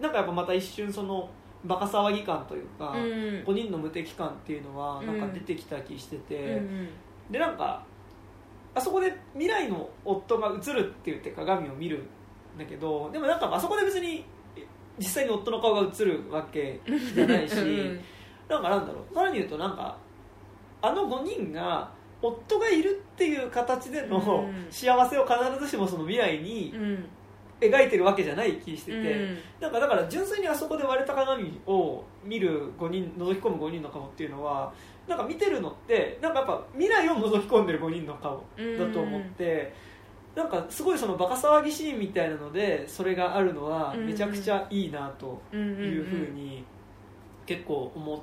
[0.00, 1.28] なんかやっぱまた一瞬その
[1.64, 3.00] バカ騒ぎ感というか、うん。
[3.44, 6.88] 5人の無敵感っていうのはなんか出てきた気してて、うん
[7.30, 7.84] でなんか
[8.74, 12.04] あそこで未来の夫が映るって言って鏡を見る
[12.56, 14.24] んだけどでもなんかあそこで別に
[14.98, 16.80] 実際に夫の顔が映るわけ
[17.14, 18.00] じゃないし、うん。
[18.48, 19.14] なんかなんだろう。
[19.14, 19.96] さらに言うとなんか
[20.82, 21.90] あの5人が
[22.20, 24.66] 夫がいるっていう形でのうん。
[24.70, 27.04] 幸せを必ずしもその未来にうん。
[27.60, 29.38] 描いてるわけじゃない気してて、うん。
[29.60, 34.72] なんかだから純粋にあそこで割れた鏡を見る5人覗き込む5人の顔っていうのは
[35.08, 38.44] なんか見てるのってなんかやっぱ未来を覗き込んでる5人の顔
[38.78, 39.72] だと思って、
[40.34, 46.64] なんかすごいそのバカ騒ぎシーンみたいなのでそれがあるのはめちゃくちゃいいなとうんいうふうに
[47.46, 48.18] 結構思っ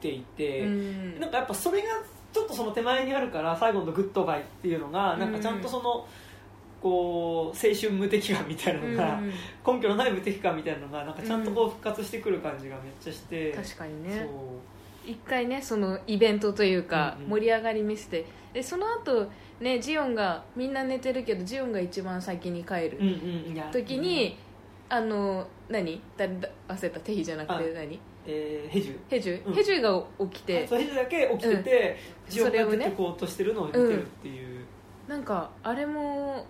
[0.00, 1.20] ていて、うん。
[1.20, 1.88] なんかやっぱそれが
[2.32, 6.06] ちょっとその手前にあるから最後のグッドバイっていうのがなんかちゃんとその。
[6.82, 9.32] こう青春無敵感みたいなのが、うん
[9.66, 14.18] 根拠のない無敵感みたいなのがなんかちゃんとこう復活してくる感じがめっちゃして、確かにね。
[14.18, 14.28] そう
[15.06, 17.30] 一回ねそのイベントというかうんうん。
[17.30, 23.10] 盛り上がり見せてでその後ねジオンがみんな寝てるけどジオンが一番先に帰るうんう
[23.50, 24.36] んいや時に、
[24.88, 26.00] あの何？
[26.16, 28.00] 誰だ忘れたテヒじゃなくて何？
[28.26, 29.54] えーヘジュヘジュ、うん。
[29.54, 31.96] ヘジュが起きてそうヘジュだけ起きてて、
[32.28, 34.64] ジオンが出てこうとしてるのを見てるっていう、
[35.06, 36.46] なんかあれも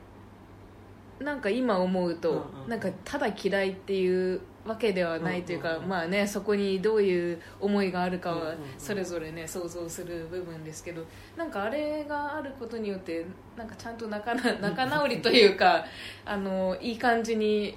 [1.20, 2.68] なんか今思うと、うんうん。
[2.68, 11.04] なんかただ嫌いっていうわけではないというか、まあねそこにどういう思いがあるかはそれぞれね想像する部分ですけど
[11.36, 13.26] なんかあれがあることによって
[13.56, 15.84] なんかちゃんと仲な仲直りというか
[16.24, 17.76] あのいい感じに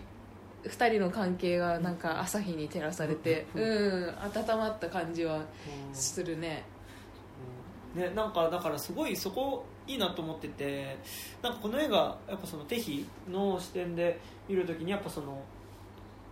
[0.63, 5.43] 2人の関係がなんか朝日に照らされてううんん温まった感じはうん。
[5.93, 6.63] するね。
[7.95, 10.97] ね、なんかだからすごいそこいいなと思ってて
[11.41, 15.41] なんかこの映画やっぱそのテヒの視点で見るときにやっぱその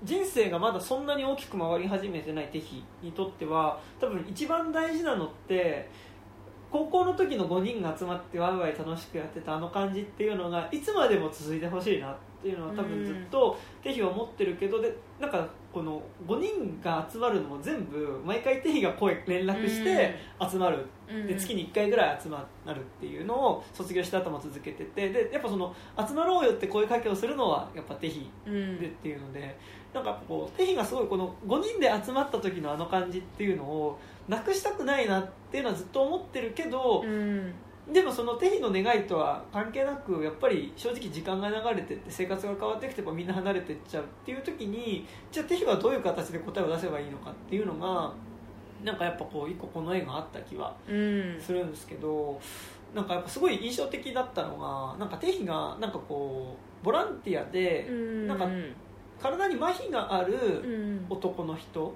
[0.04, 5.90] 人生がまだそんなに大きく回り始めてないテヒにとっては多分一番大事なのって
[6.72, 20.86] 高校の時の5人が集まってワイワイ楽しくやってたあの感じっていうのがいつまでも続いてほしいなっていうのは多分ずっとテヒは思ってるけどでなんかこの5人が集まるのも全部毎回テヒが声連絡して集まる。
[21.10, 21.28] うん。
[21.28, 25.76] で月に1回ぐらい集まるっていうのを卒業した後も続けててでやっぱその
[26.08, 28.80] 集まろうよって声かけをするのはやっぱテヒうん。
[28.80, 29.58] でっていうので
[29.96, 33.98] なんかこうテヒがすごいこの5人で集まった時のあの感じっていうのを
[34.28, 37.54] なくしたくないなっていうのはずっと思ってるけどうん。
[37.92, 48.12] でもそのテヒの願いとは関係なくやっぱり正直時間が流れてって生活が変わってきてもみんな離れていっちゃうっていう時にじゃあテヒはどういう形で答えを出せばいいのかっていうのが
[48.84, 52.42] なんかやっぱこう一個この絵があった気はうんするんですけど
[52.96, 58.28] なんかやっぱすごい印象的だったのがなんかテヒがなんかこうボランティアでうん。
[58.28, 58.48] なんか
[59.22, 60.38] 体に麻痺があうる
[60.68, 61.06] ん。
[61.10, 61.94] 男の人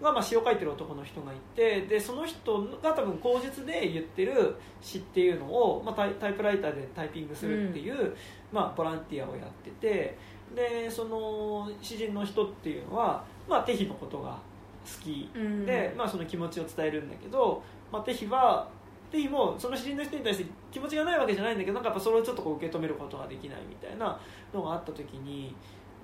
[0.00, 8.14] が、まあ、詩を書いてる男の人がいてでその人が多分口述で言ってる詩っていうのを、まあ、タイタイプライターでタイピングするっていう、
[8.50, 10.16] まあ、ボランティアをやってて
[10.54, 14.38] でその詩人の人っていうのは、まあ、テヒのことが
[14.86, 15.66] 好きうん。
[15.66, 18.68] で、まあ、その気持ちを伝えるんだけど、まあ、テヒは
[19.10, 24.18] テヒもその詩人の人に対して気持ちがないわけじゃないんだけどなんかやっぱそれをちょっとこう受け止めることができないみたいな
[24.54, 25.54] のがあった時に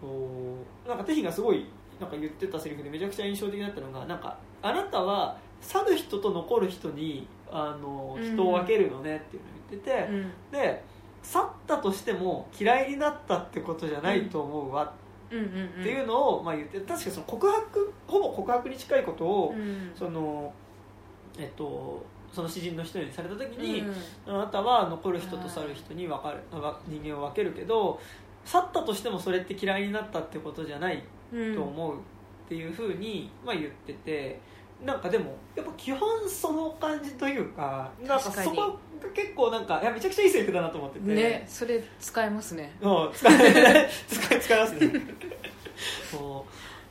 [0.01, 1.66] こうなんかテヒがすごい
[2.01, 10.32] なんか言ってたセリフでめちゃくちゃ印象的だったのがなんかあなたは去る人と残る人にあの人を分けるのねっていうのを言ってて、うん。
[10.52, 10.85] で
[11.23, 14.93] 去ったとしても嫌いになったってことじゃないと思うわ
[15.31, 15.44] うん。
[15.44, 19.90] っていうのを、まあ、言って確かその告白ほぼ告白に近いことを、うん。
[19.94, 20.52] その
[21.39, 24.35] えっとその詩人の人にされた時に、うん。
[24.35, 27.98] あなたは残る人と去る人に分かるわ人間を分けるけど
[28.47, 31.02] 去ったとしてもそれって嫌いになったってことじゃない
[31.32, 31.55] うん。
[31.55, 31.98] と思うっ
[32.48, 34.40] ていうふうに、まあ、言ってて
[34.85, 38.74] なんかでもやっぱ基本その感じというかなんかそこが
[39.14, 42.77] 結構なんかいやめちゃくちゃいいセリフだなと思ってて、ねそれ使えますね。
[42.81, 44.93] うん使え使い使いますね。
[46.10, 46.47] そ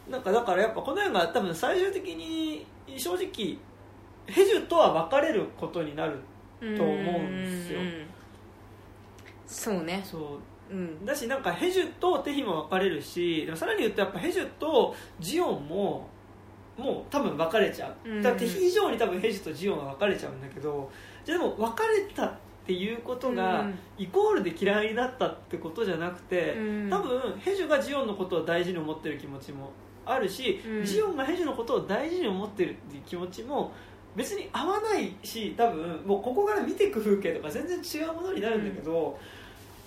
[0.07, 0.11] う。
[0.11, 2.65] なんかだからやっぱこの映画多分最終的に
[2.97, 3.57] 正直
[4.27, 6.19] ヘジュとは別れることになる
[6.59, 7.81] と思うんですよ。
[7.81, 7.93] ん。
[9.47, 10.01] そうね。
[10.03, 10.21] そう
[10.71, 11.05] うん。
[11.05, 16.09] だしなんかヘジュとテヒも別れるしでもさらに言うとやっぱヘジュとジオンも
[16.77, 20.91] もう多分別れちゃう、うんだテヒ以上に多分ヘジュとジオンが別れちゃうんだけど
[21.23, 23.79] じゃあでも別れたっていうことが、うん。
[23.99, 26.89] イコールで嫌いになったってことじゃなくて、うん。
[26.89, 29.71] 多分ヘジュがジオンのことを大事に思ってる気持ちも
[30.03, 30.83] あるし、うん。
[30.83, 33.71] ジオンがヘジュのことを大事に思ってるっていう気持ちも
[34.15, 39.19] 別に合わないし多分もうここから見ていく風景とか全然違うものになるんだけど、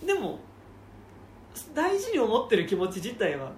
[0.07, 0.39] でも
[1.75, 3.51] 大事に思ってる気持ち自体は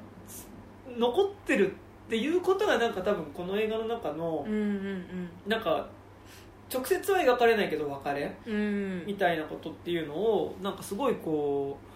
[0.97, 1.75] 残ってるっ
[2.11, 5.89] ていうことがなんか多分この映画の中のうんうんなんか
[6.73, 8.33] 直接は描かれないけど別れ
[9.07, 11.90] みたいなことっていうのをなんかすごいこう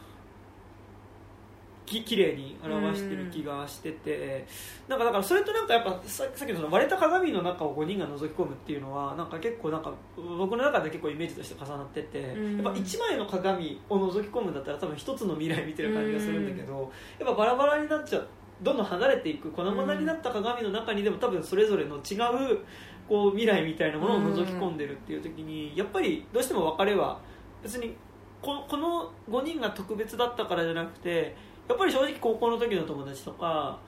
[1.86, 4.46] き綺麗に表してる気がしてて、
[4.88, 12.62] なんかだからそれとなんかやっぱささっきのその割れた鏡の中を5人が覗き込むっていうのはなんか結構なんか僕の中で結構イメージとして重なってて、うん。
[12.62, 18.28] やっぱ1枚の鏡を覗き込むんだったら多分一つの未来見てる感じがするんだけど、やっぱバラバラになっちゃう
[18.62, 22.14] どんどん離れていく粉々になった鏡の中にでも多分それぞれの違
[22.52, 22.60] う
[23.08, 27.20] こう未来みたいなものを覗き込んでるっていう時にやっぱりどうしても別れは
[27.62, 27.96] 別に
[28.40, 31.34] ここの5人が特別だったからじゃなくて
[31.68, 33.78] やっぱり正直高校の時の友達とか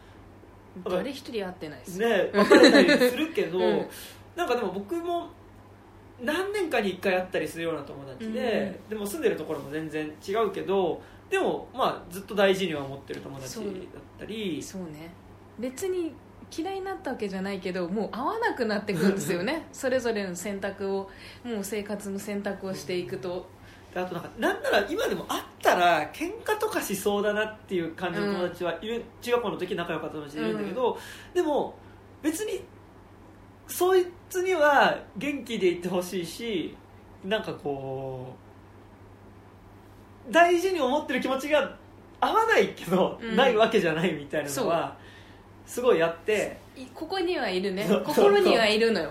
[0.84, 1.98] 誰一人会ってないです。
[1.98, 3.86] ね別れたりするけど、 うん。
[4.34, 5.28] なんかでも僕も
[6.20, 11.00] 何年かに1回会ったりするような友達で、でも住んでるところも全然違うけど
[11.30, 13.64] でもまあずっと大事には思ってる友達だっ
[14.18, 14.62] たり。
[14.62, 14.82] そう。
[14.82, 15.10] ね。
[15.58, 16.12] 別に
[16.56, 19.66] 嫌いになったわけじゃないけどもう会わなくなってくるんですよね。
[19.72, 21.10] それぞれの選択を
[21.44, 23.46] もう生活の選択をしていくと。
[23.55, 23.55] で
[24.02, 30.98] あとなんかなんなら今でも会ったら喧嘩とかしそうだなっていう感じの友達はいる、中学校の時仲良かった友達いるんだけど、
[31.34, 31.74] でも
[32.22, 32.62] 別に
[33.66, 36.76] そいつには元気でいてほしいし
[37.24, 38.34] なんかこ
[40.28, 41.76] う大事に思ってる気持ちが
[42.20, 43.36] 合わないけど、うん。
[43.36, 44.96] ないわけじゃないみたいなのは
[45.66, 46.58] すごいあって。
[46.76, 47.86] いここにはいるね。
[48.04, 49.10] 心にはいるのよ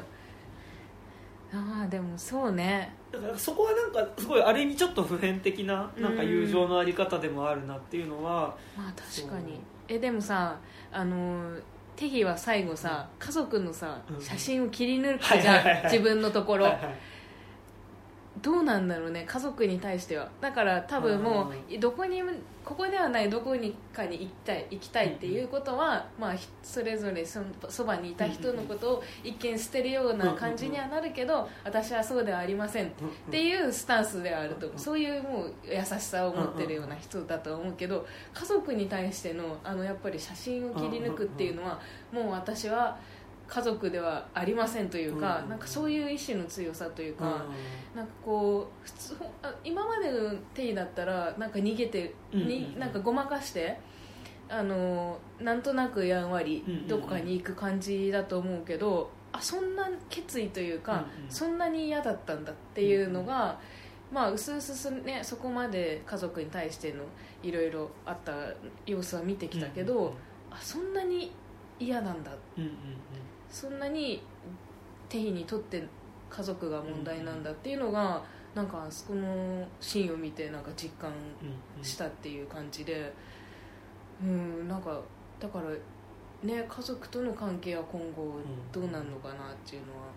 [1.55, 2.93] ああでもそうね。
[3.11, 9.59] だからそこはなんかすごいある意味ちょっと普遍的ななんか友情のあり方でもあるなっていうのは、まあ確かに。
[9.87, 10.57] えでもさ
[10.91, 11.55] あの
[11.95, 14.21] テヒは最後さ家族のさうん。
[14.21, 15.81] 写真を切り抜くじゃはいはいはいはい。
[15.83, 16.95] ん自分のところ、はいはい
[18.45, 20.29] どうなんだろうね家族に対しては。
[20.39, 22.29] だから多分もうどこにも
[22.63, 32.89] ここではないどこにかに行きたい行きたいっていうことは、まあ、ひそれぞれそのそばにいた人のことを一見捨てるような感じにはなるけど私はそうではありませんっ
[33.31, 34.79] ていうスタンスではあると思う。
[34.79, 41.79] そういうもう優しさを持ってるような人だと思うけど家族に対してのあのやっぱり写真を切り抜くっていうのは
[42.11, 42.99] もう私は
[43.47, 45.49] 家族ではありませんというかうん。
[45.49, 47.17] なんかそういう意志の強さといううん。
[47.17, 47.45] か
[47.95, 53.79] なんかこう普通あ今までのテイだったらなんか逃げてうんうんになんかごまかして
[54.49, 56.87] あのなんとなくやんわりうんうんうん。
[56.87, 61.31] どこかに行く感じだと思うけどあそんな決意というか、うんうん。
[61.31, 63.59] そんなに嫌だったんだっていうのが、
[64.09, 67.03] まあうすうすすねそこまで家族に対しての
[67.43, 68.31] いろいろあった
[68.85, 70.13] 様子は見てきたけど、
[70.49, 71.33] あそんなに
[71.77, 72.75] 嫌なんだうんうんうん
[73.55, 74.21] そんなに
[75.07, 75.81] テヒにとって
[76.29, 78.21] 家族が問題なんだっていうのが、
[78.53, 81.09] なんかあそこのシーンを見てなんか実感
[81.81, 83.13] したっていう感じで
[84.21, 84.99] うんなんか
[85.39, 85.69] だから
[86.43, 88.41] ね家族との関係は今後
[88.73, 90.09] どうなるのかなっていうのは、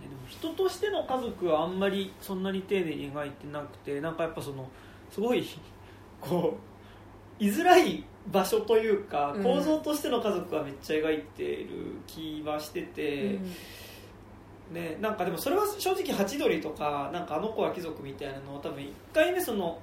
[0.00, 4.68] でも人としての家族はあんまりそんなに丁寧に描いてなくてなんかやっぱその
[5.08, 5.46] すごい
[6.20, 6.58] こ
[7.40, 9.42] う居づらい場所というかうん。
[9.42, 11.68] 構造としての家族はめっちゃ描いてる
[12.06, 13.38] 気はしてて、
[14.70, 19.80] ね、なんかでもそれは正直ハチドリとかなんかあの子は貴族みたいなのを多分1回目その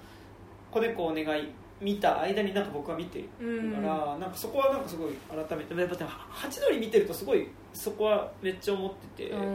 [0.71, 1.49] 子猫お願い
[1.79, 9.53] 見た間になんか僕は見てるから、なんかそこはなんかすごい改めてやっぱでもハチドリ見てるとすごいそこはめっちゃ思ってて、うん。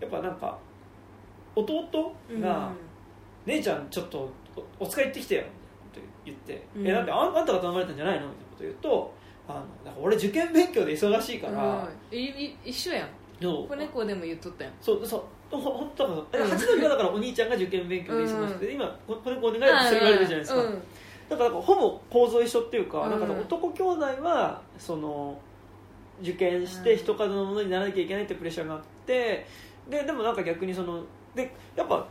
[0.00, 0.58] やっぱなんか
[1.54, 2.72] 弟が、
[3.46, 4.28] 姉ちゃんちょっと
[4.80, 5.44] おお使い行ってきてよ」
[6.24, 6.86] 言って「うん。
[6.86, 9.14] えなんであんあんたが頼まれたんじゃないの?」みたいなこと言うと
[9.46, 12.18] あのなんか俺受験勉強で忙しいから、うん。
[12.18, 13.08] いい一緒やん。
[13.40, 14.72] 子猫でも言っとったやん。
[14.80, 15.22] そうそう。
[15.50, 16.50] ほほんとだからうん。
[16.50, 20.82] え八戸はだからお兄ちゃんが受験勉強で忙しくて、今ここれお願いって言われるじゃないですか、うん。
[21.28, 23.10] だからほぼ構造一緒っていうか,、うん。
[23.10, 25.38] なんか男兄弟はその
[26.22, 26.98] 受験してうん。
[26.98, 29.46] 人数のものにならなきゃいけないってプレッシャーがあって
[29.90, 31.02] ででもなんか逆にその
[31.34, 32.06] でやっぱ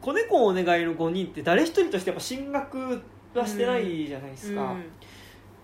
[0.00, 3.00] 子猫をお願いの5人って誰一人としてやっぱ進学
[3.34, 4.74] はしてないじゃないですか、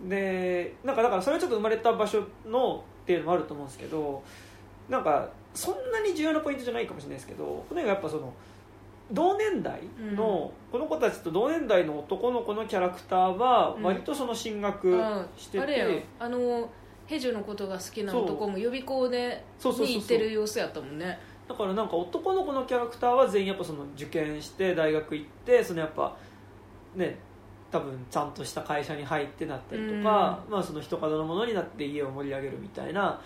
[0.09, 4.23] でなんかだからそれはちょっと生まれた場所のっていうのもあると思うんですけど
[4.89, 8.33] なんかそんなに重要なポイントじゃないかもしれないですけどこの映画やっぱその
[9.13, 9.83] 同年代
[10.17, 15.27] の、この子たちと同年代の男の子のキャラクターは割とその進学うん。
[15.37, 15.87] してて、あれや
[16.19, 16.71] あの
[17.07, 21.19] ヘジュのことが好きな男も予備校でに行ってる様子やったもんね。
[21.47, 26.17] だからなんか男の子のキャラクターは全員やっぱその受験して大学行ってそのやっぱ
[26.97, 27.19] ね
[27.75, 33.21] 多分ちゃんとした会社に入ってなったりとか、まあ、その人角のものになって家を盛り上げるみたいな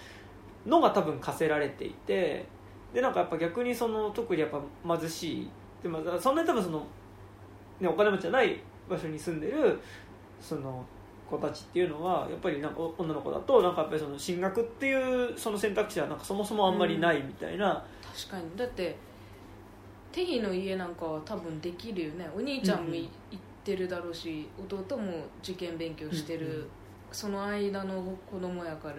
[0.65, 2.47] のが多分課せられていて
[2.95, 4.59] でなんかやっぱ逆にその特にやっぱ
[4.99, 5.51] 貧しい
[5.83, 6.87] で、まあ、そんなに多分その、
[7.79, 8.59] ね、お金持ちじゃない
[8.89, 9.79] 場所に住んでる
[10.41, 10.83] その
[11.31, 17.85] 子たちっていうのはやっぱりなんか女の子だとなんかやっぱりその進学っていうその選択肢はなんかそもそもあんまりないみたいな。
[18.17, 18.45] 確かに。
[18.57, 18.97] だって
[20.11, 22.27] テヒの家なんかは多分できるよね。
[22.35, 23.09] お兄ちゃんもうん
[23.75, 26.67] ってるだろうし弟も受験勉強してる、うんうん。
[27.13, 28.95] その間の子供やから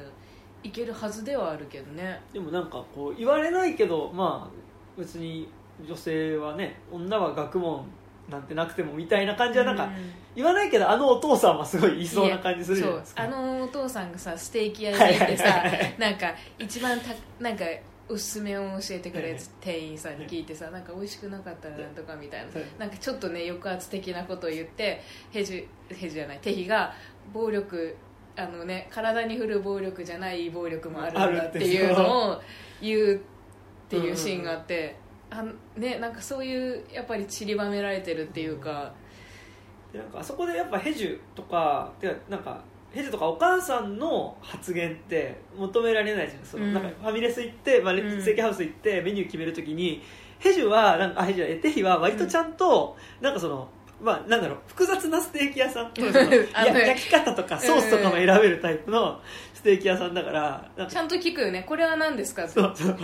[0.62, 2.22] いけるはずではあるけどね。
[2.32, 5.50] でもなんかこう言われないけどまあ別に
[5.88, 7.86] 女性はね女は学問
[8.30, 9.92] なんてなくてもみたいな感じはなんか、うん。
[10.36, 13.24] 言わないけどあのお父さんはすごい言いそうな感じするじゃないですか。
[13.24, 15.96] あのお父さんがさステーキ屋に行ってさはいはい。
[15.98, 16.28] なんか
[16.60, 17.08] 一番た
[17.40, 17.66] なんか
[18.10, 22.52] おすすめを教えてくれって店員さんに聞いてさなんか美味しくなかったらなんとかみたいな。
[22.52, 26.94] はいなんかちょっとね抑圧的なことを言ってヘジヘジじゃないテヒが
[27.34, 27.96] 暴力
[28.36, 32.42] あのね体に振る暴力じゃない暴力もあるんだっていうのを
[32.82, 33.20] 言うっ
[33.90, 34.96] ていうシーンがあって
[35.30, 35.44] あ
[35.78, 38.94] ねなんかそういうやっぱり散りばめられてるっていうか。
[39.92, 46.46] でなんかあそこでやっぱヘジュとかてかなんかヘジュとかお母さんの発言って求められないじゃん。
[46.46, 46.74] その、うん。
[46.74, 50.02] なんかファミレス行って、まあ、ステーキハウス行ってメニュー決めるときに
[50.40, 53.68] ヘジュはなんかあヘジュはえテヒは割とちゃんと、なんかその
[54.02, 59.20] まあ、なんだろう複雑なステーキ屋さん 焼き方とかソースとかも選べるタイプの
[59.54, 61.64] ステーキ屋さんだからちゃんと聞くよね。
[61.68, 62.44] これは何ですか？
[62.44, 62.98] ってそうそう。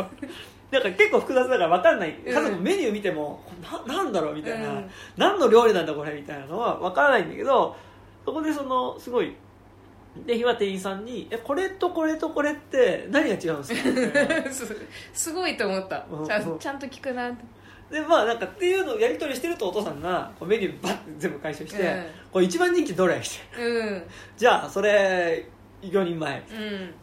[0.71, 2.17] なんか結構複雑だから分かんない。
[2.25, 2.33] うん。
[2.33, 3.43] 家族メニュー見ても、
[3.87, 4.89] ななんだろうみたいな、うん。
[5.17, 7.75] 何の料理なんだこれみたいなのは分からないんだけど
[8.25, 9.35] そこでそのすごい
[10.25, 14.75] で日は店員さんにえ「これとこれとこれって何が違うんですか?」みたいなす
[15.13, 16.05] すごいと思った。
[16.11, 17.43] うんちゃんちゃんと聞くなって。
[17.91, 22.05] でまあなんかっていうのをやり取りしてるとお父さんがこうメニューバッて全部回収して「うん。
[22.31, 24.03] これ一番人気どれ?」ってうん。
[24.37, 25.45] じゃあそれ
[25.81, 26.43] 4人前。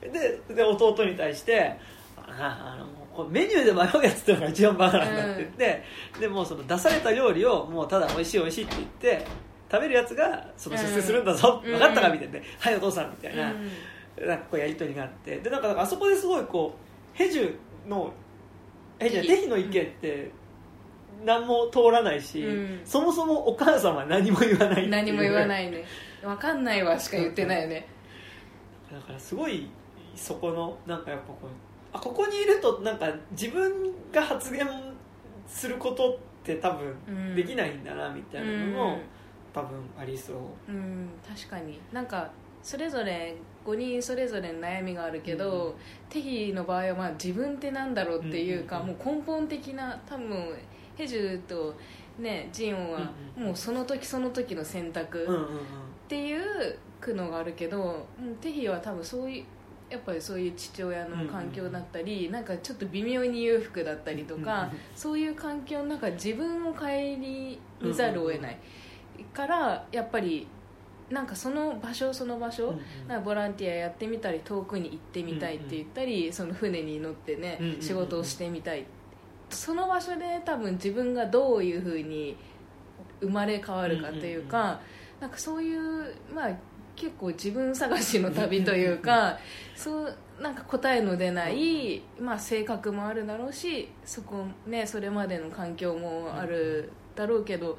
[0.04, 0.12] うん。
[0.12, 1.76] でで弟に対して
[2.16, 5.84] ああのこれメニューで迷うやつってのが一番バカなんだって言って、
[6.18, 9.26] でもうその出された料理をもうただ美味しい美味しいって言って
[9.72, 11.72] 食べるやつがその出世するんだぞ、うん。
[11.72, 13.54] 分かったかみたいな、はいお父さんみたいな,、う
[14.24, 14.28] ん。
[14.28, 15.38] なんかこうやり取りがあって。
[15.38, 16.74] でなんかなんかあそこですごいこ
[17.14, 17.54] うヘジュ
[17.88, 18.12] の
[18.98, 20.30] ヘジュテヒの意見って
[21.24, 22.80] 何も通らないし、うん。
[22.84, 24.90] そもそもお母さんは何も言わないいう。
[24.90, 25.84] 何も言わないね。
[26.22, 27.88] 分かんないわしか言ってないよね。
[28.92, 29.70] だからすごい
[30.14, 31.46] そこのなんかやっぱこう
[31.96, 33.72] あここにいるとなんか自分
[34.12, 34.66] が発言
[35.46, 37.14] することって多うん。
[37.14, 38.98] 分できないんだなみたいなのも、
[39.52, 40.36] 多分ありそう。
[40.68, 41.80] うん、うん確かに。
[41.92, 42.30] なんか
[42.62, 43.34] それぞれ
[43.64, 45.74] 5人それぞれの悩みがあるけど、うん
[46.08, 50.54] テヒの場合はまあ自分ってなんだろうっていうか、うんもう根本的な多分
[50.96, 51.74] ヘジュと、
[52.18, 53.46] ね、ジンオンはうんうん。
[53.48, 55.44] もうその時その時の選択、うんうんうん。
[55.44, 55.48] っ
[56.08, 59.44] ていうのがあるけどうんテヒは多分そういう
[59.90, 66.86] やっぱりそういう父親の環境だったり、なんかちょっと微妙に裕福だったりとか、うんそういう環境の中で自分を顧
[67.18, 67.58] み
[67.92, 68.58] ざるを得ない、
[69.22, 70.46] からやっぱり
[71.10, 73.08] なんかその場所その場所、うんうん。
[73.08, 78.84] なんかボランティアやってみたり遠くに行ってみたいって言ったり、その船に乗ってね、うんうんうんうん仕事をしてみたい。
[79.50, 82.36] その場所で多分自分がどういうふうに
[83.20, 84.80] 生まれ変わるかというか、
[85.20, 86.52] なんかそういうまあ
[86.96, 89.38] 結構自分探しの旅というか
[89.74, 97.78] そうなんか答えの出ない、まあ、性格もあるだろうしそこ、ね、それまでの環境もあるだろうけど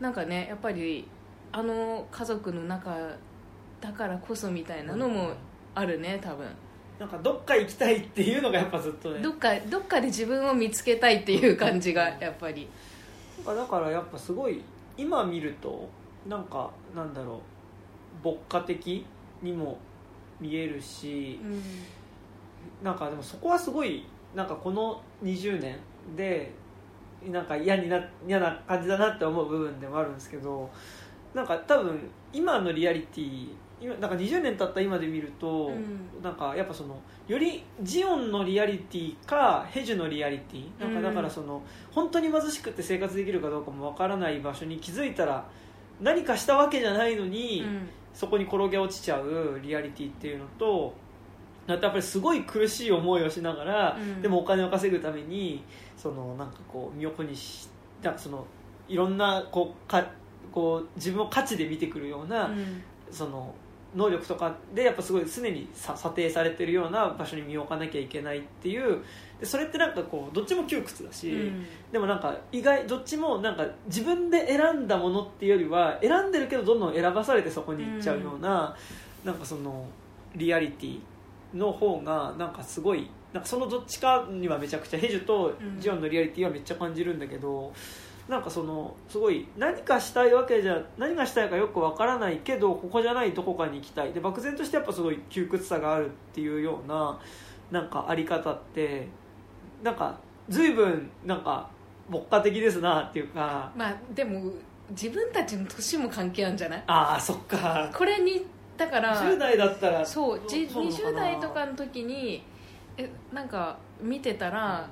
[0.00, 1.06] なんかねやっぱり
[1.52, 2.96] あの家族の中
[3.80, 5.32] だからこそみたいなのも
[5.74, 6.46] あるね多分。
[6.98, 9.20] なんかどっか行きたいっていうのがやっぱずっとね。
[9.20, 12.68] どっかどっかで自分を見つけたいっていう感じがやっぱり。
[13.38, 14.62] なんかだからやっぱすごい
[14.98, 15.88] 今見ると
[16.28, 17.40] なんかなんだろ
[18.22, 19.06] う牧歌的
[19.40, 19.78] にも
[20.38, 21.62] 見えるし、うん。
[22.84, 24.04] なんかでもそこはすごい
[24.34, 25.78] なんかこの20年
[26.16, 26.52] で
[27.28, 30.70] なんか嫌にな嫌な感じだなって思う部分でもあるんですけど
[31.34, 32.00] なんか多分
[32.32, 33.48] 今のリアリティ
[33.80, 36.22] 今なんか20年経った今で見ると、うん。
[36.22, 45.48] なんかやっぱそのよりジオンのリアリティかヘジュのリアリティなんかだからその、本当に貧しくて生活できるかどうかもわからない場所に気づいたら
[45.98, 47.88] 何かしたわけじゃないのに、うん。
[48.12, 50.92] そこに転げ落ちちゃうリアリティっていうのと
[51.66, 54.20] あとやっぱりすごい苦しい思いをしながら、うん。
[54.20, 55.64] でもお金を稼ぐために
[56.00, 57.68] そのなんかこう身を粉にし
[58.02, 58.46] なんかその
[58.88, 60.06] いろんなこうか
[60.50, 62.82] こう自分を価値で見てくるような、うん。
[63.10, 63.52] その
[63.94, 69.02] 能力とかでやっぱすごい常にさ査定されてるような場所に身を置かなきゃいけないっていう
[69.40, 71.66] でそれってなんかこうどっちも窮屈だし、うん。
[71.92, 78.74] でもなんか意外どっちもなんか自分で選んだものっていうよりは選んでるけどどんどん選ばされてそこに行っちゃうような、
[79.24, 79.86] なんかその
[80.36, 81.00] リアリティ
[81.52, 87.72] の方がなんかすごいなんかそのどっちかにはめちゃくちゃヘジュとジオンのリアリティはめっちゃ感じるんだけど、
[88.28, 94.12] なんかそのすごい何かしたいわけじゃ何がしたいかよくわからないけどここじゃないどこかに行きたい。
[94.12, 97.20] で漠然としてやっぱすごい窮屈さがあるっていうような
[97.70, 99.08] なんかあり方って
[99.82, 101.70] なんか随分なんか
[102.08, 103.72] 牧歌的ですなっていうか。
[103.76, 104.50] まあでも
[104.90, 106.82] 自分たちの年も関係あるんじゃない？
[106.88, 107.90] ああそっか。
[107.96, 108.44] これに
[108.76, 111.10] だから10代だったらそうじそうなのかな。
[111.10, 112.42] 20代とかの時に
[113.00, 114.88] えなんか見てたら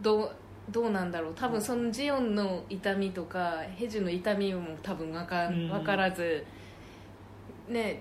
[0.00, 0.30] どう
[0.70, 1.34] どうなんだろう。
[1.34, 5.68] 多分そのジオンの痛みとかヘジュの痛みも多分わかうん。
[5.68, 6.44] 分からず、
[7.68, 8.00] ね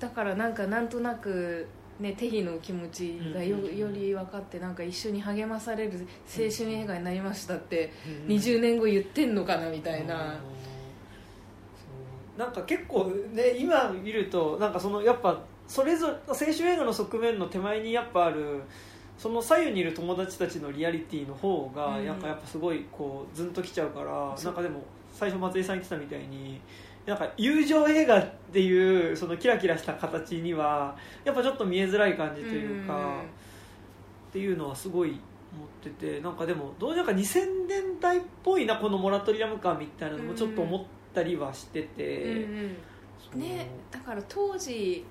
[0.00, 1.66] だからなんかなんとなく、
[2.00, 7.92] ね、テヒの気持ちがようんより分かってなんか一緒に励まされる青春映画になりましたって
[8.26, 8.34] うん。
[8.34, 10.34] 20年後言ってんのかなみたいうんな。
[12.36, 18.62] なんか結構ね今見るとなんかそのやっぱそれぞれ青春映画の側面の手前にやっぱある
[19.16, 22.06] その左右にいる友達たちのリアリティの方がうん。
[22.06, 24.52] なんかやっぱすごいこうズンときちゃうから、そう。
[24.52, 24.82] なんかでも
[25.12, 26.60] 最初松井さん言ってたみたいに
[27.06, 33.22] なんか友情映画っていうそのキラキラした形にはやっぱちょっと見えづらい感じというか、
[34.30, 40.84] っていうのはすごい思っててなんかでもどうにか2000年代っぽいなこのモラトリアム感みたいなのもちょっと思っ
[41.14, 42.76] たりはしてて、うん
[43.34, 43.40] うん。
[43.40, 45.04] ねだから当時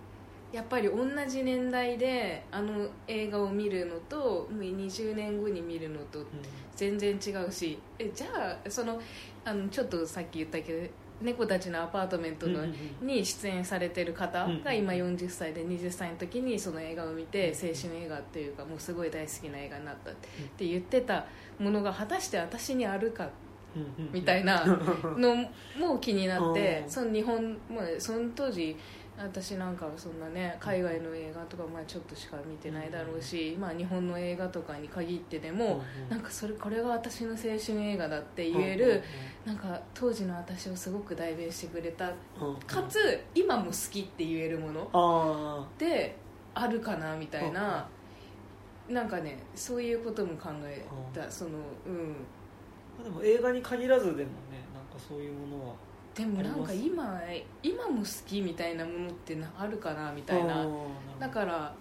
[0.53, 6.25] やっぱり同じ年代であの映画を見るのともう20年後に見るのとうん。
[6.75, 8.27] 全然違うしえじゃ
[8.65, 8.99] あその
[9.45, 10.89] あのちょっとさっき言ったけど
[11.21, 12.65] 猫たちのアパートメントの、うん
[13.01, 20.13] うんに出演されてる方うんが今40歳で20歳の時にその映画を見て青春映画っていうかもうすごい大好きな映画になったっ
[20.57, 21.25] て言ってた
[21.59, 23.29] ものが果たして私にあるか
[23.75, 25.35] うんうんみたいなの
[25.79, 26.89] も気になって うん。
[26.89, 28.75] その日本、まあ、その当時
[29.17, 39.03] 私なんかはそんなね海外の映画とかまあちょっとしか見てないだろうし、まあ、日本の映画とかに限ってでも、なんかそれこれが私の青春映画だって言える、
[39.45, 42.53] なんか当時の私をすごく代弁してくれたうんうん。
[42.55, 46.15] うんかつ今も好きって言えるものあで
[46.55, 47.87] あるかなみたいな、
[48.89, 50.83] なんかねそういうことも考え
[51.13, 51.51] た、その
[51.85, 52.15] うん。
[52.99, 54.25] あでも映画に限らずでもね
[54.73, 55.75] なんかそういうものは
[56.15, 57.19] でもなんか今
[57.63, 60.67] 今も好きみたいなものってなあるかなみたいな。
[61.19, 61.73] だから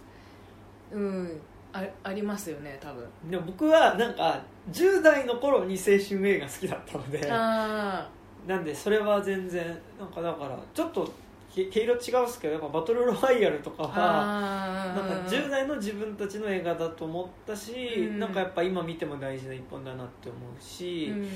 [0.91, 1.41] うん
[1.73, 3.07] あありますよね多分。
[3.31, 4.41] でも僕はなんか
[4.71, 8.09] 10代の頃に青春映画好きだったのであ
[8.47, 9.67] なんでそれは全然
[9.99, 11.11] なんかだからちょっと
[11.55, 17.73] 毛毛色違うんですけどやっぱバトルロワイヤルとかーはあなんか10代の自分たちの映画だと思ったし、
[18.11, 18.19] うん。
[18.19, 21.29] なんかやっぱ今見ても大事な一本だなって思うし、うん。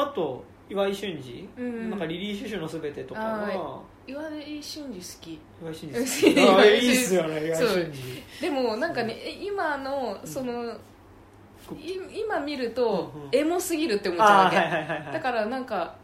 [0.00, 0.44] あと
[0.74, 5.40] 岩井俊二、うんなんかリリー・シュシュのすべてとかあは岩井俊二好き。
[5.62, 6.40] 岩井俊好二き。
[6.42, 8.42] ああいいっすよね岩井俊二。
[8.42, 10.74] でもなんかねえ今のその、
[11.68, 13.28] こい今見るとうんうん。
[13.32, 15.12] エモすぎるって思っちゃうわけ、ああはいはいはいはい。
[15.12, 15.94] だからなんか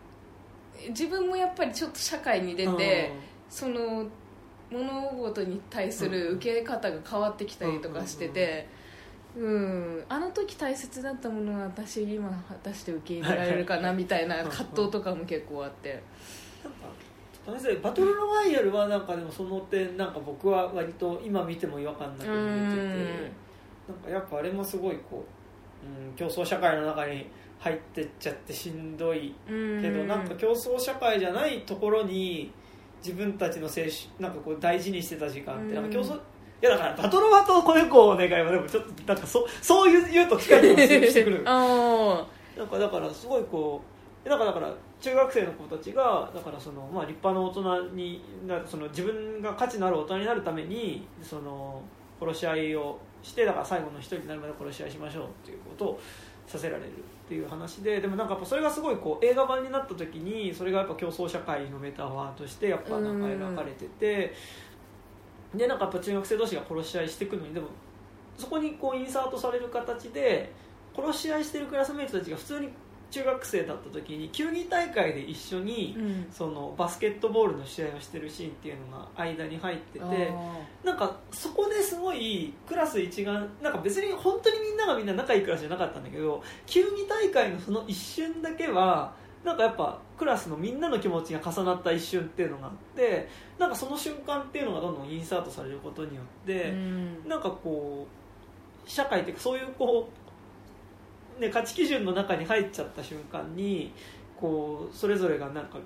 [0.88, 3.12] 自分もやっぱりちょっと社会に出て、
[3.48, 4.06] その
[4.70, 8.68] 物事に対する受け方が変わってきたりとかしてて、
[9.36, 16.02] うん、あの時大切だったものは私今果たして受け入れられるかなみたいな葛藤とかも結構あって。
[17.46, 23.32] なんかバトルロワイヤルはなんかでもその点なんか僕は割と今見ても違和感なく見えてて
[23.88, 25.24] なんかやっぱあれもすごいこ
[25.82, 27.26] う、うん、競争社会の中に
[27.58, 29.34] 入ってっちゃってしんどい。
[29.48, 29.82] うん。
[29.82, 32.52] けどなんか競争社会じゃないところに
[33.02, 36.20] 自分たちの青春なんかこう大事にしてた時間ってなんか競争、うん
[36.62, 41.42] いやだからバトロワと子猫お願いはでもちょっとなんかそそういう言うと近い気もしてくる。
[41.46, 42.26] あ
[42.56, 42.68] なん。
[42.68, 43.80] かだからすごいこ
[44.24, 47.50] うだからだから中学生の子たちがだからその、まあ、立派な大
[47.86, 51.82] 人になその自分が価値のある大人になるためにその
[52.20, 56.00] 殺し合いをしてだから最後の一人になるまで殺し合いしましょうっていうことを
[56.46, 56.92] させられるっ
[57.28, 64.34] ていう話ででもなんかやっぱそれがすごいこう映画版になった時にそれがやっぱ競争社会のメタファーとしてやっぱなんか描かれてて
[65.54, 67.68] でなんかやっぱ中学生同士が殺し合いしていくのにでも
[68.38, 70.52] そこにこうインサートされる形で
[70.94, 72.68] 殺し合いしてるクラスメイトたちが普通に
[73.10, 75.96] 中学生だった時に球技大会で一緒に、
[76.30, 80.32] そのバスケットボールの試合をしてるシーンっていうのが間に入ってて
[80.84, 89.12] なんかそこですごいクラス一丸なんか別に本当にみんながみんな仲いいクラスじゃなかったんだけど球技大会のその一瞬だけは
[89.44, 93.28] なんかやっぱクラスのみんなの気持ちが重なった一瞬っていうのがあって
[93.60, 97.28] なんかその瞬間っていうのがどんどんインサートされることによって、うん。
[97.28, 98.06] なんかこ
[98.86, 100.08] う社会っていうかそういうこ
[101.38, 103.92] う、ね、価値基準の中に入っちゃった瞬間に
[104.40, 105.76] こうそれぞれがなんか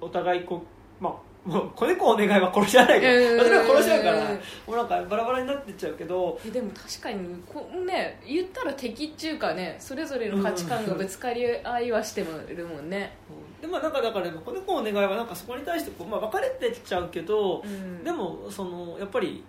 [0.00, 0.62] お互いこ
[1.00, 3.38] うまあもう 子猫お願いは殺し合わないからうん。
[3.38, 4.36] 私は殺し合うからも
[4.68, 13.16] うなんかバラバラになってっちゃうけどえでも確かにこね言ったら敵っていうかねそれぞれの価値観がぶつかり合いはしてもるもんね、
[13.64, 19.42] でまあなんかだから子猫お願いはなんかそこに対してこう、まあ、分かれてっちゃうけど、うん、でもそのやっぱり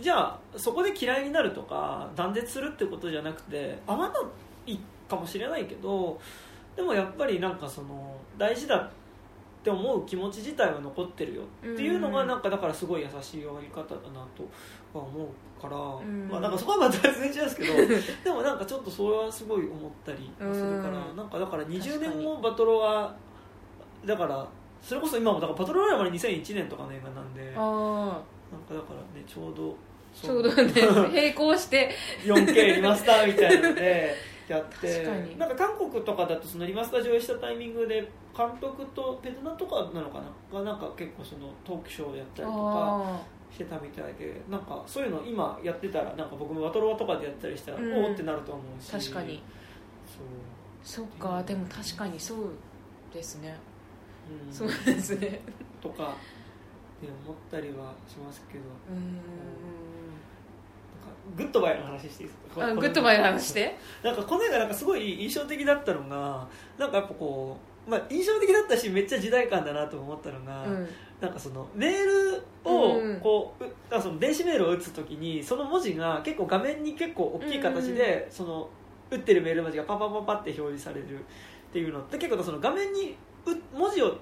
[0.00, 4.14] じゃあそこで嫌いになるとか断絶するってことじゃなくて合わな
[4.66, 4.78] い
[5.10, 6.20] かもしれないけど
[6.76, 8.90] でもやっぱりなんかその大事だっ
[9.64, 14.44] て思う気持ち自体は残ってるよっていうのがうんなんかだからすごい優しい終わり方だなと
[14.96, 15.26] は思う
[15.58, 16.28] から、ん。
[16.28, 17.74] まあなんかそこはまた全然違うんですけど
[18.24, 21.16] でもなんかちょっとそれはすごい思ったりはするからうん。
[21.16, 22.16] なんかだから20確かに。
[22.16, 23.14] 年後バトロは
[24.04, 24.46] だから
[24.80, 29.74] それこそ今もだからバトロワイヤルまで2001年とかの映画なんでなんかあだからねちょうど
[30.14, 30.72] あちょうどね
[31.12, 31.90] 並行して。
[32.24, 34.14] 4K リマスターみたいなので
[34.48, 35.06] やって
[35.36, 38.00] なんか韓国とかだとそのリマスター上映したタイミングで
[38.34, 40.20] 監督とペルナとかなのか
[40.52, 40.58] な？
[40.60, 47.92] がなんか結構そのトークショーをやったりとかあしてたみたいでなんかそういうの今やってたらなんか僕もバトロワとかでやったりしたら、うん。
[48.04, 48.90] おおってなると思うし。
[48.90, 49.42] 確かに。
[50.06, 52.38] そう、そっかでも確かにそう
[53.12, 53.56] ですね、
[54.46, 55.40] うん、そうですね。
[55.80, 56.06] とかっ
[57.00, 58.64] て思ったりはしますけど。
[58.90, 59.04] うん。
[59.04, 59.14] なん
[61.04, 62.66] かグッドバイの話していいですか？
[62.66, 63.76] あグッドバイの話して。
[64.02, 66.48] なんかこの映画なんかすごい印象的だったのが
[66.78, 70.88] なんかやっぱこう、まあ、印象的だったしめっちゃ時代感だなと思ったのが、うん。
[71.20, 78.68] なんかそのメールをうんこう、うあその電子メールを打つ時にその文字が結構画面に結構大きい形で、その
[79.10, 81.22] 打ってるメール文字がパパパパって表示されるっ
[81.72, 83.16] ていうのって結構その画面に
[83.46, 84.16] う文字を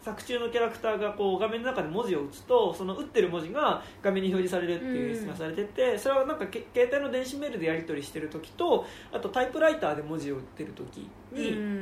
[0.00, 11.77] 作中のキャラクターがこう画面の中で文字を打つとその打ってる文字が画面に表示されるっていう演出がされてて、それはなんかけ携帯の電子メールでやり取りしてる時とあとタイプライターで文字を打ってる時に、うん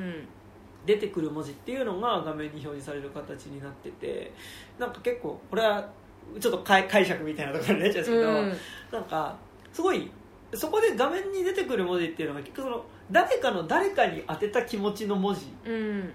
[0.87, 4.33] 出てくる文字っていうのが画面に表示される形になってて
[4.79, 5.89] なんか結構これは
[6.41, 8.57] ちょっと解解釈みたいなところになっちゃうんですけど、うん。
[8.93, 9.37] なんか
[9.73, 10.11] すごい
[10.55, 16.13] そこで画面に出てくる文字っていうのが結局その誰かの誰かに当てた気持ちの文字うん。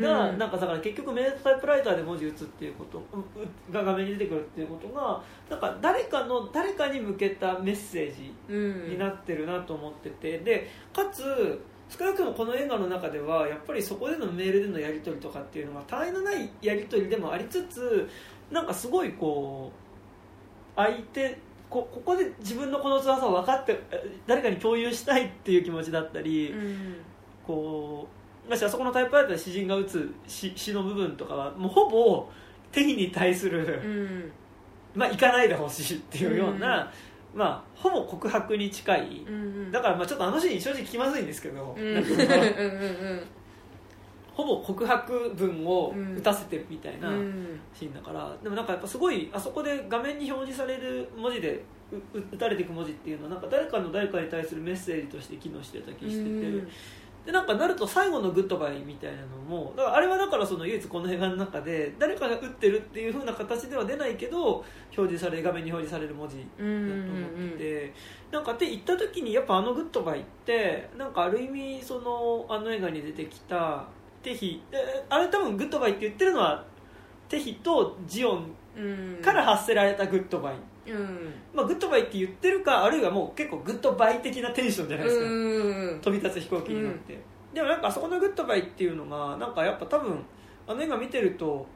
[0.00, 0.38] が、うん。
[0.38, 3.02] なんかだから結局メールタイプライターで文字打つっていうこと
[3.72, 8.90] が画面に出てくるっていうことがなんか誰かの誰かに向けたメッセージうん。
[8.90, 18.08] になってるなと思っててでかつ少なくともこの映画の中ではやっぱりそこでのメールでのやり取りとかっていうのが他愛のないやり取りでもありつつ
[18.50, 21.38] なんかすごいこう相手
[21.70, 26.96] こここで自分のこの辛さを分かってえ誰かに共有したいっていう気持ちだったり、うん。
[27.46, 28.08] こ
[28.46, 32.28] うましてあそこのタイプライターで詩人が打つ詩詩の部分とかはもうほぼ
[32.72, 34.32] 手に対する、うん。
[34.94, 36.92] まあ行かないでほしいっていうような、
[37.34, 43.22] まあほぼ告白に近い、うんだからまあちょっとあのシーン正直気まずいんですけど、うん。
[44.32, 47.60] ほぼ告白文を打たせてるみたいなうん。
[47.72, 51.62] シーンだから、でもなんかやっぱすごいあそこで画面に表示される文字で
[51.92, 56.68] うう打たれていく文字っていうのはなんか誰かの誰かに対するメッセージとして機能してた気してて、うん
[57.24, 64.64] でなんかなると最後のグッドバイみたいなのもだからあれはだからその唯一この映画の中で誰かが打ってるっていう風な形では出ないけど表
[64.94, 67.94] 示され画面に表示される文字だと思ってて、
[68.30, 73.86] なんかって言った時にやっぱあのグッドバイってなんかある意味そのあの映画に出てきた
[74.22, 76.64] テヒえあれ多分グッドバイって言ってるのは
[77.28, 80.54] テヒとジオンうんから発せられたグッドバイ、
[80.86, 81.32] うん。
[81.54, 86.00] まあ、グッドバイって言ってるかあるいはもう結構グッドバイ的なテンションじゃないですか、うん。
[86.00, 87.18] 飛び立つ飛行機に乗って、
[87.52, 90.24] でもなんかあそこのグッドバイっていうのがなんかやっぱ多分
[90.66, 91.66] あの映画見てると、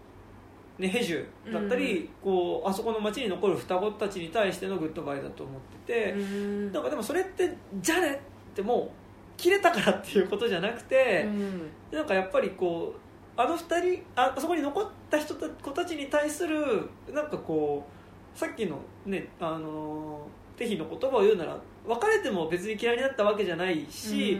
[0.79, 6.73] ね、ヘジュだったり、こうあそこの街に残る双子たちに対してのグッドバイだと思ってて、うん。
[6.73, 8.91] なんかでもそれってじゃあねってもう
[9.37, 11.71] 切れたからっていうことじゃなくて、うん。
[11.93, 17.98] なんかやっぱりこうあの二人ああそこに残った人た子たちに対するなんかこう
[18.39, 20.21] さっきのねあの
[20.57, 24.39] テヒの言葉を言うなら別れても別に嫌いになったわけじゃないし、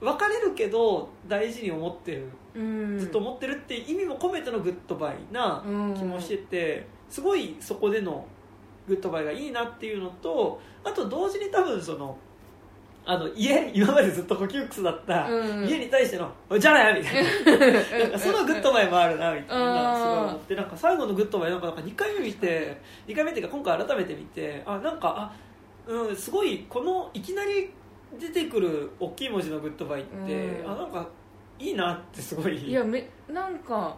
[0.00, 2.98] 別れるけど大事に思ってるうん。
[2.98, 5.94] ずっと思ってるって意味も込めてのグッドバイなうん。
[5.94, 8.26] 気もしててすごいそこでの
[8.88, 12.16] グッドバイがいいなっていうのとあと同時に多分その
[13.12, 15.66] あの家今までずっと呼吸クスだったうん。
[15.66, 17.18] 家に対しての「おいじゃあね!」みた
[17.60, 17.98] いな。
[18.04, 25.32] なんかそのグッドバイもあるなみたいなすごい思ってなんか最後のグッドバイなんかなんか2回目見て2回目っていうか今回改めて見てあなんかあ
[25.88, 27.70] うんすごいこのいきなり
[28.20, 30.34] 出てくる大きい文字のグッドバイって
[30.64, 30.70] うん。
[30.70, 31.08] あなんか
[31.58, 32.56] いいなってすごい。
[32.56, 33.96] いやめなんか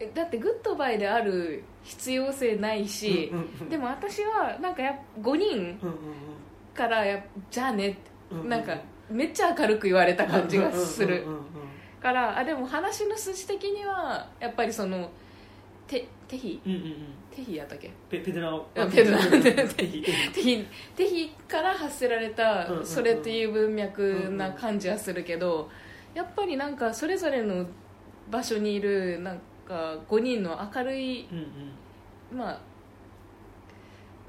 [0.00, 5.76] えだってグッドバイである必要性ないし、うんうんうんでも私はなんかやっ5人うんうん
[6.74, 8.11] からやじゃあねってうんうん
[8.48, 8.76] なんか
[9.10, 11.24] めっちゃ明るく言われた感じがする。
[12.00, 15.08] からあでも話の筋的にはやっぱりその
[15.86, 16.60] てテヒ？
[16.66, 16.94] うんうんうん。
[17.30, 17.90] テヒやったっけ？
[18.10, 19.18] ペペデラをあペデラ
[19.76, 20.02] テヒ。
[20.02, 20.66] テヒ。
[20.96, 21.30] テヒ。
[21.48, 22.86] から発せられたうんうんうん。
[22.86, 25.70] それっていう文脈な感じはするけど
[26.14, 27.66] やっぱりなんかそれぞれの
[28.30, 29.38] 場所にいるなん
[29.68, 31.38] か5人の明るいうん
[32.32, 32.38] うん。
[32.38, 32.58] まあ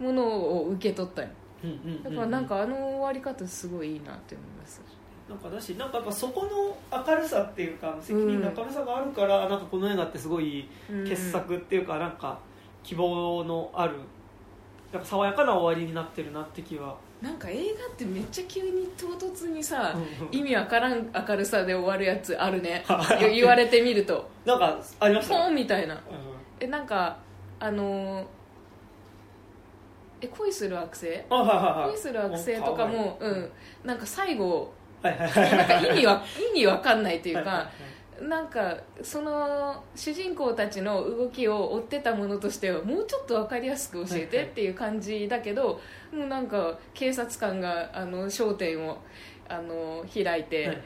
[0.04, 1.30] ものを受け取ったよ
[2.04, 4.82] だからなんかあの終わり方すごいいいなって思います。
[5.30, 6.46] なんかだしなんかやっぱそこ
[6.92, 10.68] の明るさっていうか責任の明るさがあるから、なんかこの映画ってすごい
[11.08, 12.40] 傑作っていうか、なんか
[12.84, 13.96] 希望のある
[14.92, 20.36] なんか爽やかな終わりになってるなって気は、なんか映画ってめっちゃ急に唐突にさ、うんうん。
[20.36, 22.84] 意味わからん明るさで終わるやつあるね。
[23.34, 24.30] 言われてみると。
[24.46, 25.34] なんかありました？
[25.36, 25.96] ポねンみたいな。
[25.96, 26.00] う
[26.60, 27.18] えなんか
[27.62, 28.26] あのー
[30.24, 31.90] え恋する惑星んあはいはいはい。
[31.92, 33.52] 恋する惑星とかもうん
[33.84, 35.58] なんか最後はいはいはい。
[35.58, 37.70] なんか意味は意味わかんないっていうか
[38.22, 45.82] なんかその主人公たちの動きを追ってたものとしてはもうちょっと分かりやすく教えてっていう感じだけど
[46.14, 49.00] もうなんか警察官があの商店を
[49.50, 50.78] あの開いて、はいはい。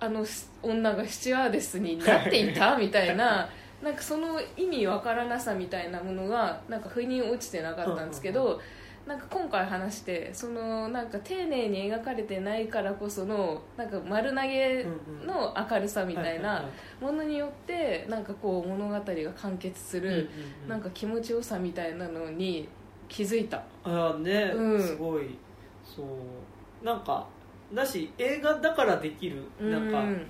[0.00, 0.26] あの
[0.62, 3.48] 女がスチュワーデスになっていたみたいな
[3.82, 8.60] なんかその意味わからなさみたいなものがなんか腑に落ちてなかったんですけど、
[9.06, 14.86] なんか今回話してそのなんか丁寧に描かれてないからこそのなんか丸投げ
[15.26, 16.64] の明るさみたいな
[17.00, 19.02] ものによってなんかこう物語が
[19.36, 20.30] 完結する
[20.64, 22.68] うんなんか気持ちよさみたいなのに
[23.08, 23.64] 気づいた。
[23.84, 24.80] ああね、うん。
[24.80, 25.36] すごい。
[25.84, 26.84] そう。
[26.84, 27.26] なんか
[27.74, 29.42] だし映画だからできる。
[29.60, 30.26] なんかうん。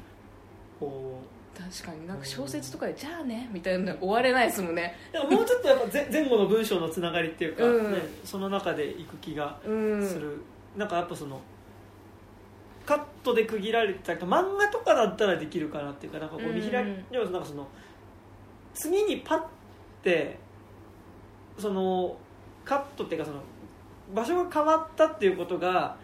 [0.80, 1.20] こ
[1.56, 2.06] 確かに。
[2.06, 4.96] なんか小説とかで「じゃあね」みたいな終われないですもんね。
[5.10, 7.92] うでももうちょっとやっぱ前 前後の文章のつながりっていうか、うん。
[7.92, 10.40] ね、その中でいく気がうんする、
[10.76, 10.88] なん。
[10.88, 11.40] かやっぱその
[12.86, 17.66] カットで区切られた漫画とかだったらできるかなっていうかなんかこう見開き、うんでもなんかその
[18.74, 19.42] 次にパッ
[20.02, 20.38] て
[21.58, 22.16] その
[22.64, 23.40] カットっていうかその
[24.14, 25.96] 場所が変わったっていうことが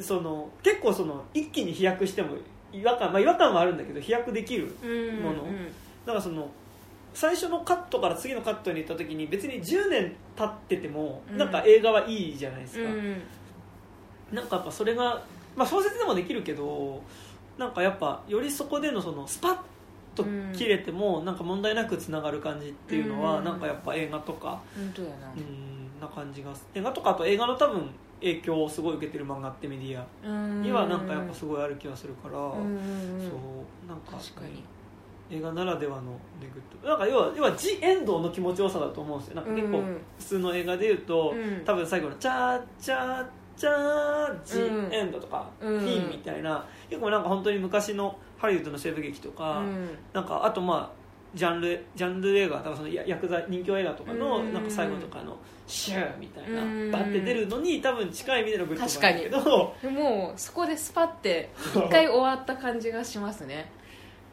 [0.00, 2.36] その結構その一気に飛躍しても
[2.74, 5.44] 違和感、まあ、違和感はあるんだけど飛躍できるうんもの
[6.06, 6.50] だからその
[7.12, 11.38] 最初のカットから次のカットに行った時に別に10年経っててもうん。
[11.38, 13.22] なんか映画はいいじゃないですか、うん。
[14.32, 15.22] なんかやっぱそれが、
[15.54, 17.02] まあ、小説でもできるけど
[17.56, 19.58] なんかやっぱよりそこでのそのスパッ
[20.16, 23.44] と切れてもなんか問題なくつながる感じっていうのは、うん。
[23.44, 25.32] なんかやっぱ映画とか本当やな。
[25.36, 27.88] うんな感じが映画とかあと映画の多分
[28.20, 34.62] 影響をすごい受けてる漫画ってメディアにはなんかやっぱすごいある気がするから、そうなんか確かに。
[35.30, 36.88] 映画ならではのネグッド。
[36.88, 39.36] なんか要は要はジ・エンドの気持ちよさだと思うんですよ。
[39.36, 41.64] なんか結構うん普通の映画で言うと、うん。
[41.64, 43.26] 多分最後の「チャーチャー
[43.56, 45.80] チャージ・うんエンド」とか「うん。
[45.80, 49.88] フィン」みたいな結構なんか本当に昔のハリウッドの西部劇とか、うん。
[50.12, 51.04] なんかあとまあ
[51.34, 54.52] ジャンルジャンル映画多分そのや薬剤人気映画とかのうん。
[54.52, 55.36] なんか最後とかの
[55.66, 56.90] シューみたいなうん。
[56.90, 59.22] バッて出るのに多分近い意味でのグッド確かに。
[59.22, 59.74] なんだけど。
[59.82, 63.70] でもそこでスパって一回終わった感じがしますね。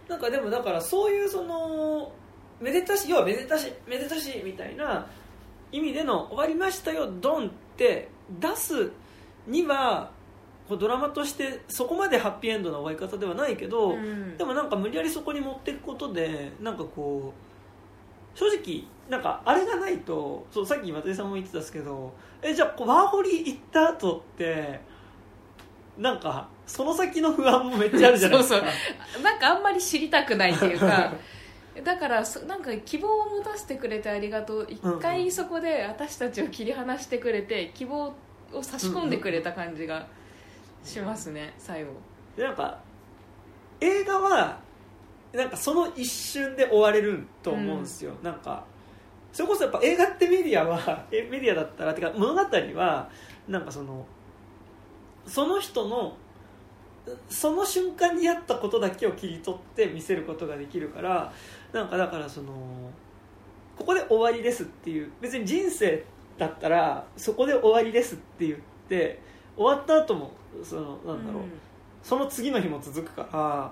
[0.08, 2.12] なんかでもだからそういうその
[2.60, 5.08] めでたし要はめでたしめでたしみたいな
[5.72, 8.10] 意味での終わりましたよドンって
[8.40, 8.92] 出す
[9.48, 10.12] には
[10.68, 14.38] こうドラマとしてそこまでハッピーエンドな終わり方ではないけど、うん。
[14.38, 17.34] でもなんか無理やりそこに持っていくことでなんかこ
[18.36, 24.80] う正直なんかあれがないとそうさっき松井さんも言ってたんですけどえじゃあこうワーホリ行った後って
[25.98, 28.60] なんかその先の不安もめっちゃあるじゃないですか。
[28.60, 28.70] そう
[29.16, 29.24] そう。
[29.24, 31.14] なんかあんまり知りたくないっていうか
[31.84, 34.68] だからそなんか希望を持たせてくれてありがとう。
[34.70, 38.14] 一回そこで私たちを切り離してくれて希望
[38.54, 40.08] を差し込んでくれた感じが
[40.84, 41.92] しますね最後。
[42.36, 42.80] でなんか
[43.82, 44.60] 映画は
[45.34, 48.66] なんかその一瞬で終われると思うんですよ、なんか
[49.32, 50.80] それこそやっぱ映画ってメディアは
[51.12, 53.10] えメディアだったらてか物語は
[53.48, 54.06] なんかその
[55.26, 56.16] その人の
[57.30, 61.32] その瞬間にやったことだけを切り取って見せることができるから
[61.72, 62.52] なんかだからその
[63.78, 66.04] ここで終わりですっていう別に人生
[66.38, 69.20] だったらそこで終わりですって言って
[69.56, 70.32] 終わった後も
[70.64, 71.44] そのなんだろう、
[72.04, 73.72] その次の日も続くから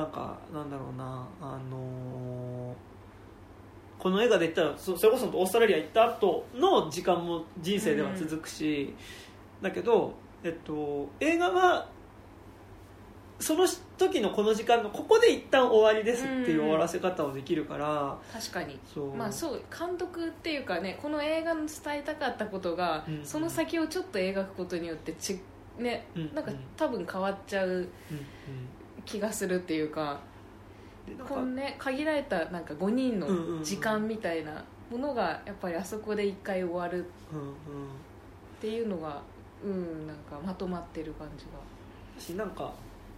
[0.00, 2.93] なんかなんだろうなあのー
[4.04, 8.94] この映画で言ったらそそれこそオーストラリア行った後の時間も人生では続くし、
[9.62, 10.12] だけど、
[10.42, 11.88] えっと、映画は
[13.40, 13.66] その
[13.96, 18.78] 時のこの時間のここで一旦終わりですっていう終わらせ方をできるから、確かに。
[19.16, 25.40] まあそう監督っていうかねこの映画の伝えたかったことが、うんその先をちょっと描くことによってち
[25.78, 26.34] ね、うん。
[26.34, 27.88] なんか多分変わっちゃううんうん。
[29.06, 30.20] 気がするっていうか
[31.28, 39.20] このね限られたなんか5人の時間みたいなものがやっぱりあそこで一回終わるっていうのが
[39.62, 41.74] うんなんかまとまってる感じが。
[42.18, 42.72] しなんか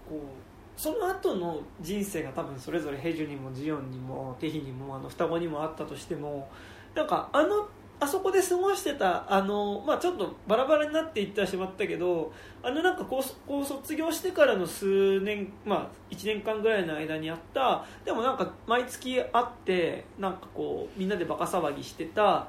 [0.08, 6.48] こうその後の人生が多分それぞれヘジュにもジオンにもテヒにもあの双子にもあったとしても
[6.94, 7.68] なんかあの
[7.98, 12.30] あそこで過ごしてたあの、まあ、ちょっとバラバラになっていってはしまったけど
[12.62, 22.48] あのなんかこうこう卒業してからの数年、まあ、1年間ぐらいの間にあったでもなんか毎月会ってなんかこうみんなでバカ騒ぎしてた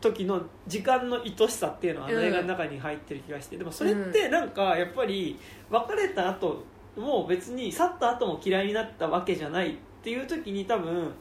[0.00, 5.38] 時の時間の愛しさっていうのはあの映画の中に入ってる気がして、でもそれってなんかやっぱり
[5.70, 6.64] 別れた後
[6.96, 11.12] もう別に去った後も嫌いになったわけじゃないっていう時に多分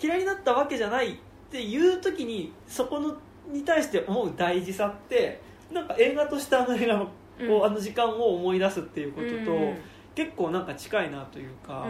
[0.00, 1.18] 嫌いになったわけじゃない
[1.52, 3.14] っていう時にそこの
[3.52, 5.38] に対して思う大事さって
[5.70, 7.10] なんか映画としてあの映画のこ
[7.40, 7.64] う、うん。
[7.64, 9.78] あの時間を思い出すっていうことと、うん
[10.14, 11.86] 結構なんか近いなというか、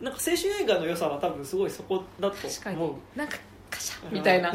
[0.00, 2.36] なんか青春映画の良さは多分すごいそこだと
[2.70, 2.90] 思う。
[2.92, 2.96] に。
[3.16, 3.36] なんか
[3.68, 4.50] カシャみたいな。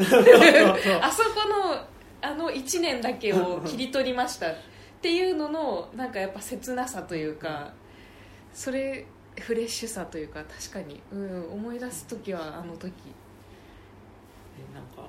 [1.02, 1.84] あそこの
[2.22, 4.54] あの1年だけを切り取りましたっ
[5.02, 7.72] ていうののなんかやっぱ切なさというか
[8.54, 9.06] それ
[9.38, 12.92] フレッシュさというか確かに、うん、思い出す時はあの時。
[12.94, 13.19] え
[14.74, 15.08] なんか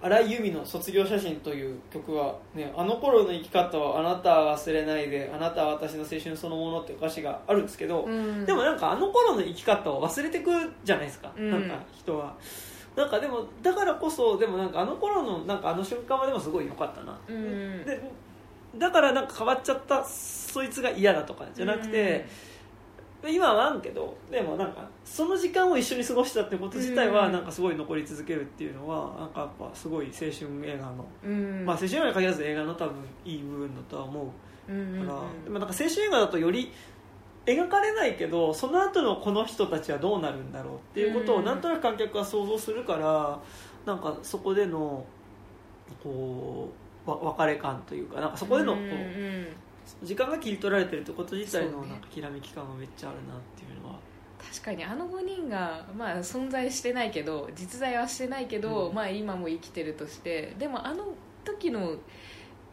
[0.00, 8.46] 荒井由実の「卒業写真」という曲は、ね「あの頃の生き方をあなたは忘れないであなたは私の青春そのもの」っていう歌詞があるんですけど、うん。
[8.46, 10.50] でもなんかあの頃の生き方を忘れてく
[10.84, 11.50] じゃないですか、うん。
[11.50, 12.34] なんか人は。
[12.94, 17.84] なんかでもだからこそでもなんかあの頃のなんかあの瞬間はでもすごい良かったな、うん。
[17.84, 18.00] で
[18.76, 22.26] だからなんか変わっちゃったそいつが嫌だとかじゃなくて、
[23.26, 27.32] 今はあんけどでもなんかその時間を一緒に過ごしたってこと自体はうん。
[27.32, 30.30] なんかすごい残り続けるっていうのはなんかやっぱすごい青春
[30.64, 31.64] 映画の、うん。
[31.64, 34.32] まあ青春映画に限らず映画の多分いい部分だとは思
[34.68, 35.06] ううんうんうん。
[35.08, 36.70] から、でもなんか青春映画だとより
[37.46, 41.44] 描かれないけどその後のこの人たちはどうなるんだろうっていうことをうん。
[41.44, 43.40] なんとなく観客は想像するから
[43.84, 45.04] なんかそこでの
[46.02, 46.70] こ
[47.06, 49.46] うわ別れ感というかなんかそこでのこうんうんうん。
[49.46, 49.48] う
[50.02, 53.98] 時間が切り取られてるってこと自体のなんかきらめき感がめっちゃあるなっていうのは。
[54.38, 58.94] 確かにあの5人が、まあ、存在してないけど実在はしてないけど、うん。
[58.94, 61.06] まあ、今も生きてるとしてでもあの
[61.44, 61.96] 時の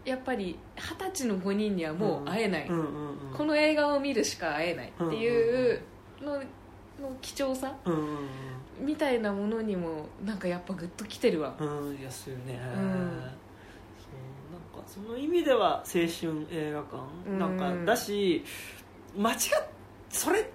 [0.03, 2.85] やっぱり二十歳の5人にはもう会えない、うんうん
[3.31, 3.35] うん。
[3.35, 5.81] この映画を見るしか会えないっていう
[6.21, 6.37] の
[7.01, 8.17] の貴重さうんうん
[8.79, 11.55] みたいなものにもなんかやっぱグッときてるわ。
[11.57, 11.67] うん
[12.09, 13.31] そうよね、うん
[14.87, 18.43] その意味では青春映画館なんかだし、
[19.17, 19.37] 間違っ
[20.09, 20.49] それ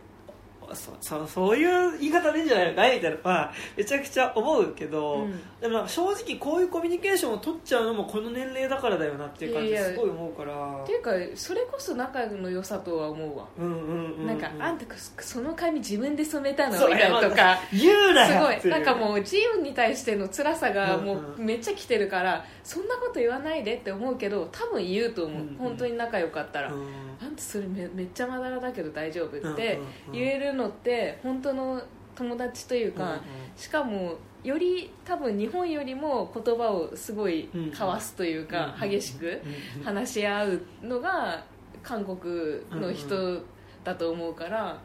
[0.74, 5.40] そそそういう言い方でいいんじゃないのかいみたいなのはめちゃくちゃ思うけど、うん。
[5.60, 10.82] でも正直こういうコミュニケーションを取っちゃうのもこの年齢だからだよなっていう感じすごい思うから。
[10.82, 13.46] っていうかそれこそ仲の良さとは思うわ。
[13.58, 14.84] うんうんうんうんなんか、あんた
[15.18, 16.72] その髪自分で染めたの？
[16.72, 17.58] みたいなとか。
[17.72, 18.70] 言うなすよごい。
[18.70, 26.86] なんかもうジオンに対しての辛さがもうんうめっちゃ来てるからそんなこと言わないでって思うけど多分言うと思う、うん本当に仲良かったら、うん。
[27.22, 30.12] あんたそれめめっちゃまだらだけど大丈夫ってうんうんうん。
[30.12, 31.82] 言えるのって本当の
[32.14, 33.20] 友達というか、うんうん。
[33.56, 39.84] しかもより多分日本よりも言葉をすごい交わすというか、うん激しくうんうん。
[39.84, 41.44] 話し合うのが
[41.82, 43.42] 韓国の人
[43.84, 44.78] だと思うから、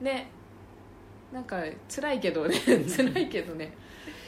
[0.00, 0.28] ね
[1.32, 1.62] なんか
[1.94, 2.54] 辛いけどね
[2.96, 3.72] 辛いけどね。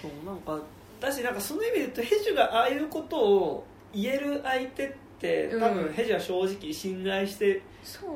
[0.03, 0.59] そうなんか
[1.01, 5.75] だしなんかその意味で言うとヘジュがああいうことを言える相手って多うん。
[5.85, 8.11] 分ヘジュは正直信頼してそう。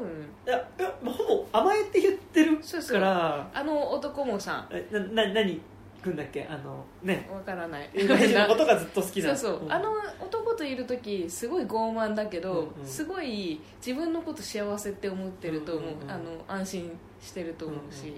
[0.47, 3.01] いやいや、まあ、ほぼ甘えって言ってるそうそう。
[3.01, 3.51] から。
[3.53, 5.61] あの男もさえなな何
[6.03, 6.47] くんだっけ？
[6.51, 7.29] あのね。
[7.33, 7.91] わからない。
[7.95, 9.35] のことがずっと好きな。
[9.37, 9.73] そうそう、ん。
[9.73, 12.87] あの男といる時すごい傲慢だけど、うんうん。
[12.87, 16.11] すごい自分のこと幸せって思ってると思う,、うんうんうん。
[16.11, 18.15] あの安心してると思うし、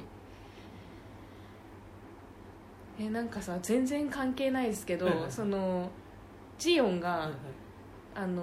[2.99, 5.89] えなんかさ全然関係ないですけど、その
[6.59, 7.31] ジオンが、
[8.15, 8.43] あの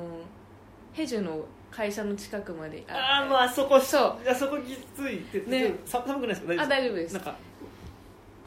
[0.94, 1.44] ヘジュの
[1.76, 4.30] 会社の近くまでああもうあそこそう。
[4.30, 5.74] あそこきついってね。
[5.86, 6.64] さ寒くないですか？
[6.64, 7.14] あ大丈夫です。
[7.14, 7.36] なんか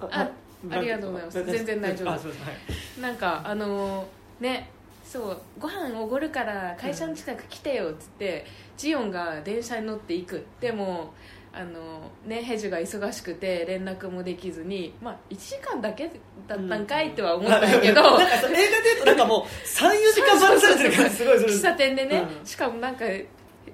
[0.00, 0.30] あ
[0.70, 1.44] ありがとうございます。
[1.44, 2.12] 全然大丈夫。
[2.14, 2.26] です。
[2.42, 3.00] はい。
[3.02, 4.06] なんかあの
[4.38, 4.70] ね
[5.04, 8.46] そうご飯おごるから会社の近く来てよっつって、
[8.76, 10.44] ジオンが電車に乗って行く。
[10.60, 11.12] でも
[11.56, 16.10] あのねヘジュが忙しくて連絡もできずにまあ1時間だけ
[16.46, 21.14] だったんかいとは思ったんやけど、 なんかそう映画で言うとなんかもう34時間されてる感じ。
[21.16, 22.46] すごい喫茶店でね、うん。
[22.46, 23.06] しかもなんか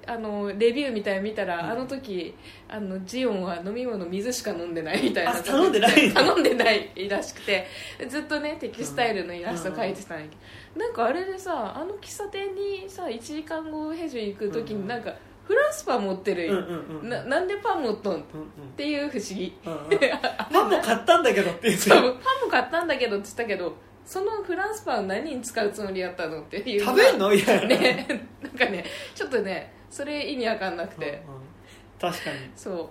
[0.05, 1.71] あのレビューみたい見たら、うん。
[1.71, 2.33] あの時
[2.69, 5.35] あのジオンは飲み物水しか飲んでないみたいな。
[5.35, 6.23] あ頼んでないんだ。
[6.23, 7.67] 頼んでないらしくて
[8.07, 10.35] ずっとねテキスタイルのイラスト描いてたんやけ
[10.79, 15.13] ど、なんかあれでさあの喫茶店にさ1時間後ヘジュ行く時うんになんか
[15.45, 16.61] フランスパン持ってるよ、うんう
[16.97, 17.09] んうん。
[17.09, 18.13] ななんでパン持っとん？
[18.15, 18.71] っうんうん。
[18.77, 19.57] ていう不思議。
[19.65, 19.79] うんうん。
[20.51, 22.15] パンも買ったんだけどって言ってパンも
[22.49, 23.75] 買ったんだけどって言ったけど
[24.05, 26.85] そのフランスパン何に使うつもりやったのっていう。
[26.85, 27.33] 食べんの？
[27.33, 28.07] いやね
[28.41, 31.41] なんかねちょっとねそれ意味わかんなくて、うんうん。
[31.99, 32.37] 確かに。
[32.55, 32.89] そ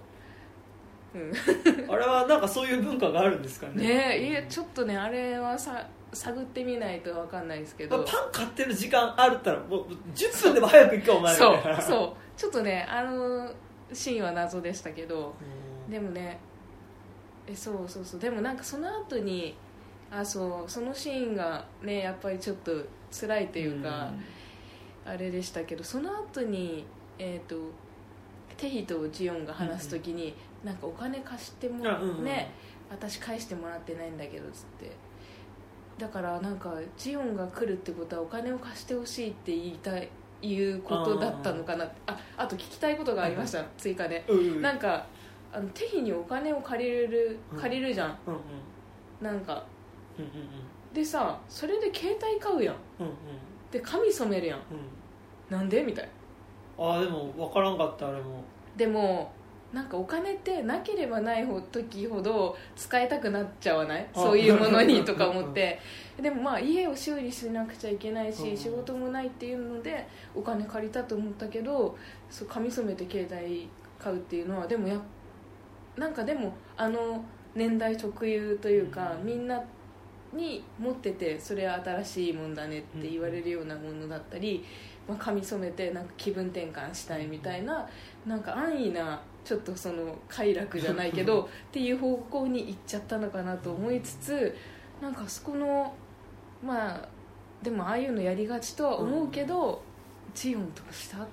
[1.14, 1.32] う、うん、
[1.92, 3.82] あれはなんかそういう文化があるんですかね？
[3.88, 7.96] ねえいやちょっとねあれはさ探ってみないとわかんないですけど。
[7.96, 13.52] まあパン買ってる時間あるったらもう10分でも早く行くかお前みそうそうちょっとねあの
[13.92, 15.34] シーンは謎でしたけど
[15.86, 15.90] うん。
[15.90, 16.38] でもね
[17.46, 18.20] えそうそうそう。
[18.20, 19.54] でもなんかその後に
[20.10, 22.72] あそうそのシーンがねやっぱりちょっと
[23.10, 24.10] 辛いというか、
[25.04, 26.86] あれでしたけどその後に
[27.18, 27.56] えっ、と
[28.56, 30.34] テヒとジオンが話す時に、
[30.64, 32.24] なんかお金貸してもあうんうん。
[32.24, 32.50] ね
[32.90, 34.92] 私返してもらってないんだけどつって。
[35.98, 40.09] だからなんかジオンが来るってことはお金を貸してほしいって言いたい
[40.43, 41.85] いうことだったのかな。
[42.06, 44.24] ああと聞きたいことがありました、追加で。
[44.60, 45.06] なんか
[45.52, 47.59] あのテヒにお金を借りるうん。
[47.60, 48.19] 借りるじゃん、
[49.20, 49.64] なんか。
[50.93, 52.74] でさそれで携帯買うやん。
[53.70, 54.59] で髪染めるやん。
[55.51, 55.56] うん。
[55.56, 55.82] なんで？
[55.82, 56.09] みたい
[56.78, 56.85] な。
[56.85, 58.43] ああでも分からんかったあれも。
[58.77, 59.32] でも
[59.72, 64.06] なんかお金ってなければない時ほど使いたくなっちゃわない？
[64.14, 65.80] あそういうものにとか思って。
[66.20, 71.96] でもまあ家を修理しなくちゃいけないうんし仕事もないっていうのでお金借りたと思ったけど
[72.30, 73.68] そう髪染めて携帯
[73.98, 75.00] 買うっていうのはでもや
[75.96, 77.24] なんかでもあの
[77.54, 79.62] 年代特有というかうんみんな
[80.34, 84.64] に持っててそれは新しいもんだねって言われるようなものだったり、
[85.08, 87.86] まあ、髪染めてなんか気分転換したいみたいな
[88.26, 94.56] なんか安易なちょっとその快楽じゃないけど っていう方向に行っちゃったのかなと思いつつ
[95.01, 95.94] なんかそこの
[96.64, 97.09] まあ
[97.62, 99.81] でもああいうのやりがちとは思うけど、
[100.35, 101.27] ジオンとかしたっ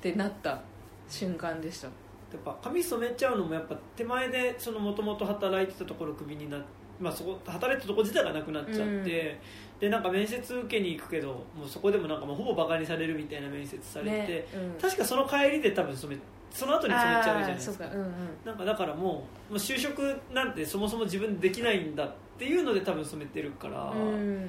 [0.00, 0.60] てなった
[1.08, 1.88] 瞬間でした。
[1.88, 1.92] や
[2.38, 6.66] っぱ髪染めちゃうのもやっぱ手前でそのもともと働いてたところクビになって、
[7.00, 9.04] まあ、そこ働いてたところ自体がなくなっちゃって、うん。
[9.04, 16.20] でなんか面接受けに行くけどもうそこでもなんかもうほぼバカにされるみたいな面接されて、ねうん確かその帰りで多分染め
[16.50, 17.84] その後に染めちゃうじゃないですか。
[17.84, 18.08] かうんうん。
[18.44, 24.48] なんかだからもうもう就職なんてそもそも自分できないんだっていうので多分染めてるから、うん。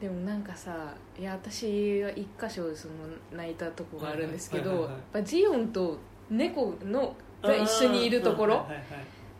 [0.00, 2.94] でもなんかさいや私は一箇所その
[3.36, 4.90] 泣いたとこがあるんですけど、
[5.24, 5.98] ジオンと
[6.30, 8.60] 猫のが一緒にいるところ、うん。
[8.60, 8.84] はいはいはい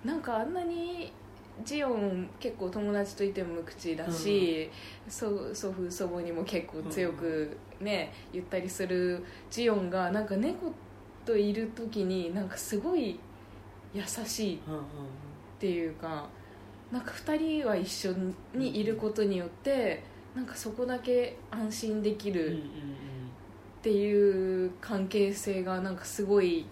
[0.04, 1.12] なんかあんなに
[1.62, 4.70] ジオン結構友達といても無口だし、
[5.08, 10.72] そ祖父祖母にも結構強くね、言ったりするジオンがなんか猫
[11.30, 13.20] といる時になんかすごい
[13.94, 14.60] 優しいっ
[15.60, 16.28] ていうか
[16.90, 18.12] なんか2人は一緒
[18.52, 20.02] にいることによって
[20.34, 22.60] なんかそこだけ安心できるっ
[23.82, 26.66] ていう関係性がなんかすごい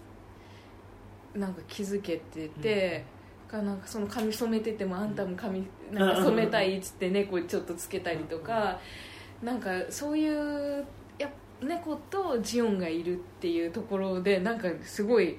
[1.33, 3.05] なんか気づけてて、
[3.49, 8.79] がなんかその髪染めててもあんたも髪なんか染めたいっつって猫ちょっとつけたりとか、
[9.41, 10.83] なんかそういうや
[11.61, 15.37] 猫とジオンがいるっていうところでなんかすごい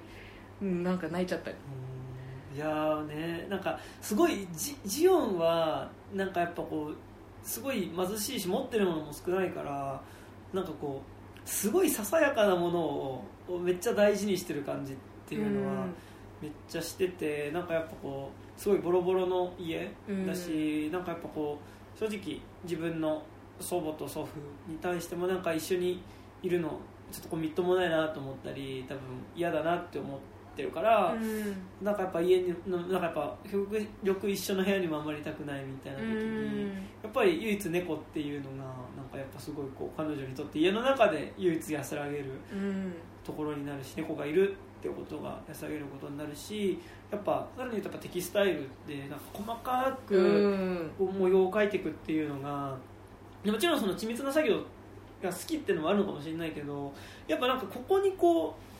[0.60, 1.50] うんなんか泣いちゃった。
[1.50, 1.54] い
[2.58, 6.96] やーねなんかすごいジジオンはなんかやっぱこう
[7.46, 10.02] すごい貧しいし持ってるものも少ないから
[10.52, 14.96] なんかこうすごいささやかなものををめっちゃ大事にしてる感じっ
[15.28, 15.86] ていうのは
[16.40, 19.90] めっちゃしててなんかやっぱこうすごいボロボロの家
[20.26, 21.58] だし、なんかやっぱこ
[21.96, 23.22] う正直自分の
[23.60, 26.02] 祖母と祖父に対してもなんか一緒に
[26.42, 26.68] いるの
[27.10, 29.02] ちょっとこうみっともないなと思ったり多分
[29.34, 30.18] 嫌だなって思っ
[30.56, 31.56] てるから、うん。
[31.82, 36.64] なんかやっぱ家にのなんかやっぱ極力一緒の部屋にもあんまりいたくないみたいな時に、
[37.02, 38.56] やっぱり唯一猫っていうのが
[38.96, 42.92] なんかやっぱすごいこう彼女にとって家の中で唯一安らげるうん。
[43.24, 46.80] ところになるし猫がいるってことが安らげることになるし
[47.10, 52.76] やっぱさらに言うとやっぱテキスタイルってなんか細かく、模様を描いていくっていうのが
[53.44, 54.56] もちろんその緻密な作業
[55.22, 56.92] が好きっていうのもあるのかもしれないけど
[57.28, 58.70] やっぱなんかここにこう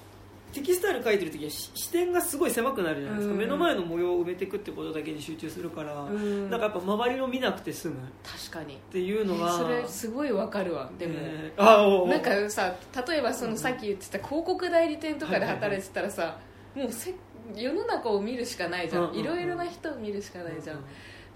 [0.52, 3.38] テキスタイル描いてる時はし視点がすごい狭くなるじゃないですか、うん。
[3.38, 6.50] 目の前の模様を埋めていくってことだけに集中するから、うん。
[6.50, 7.94] なんかやっぱ周りを見なくて済む。
[7.94, 8.76] っ確かに。
[8.90, 12.74] ていうのは、それすごいわかるわでも、えーなんかさ
[13.06, 16.38] 例えばそのさっき言ってた広告代理店とかで働いてたらさ、
[16.74, 17.14] もうせ
[17.54, 20.80] 世の中を見るしかないじゃん,、うんうんうんいろいろな人を見るしかないじゃん、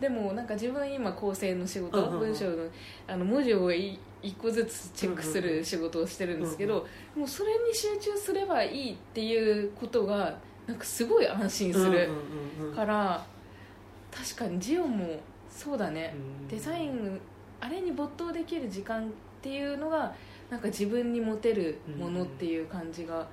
[0.00, 2.20] でもなんか自分今構成の仕事、うんうんうん。
[2.20, 2.56] 文章の
[3.06, 12.74] あの文字をい一個ずつチェックする仕事をしてるんですけど、もうそれに集中すればいいっていうことがなんかすごい安心するうんうんうんうん。
[12.74, 13.26] から、
[14.10, 16.48] 確かにジオンもそうだね、うん。
[16.48, 17.20] デザイン
[17.60, 19.10] あれに没頭できる時間っ
[19.42, 20.14] ていうのが
[20.50, 23.26] なんか自分に持てるものっていう感じが、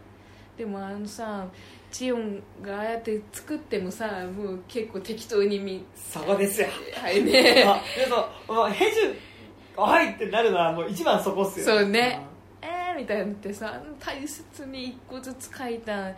[0.58, 1.48] でもあのさ
[1.92, 6.68] ジオンがああやって作ってもさもう結構適当に見そこですよ。
[6.96, 7.64] はいね。
[7.66, 8.16] あでそ
[8.48, 12.22] う、まあ、ヘジュはいってなるのはもう一番そこっすよそうね。
[12.62, 16.12] えーみたいなのってさ大切に一個ずつ描いた、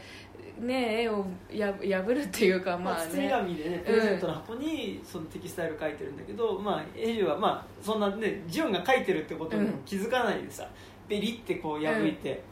[0.59, 10.67] ね、絵をや破るっていうかまあ、まあ包みね紙でねプレゼントの箱にそのテキスタイル書いてるんだけど、まあエジュはまあそんなねジュンが書いてるってことにも気づかないでさ、
[11.07, 12.43] ベリってこう破いて、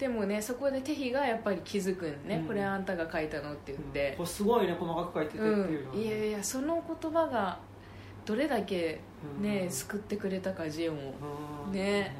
[0.00, 2.46] でもねそこでテヒがやっぱり気づくんね、うん。
[2.46, 4.14] これあんたが書いたのって言って。
[4.16, 7.58] こ、れすごいね細かく書いててっていうのは、うん、いやいやその言葉が
[8.24, 9.00] どれだけ
[9.38, 9.70] ね、うん。
[9.70, 11.14] 救ってくれたかジオンを。
[11.68, 11.72] うん。
[11.72, 12.16] ね。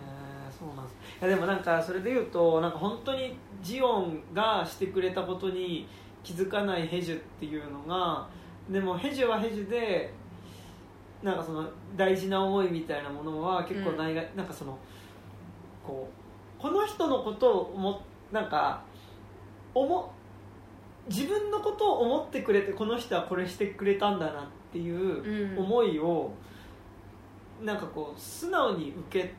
[0.50, 0.96] そうなんです。
[1.22, 5.88] いやでもなんかそれで言うとなんか本当にジオンがしてくれたことに
[6.22, 8.28] 気づかないヘジュっていうのが
[8.68, 10.12] でもヘジュはヘジュで
[11.22, 11.66] なんかその
[11.96, 14.78] 大事な思いみたいなものは結構ないが、なんかその
[15.86, 16.19] こう
[16.60, 17.98] この人のことを思っ
[18.32, 18.82] なんか
[19.74, 20.12] 思
[21.08, 25.58] 自分のことを思ってくれてこの人はこれしてくれたんだなっていううん。
[25.58, 26.30] 思いを、
[27.62, 29.34] なんかこう素直に受け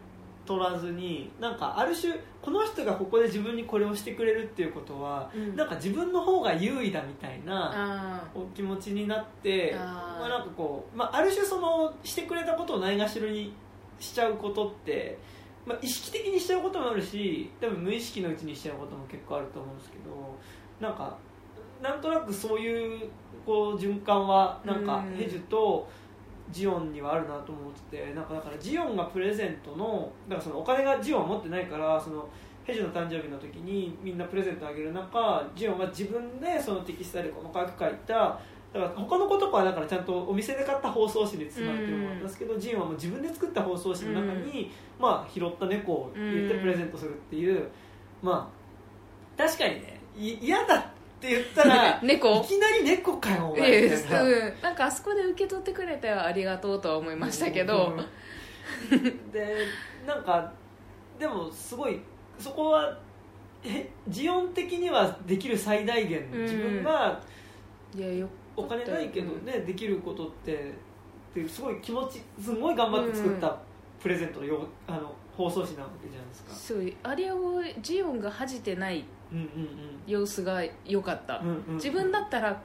[0.45, 5.55] 取らずになんかある種この人がここで自分にこれをしてくれるっていうことは、うん。
[5.55, 13.53] なんか自分の方が優位だみたいなあお気持ちになってまあ、なんかこう、まあ、ある種そのしてくれたことをないがしろに
[13.99, 15.17] しちゃうことって、
[15.65, 20.37] まあ、意識的にしちゃうこともあるし多分無意識のうちにしちゃうことも結構あると思うんですけど
[20.79, 21.17] なんか
[21.81, 23.09] なんとなくそういう
[23.45, 25.15] こう循環はなんかうん。
[25.15, 25.87] ヘジュと
[26.51, 32.27] ジオンにはあるなと思っててなんかだからジオンがプレゼントのだからそのお金がジオンは持ってないからその
[32.63, 38.39] ヘジュの誕生日の時にみんなプレゼントあげる中ジオンは自分でそのテキスタイルで細かく書いた
[38.73, 47.67] だから他の子とかはだからちゃんとお店で買った包装紙で包まれてるものなんですけど、ジンはもう自分で作った包装紙の中に、まあ、拾った猫を入れてプレゼントするっていう、
[48.21, 48.49] ま
[49.37, 49.99] あ確かにね。
[50.17, 50.83] い嫌だっ
[51.19, 52.41] て言ったら 猫。
[52.41, 57.93] いきなり猫かよおい前やみたいなうん、なんかあそこで受け取ってくれてはありがとうとは思いましたけど、
[58.91, 59.31] うん。
[59.31, 59.57] で
[60.05, 60.51] なんか
[61.19, 61.99] でもすごい
[62.39, 62.97] そこは
[63.63, 67.21] えジオン的にはできる最大限うん自分が
[67.95, 68.27] いやよ
[68.65, 70.73] お金ないけどね、できることって
[71.31, 73.57] ってすごい気持ちすごい頑張って作った
[74.01, 76.53] プレゼントのよあの放送紙なわけじゃないですか。
[76.53, 79.47] そうあれをジオンが恥じてないうんうん
[80.05, 81.75] 様子が良かった、うんうんうん。
[81.75, 82.61] 自分だったら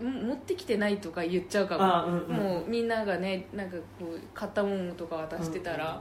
[0.00, 1.84] ん持ってきてないとか言っちゃうかも。
[1.84, 2.36] あうんうん。
[2.36, 6.00] もうみんながねなんかこう買ったものとか渡してたら、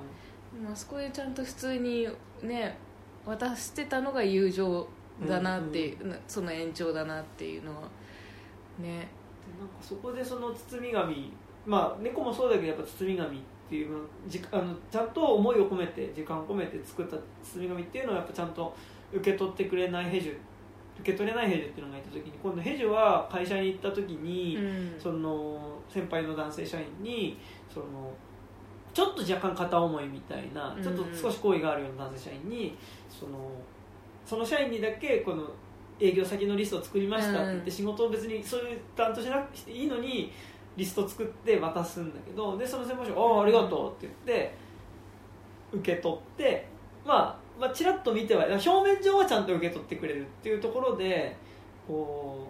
[0.64, 2.08] まあそこでちゃんと普通に
[2.44, 2.78] ね
[3.26, 4.88] 渡してたのが友情
[5.28, 7.90] だなっていう、なその延長だなっていうのは
[8.80, 9.08] ね。
[9.46, 11.34] でなんかそこでその包み紙
[11.66, 18.76] まあ猫もそうだけどやっぱ包み紙っていうのじあのちゃんと思いを込めて時間を込めて作った包み紙っていうのをやっぱちゃんと
[19.14, 20.38] 受け取ってくれないヘジュ
[21.00, 24.96] 受け取れないヘジュっていうのがいた時に今度ヘジュは会社に行った時に、うん。
[25.00, 27.40] その先輩の男性社員に
[27.74, 28.12] その
[28.94, 30.84] ちょっと若干片思いみたいなうん。
[30.84, 32.78] ちょっと少し好意があるような男性社員に
[33.10, 33.52] その
[34.26, 35.44] その社員にだけこの
[36.00, 37.76] 営業先のリストを作りましたって言ってうん。
[37.76, 40.32] 仕事を別にそういう担当しなくていいのに
[40.76, 44.56] リスト作って渡すんだけどでその先輩社員が「ああありがとう」って言って
[45.74, 46.66] 受け取って、
[47.06, 51.36] まあ、まあちらっと見ては表面上はちゃんと受け取ってくれるっていうところで
[51.88, 52.48] こ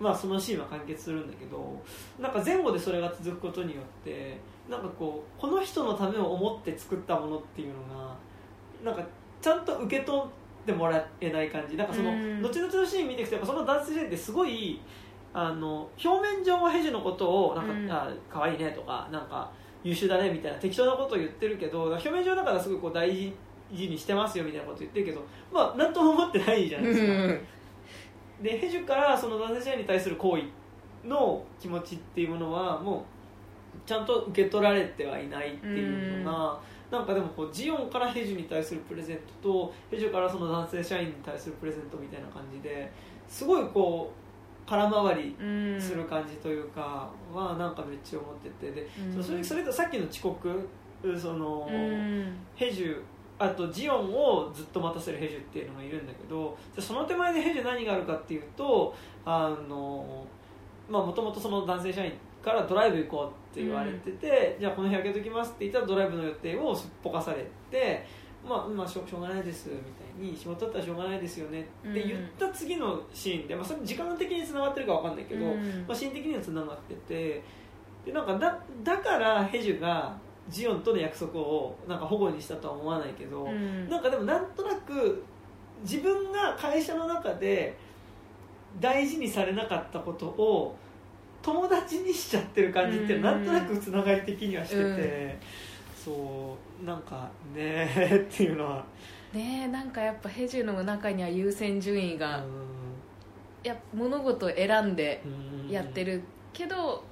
[0.00, 1.80] う、まあ、そのシーンは完結するんだけど
[2.20, 4.36] なんか前後でそれが続くことによって
[4.68, 8.14] なんかこうこの人のためを思って作ったものっていうのが
[8.84, 9.02] なんか
[9.40, 11.76] ちゃんと受け取ってもらえない感じ。
[11.76, 12.42] なんかその、うん。
[12.42, 14.78] 後々のシーン見ていくとやっぱその男性ってすごい
[15.32, 17.90] あの表面上はヘジのことをなんか、うん。
[17.90, 19.50] あ可愛いねとかなんか
[19.82, 23.10] 優秀だねみたいな適当なことを言ってるけど表面上だからすごいこう大
[23.72, 27.46] 事にしてますよみたいなこと言ってるけどまあ何とも思ってないじゃないですか、
[28.42, 33.02] でヘジュからその男性社員に対する行為の気持ちっていうものはもう
[33.88, 36.60] ちゃんと受け取られてはいないっていうのが、
[36.92, 42.92] なんかでもこうジオンからヘジュに対するプレゼントとヘジュからその男性社員に対するプレゼントみたいな感じで
[43.26, 48.70] すごいこう空回りうんする感じというかはなんかめっちゃ思ってて。
[48.72, 48.86] で、
[49.16, 49.24] うん。
[49.24, 50.68] それそれとさっきの遅刻
[51.18, 52.36] その、うん。
[52.54, 53.02] ヘジュ
[53.38, 58.94] あとジオンをずっと待たせるヘジュっていうのがいるんだけどその手前でヘジュ何があるかっていうと
[59.24, 60.24] あの
[60.88, 62.12] もともとその男性社員
[62.42, 68.04] からドライブ行こうって言われてて、じゃあこの日開けときますって言ったらドライブの予定をすっぽかされて、
[68.46, 75.84] まあ、まあしょしょうがないですみたいに仕事だったらしょうがないですよねって言った次のシーンで、まあ、それ時間的につながってるかわかんないけど、うん。
[75.86, 77.42] まあ、シーン的にはつながってて
[78.04, 80.16] でなんかだだからヘジュが
[80.48, 83.88] ジオンとの約束をなんか保護にしたとは思わないけど、うん。
[83.88, 85.24] なんかでもなんとなく
[85.82, 87.76] 自分が会社の中で
[88.80, 90.76] 大事にされなかったことを
[91.42, 94.94] 友達にしちゃってる感じってなんとなくつながり的にはしてて、うん。
[96.04, 98.84] そうなんかねー っていうのは、
[99.32, 102.44] ねえなんかやっぱヘジュの中には優先順位が、
[103.62, 105.22] やっぱ物事を選んで
[105.64, 105.70] うん。
[105.70, 107.02] やってるけど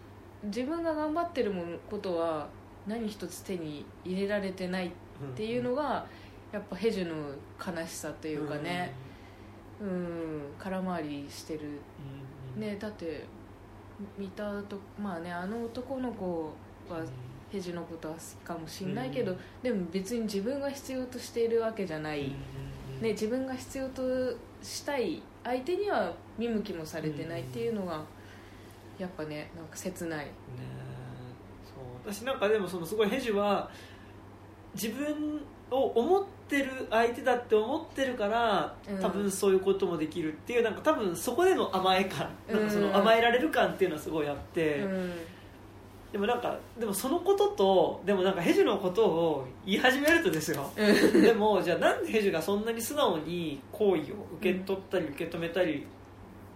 [0.44, 2.48] 自分が頑張ってるものことは
[2.86, 4.90] 何一つ手に入れられてないっ
[5.35, 6.07] ていうのが
[6.52, 8.93] やっぱヘジュの悲しさというかね。
[9.81, 10.43] うん。
[10.59, 11.61] 空回りしてる。
[12.57, 12.61] うん。
[12.61, 13.24] ねだって
[14.18, 16.52] 見たとまあねあの男の子
[16.89, 17.01] は
[17.51, 19.39] ヘジュのことは好きかもしんないけど、うん。
[19.62, 22.28] でも別に自分が必要としているわけじゃない、
[23.01, 24.02] ね、自分が必要と
[24.62, 28.02] したい相手には見向きもされてないっていうのが
[28.98, 30.27] やっぱねなんか切ない。
[30.27, 30.32] ね
[31.64, 32.12] そう。
[32.12, 33.70] 私なんかでもそのすごいヘジュは
[34.74, 35.40] 自分
[35.70, 38.98] を思ってる相手だって思ってるから、うん。
[39.01, 45.12] 多分そういうこともできるっていうなんか多分そこでの甘え感なんかそうんの甘えられる感っていうのはすごいあって、うん。
[46.12, 50.68] でもなんかでもそのこととでもなんかヘジュのことを言い始めるとですよ。
[50.77, 55.86] でもじゃあなんでヘジュがそんなに素直に好意を受け取ったり受け止めたり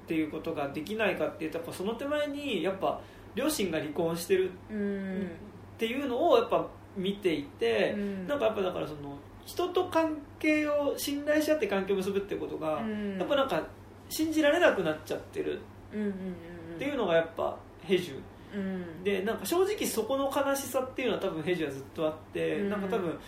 [0.05, 3.01] っていうことができないかっていうとやっぱその手前にやっぱ
[3.37, 5.31] 両親が離婚してるうん
[5.75, 6.66] っていうのをやっぱ
[6.97, 8.27] 見ていて、うん。
[8.27, 9.16] なんかやっぱだからその
[9.47, 13.19] 人と関係を信頼し合って関係を結ぶってことが、うん。
[13.19, 13.62] やっぱなんか
[14.09, 15.59] 信じられなくなっちゃってる。
[15.91, 18.21] っていうのがやっぱヘジュ。
[18.57, 19.05] うん。
[19.05, 22.71] でなんか正直そこの悲しさっていうのは多分ヘジュはずっとあって、うん。
[22.71, 23.19] なんか多分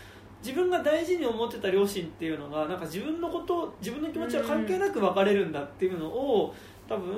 [0.43, 6.55] 自分が大事に思ってた両親っていうのがなんか自分のこと自分の気持ちは関係なく別れるんだっていうのを
[6.88, 7.14] 多分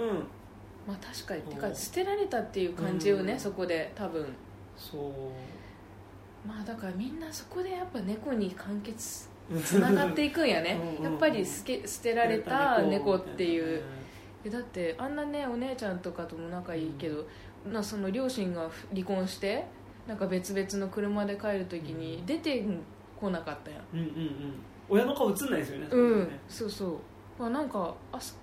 [0.87, 3.39] まあ確かにてか捨てられたっていう感じをね、うん。
[3.39, 4.27] そこで多分。
[4.77, 5.01] そう
[6.47, 9.29] まあだからみんなそこでやっぱ猫に完結
[9.65, 10.79] つながっていくんやね。
[10.99, 13.83] うんやっぱり捨て捨てられた猫っていう。
[14.45, 17.27] えだってあんなねお姉ちゃんとかとも仲いいけど、
[17.67, 19.65] なその両親が離婚して
[20.07, 22.65] なんか別々の車で帰る時に出て
[23.19, 23.83] こなかったやん。
[23.93, 24.55] うんうんうん。
[24.91, 26.29] 親の顔映んないですよねうん。
[26.29, 26.41] ね。
[26.49, 26.99] そうそう、
[27.39, 28.37] まあ、なんかあそ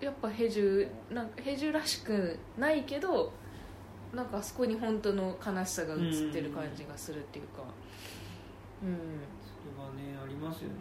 [0.00, 3.32] やっぱヘジュなんかヘジュらしくないけど
[4.14, 5.96] なんかあそこに本当の悲しさが映
[6.28, 7.62] ってる感じがするっていうか。
[8.82, 8.96] うん。
[8.96, 10.74] それはねありますよね。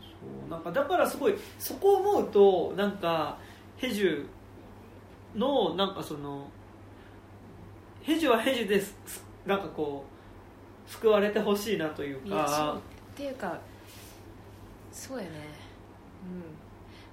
[0.00, 0.50] そう。
[0.50, 3.38] なんかだからすごいそこを思うとなんか
[3.76, 4.26] ヘジュ
[5.36, 6.46] のなんかその
[8.02, 9.24] ヘジュはヘジュです。
[9.46, 10.04] なんかこ
[10.86, 12.56] う救われてほしいなといういやそう。
[12.58, 12.80] かっ
[13.16, 13.58] ていうか
[14.90, 15.30] そうやね。
[16.24, 16.51] うん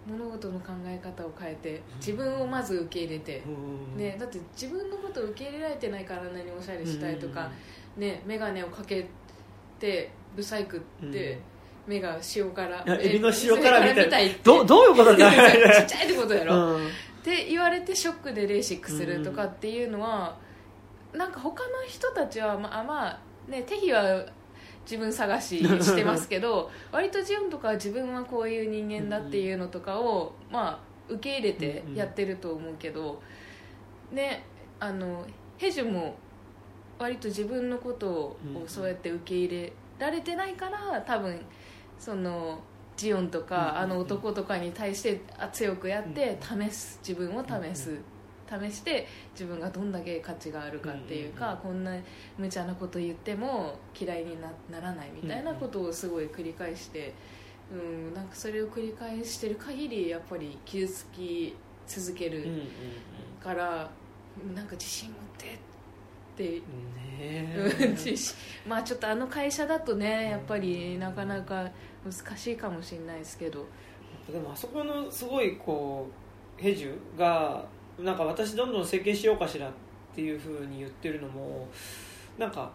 [0.08, 7.52] 物事の考え方を変えて自分をまず受け入れて、うんね、だって自分のことを受け入れられてないからあんなにおしゃれしたいとか、
[7.98, 9.08] ね、眼鏡をかけ
[9.80, 11.40] てブサイクって、
[11.88, 14.06] 目が塩辛エビの塩辛みたい。
[14.06, 14.40] みたいって。
[14.44, 15.32] どどういうことだ
[15.74, 16.88] ちっちゃいってことやろ、うん。
[16.88, 16.90] っ
[17.24, 20.38] て言われてショックでレーシックするとかっていうのは、
[21.14, 23.20] なんか他の人たちはまあまあ
[23.50, 24.26] ね手比は
[24.84, 33.19] 自分探ししてますけど 割とジオンとかは自分はこういう人間だっていうのとかを、まあ受け入れてやってると思うけど、
[34.11, 34.43] ね
[34.80, 35.26] あの
[35.57, 36.15] ヘジュも
[36.99, 41.41] 割と自分のことをうんそうやって受け入れられてないから多分
[41.97, 42.60] その
[42.95, 43.77] ジオンとか、うん。
[43.80, 47.97] あの男とかに対してあ強くやって試す自分を試す、
[48.50, 51.96] 試して自分がどんだけ価値があるかっていうか、こんな
[52.38, 57.14] 無茶なこと言っても嫌いになならないみたいなことをすごい繰り返して
[57.72, 57.76] う
[58.12, 61.56] ん、なんかそれを繰り返してる限りやっぱり傷つき
[61.88, 62.48] 続ける
[63.44, 63.90] から、
[64.56, 65.50] なんか自信持ってっ
[66.38, 66.62] て。
[67.20, 67.98] ね
[68.66, 71.70] まあちょっとあの会社だとねやっぱりなかなか
[72.06, 73.66] 難しいかもしれないですけど
[74.32, 76.08] でもあそこのすごいこ
[76.58, 77.66] うヘジュが
[78.04, 79.72] なんか私どんどん整形しようかしらっ
[80.16, 81.68] ていうふうに言ってるのも
[82.38, 82.72] なんか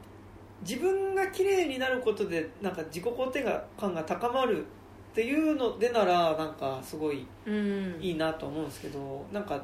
[0.63, 3.45] 自分が綺麗になることでなんか自己肯定
[3.79, 7.99] 感が高まるっていうのでならなんかすごいうん。
[8.01, 9.63] いいなと思うんですけどなんか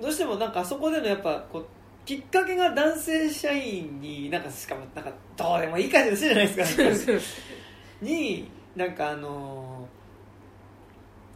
[0.00, 1.66] どうしてもなんかあそこでのやっぱこう
[2.04, 6.64] きっかけが男性社員になんかしかもなんかどうでもいい感じの人じゃないで
[6.94, 7.12] すか。
[8.02, 9.86] になんかあの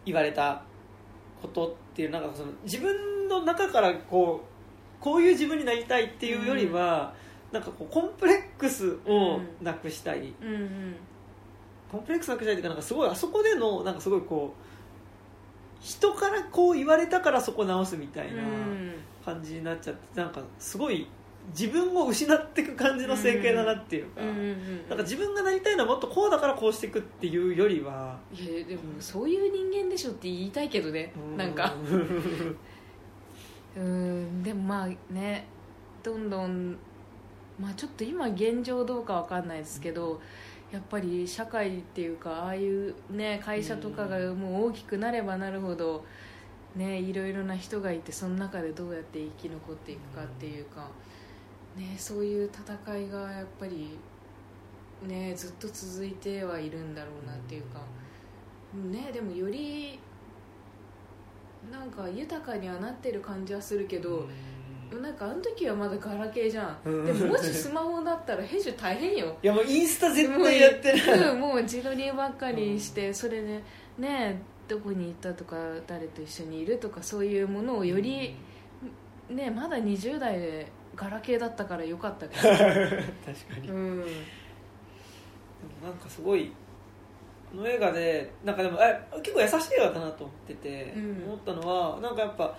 [0.04, 0.62] 言われた
[1.40, 4.42] ことっていうなんかその自分の中からこ
[5.00, 7.12] うこういう自分になりたいっていうよりは、
[7.52, 10.96] なんかこうコンプレックスをなくしたい、うんうん。
[11.90, 18.42] コンプレックスなくしたいっていうかなんかすごいあそこでのなんかすごいこう人からこう言われたからそこ直すみたいな
[19.24, 21.06] 感じになっちゃってなんかすごい
[21.50, 31.74] 自分を失っていく感じの整形だなっていうか、うんうんうんなんか自分がなりたいのはもっとこうだからこうしていくっていうよりはいやでもそういう人間でしょって言いたいけどねなんか。
[33.76, 35.46] うんでもまあね
[36.02, 36.78] どんどん
[37.60, 40.20] まあちょっと今現状どうかわかんないですけど
[40.72, 46.04] やっぱり社会っていうかああいうね会社とかがもう大きくなればなるほど
[46.74, 50.88] ねいろいろな人がいてその中でどうやって生き残っていくかっていうか
[51.76, 53.98] ねそういう戦いがやっぱり
[55.06, 57.80] ねずっと続いてはいるんだろうなっていうか
[58.74, 59.98] ねでもより
[61.70, 64.28] なんか豊かにはなってる感じはするけど、
[65.02, 67.06] なんかあの時はまだガラケーじゃん、うん。
[67.06, 69.36] でももしスマホだったら編集大変よ。
[69.42, 71.30] いやもうインスタ絶対やってない。
[71.30, 73.62] うんもう自撮りばっかりして、それで
[73.98, 75.56] ねどこに行ったとか
[75.88, 78.36] 誰と一緒にいるとかそういうものをより、
[79.28, 84.06] ねまだ20代でガラケーだったからよかったけど、 確かに、でもうん、なん
[86.00, 86.50] かすごい
[87.50, 91.24] この映画でなんかでもえ結構優しい映画だなと思ってて、うん。
[91.24, 92.56] 思ったのはなんかやっぱ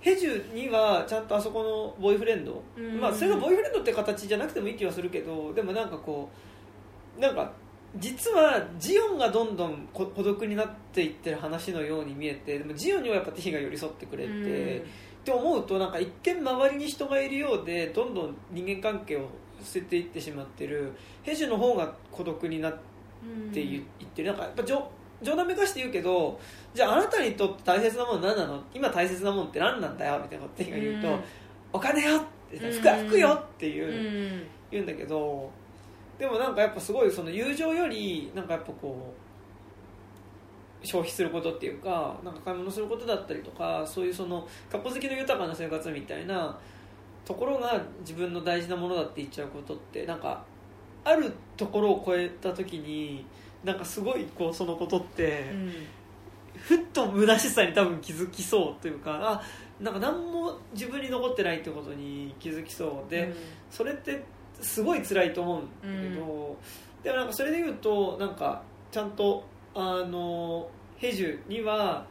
[0.00, 3.00] ヘジュにはちゃんとあそこのボーイフレンド、うん。
[3.00, 6.28] まあそれがボーイフレンドって形じゃなくてもいい気はするけどでもなんかこ
[7.16, 7.52] うなんか
[7.96, 14.84] 実はジオンがどんどんこ孤独になっていってる話のように見えてでもジオンにはやっぱティヒが寄り添ってくれて、
[15.26, 19.22] って思うとなんか一見周りに人がいるようでどんどん人間関係を
[19.60, 20.92] 捨てていってしまってる。
[21.24, 22.78] ヘジュの方が孤独になって
[23.24, 24.28] うん言言ってる。
[24.28, 24.88] なんかやっぱ冗
[25.20, 26.38] 冗談めかして言うけど
[26.72, 28.62] じゃああなたにとって大切なもの何なの？
[28.72, 31.20] 今大切なものって何なんだよみたいなことが言うと、うん。
[31.72, 32.72] お金よってうん。
[32.72, 34.46] 服服よっていうう、ん。
[34.70, 35.50] 言うんだけど
[36.20, 39.15] でもなんかやっぱすごいその友情よりなんかやっぱこう
[40.86, 46.58] 消費することっていうかなんか買い物することだったりとかそういうそのかっこ好きの豊かな生活みたいな
[47.24, 50.44] ところが自分の大事なものだって言っちゃうことってなんか
[51.04, 53.26] あるところを超えた時に
[53.64, 55.72] なんかすごいこうそのことって、うん。
[56.56, 59.42] ふっと虚しさに多分気づきそうというかあ
[59.78, 63.10] なんか何も自分に残ってないってことに気づきそう。
[63.10, 63.32] で、
[63.70, 64.24] それって
[64.60, 66.56] すごい辛いと思うんだけど、
[67.02, 69.44] でもなんかそれで言うとなんかちゃんと
[69.74, 72.06] あのヘジュには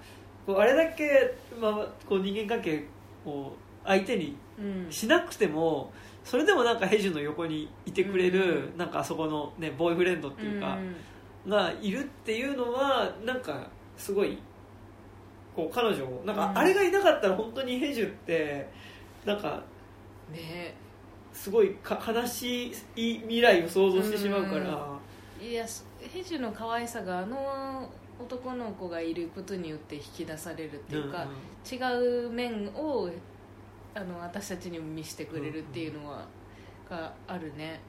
[0.45, 2.85] こうあれだけ、まあ、こう人間関係
[3.25, 3.51] を
[3.83, 4.91] 相手にうん。
[4.91, 5.91] しなくても
[6.23, 10.77] それでもなんかヘジュの横にいてくれる、なんかあそこの、ね、ボーイフレンドっていうか、
[11.47, 14.39] がいるっていうのはなんかすごい
[15.55, 16.57] こう彼女をなんかうん。
[16.57, 18.67] あれがいなかったら本当にヘジュって
[19.23, 19.61] なんか
[20.31, 20.73] ね
[21.31, 24.97] すごいか悲しい未来を想像してしまうから、
[25.39, 25.65] いや
[26.11, 27.87] ヘジュの可愛さがあの
[28.19, 31.27] 男の子がいることによって引き出されるっていうか、
[31.69, 31.75] 違
[32.25, 33.09] う面を
[33.93, 36.25] あの私たちにも見せてくれるっていうのは、
[36.89, 37.79] があるね。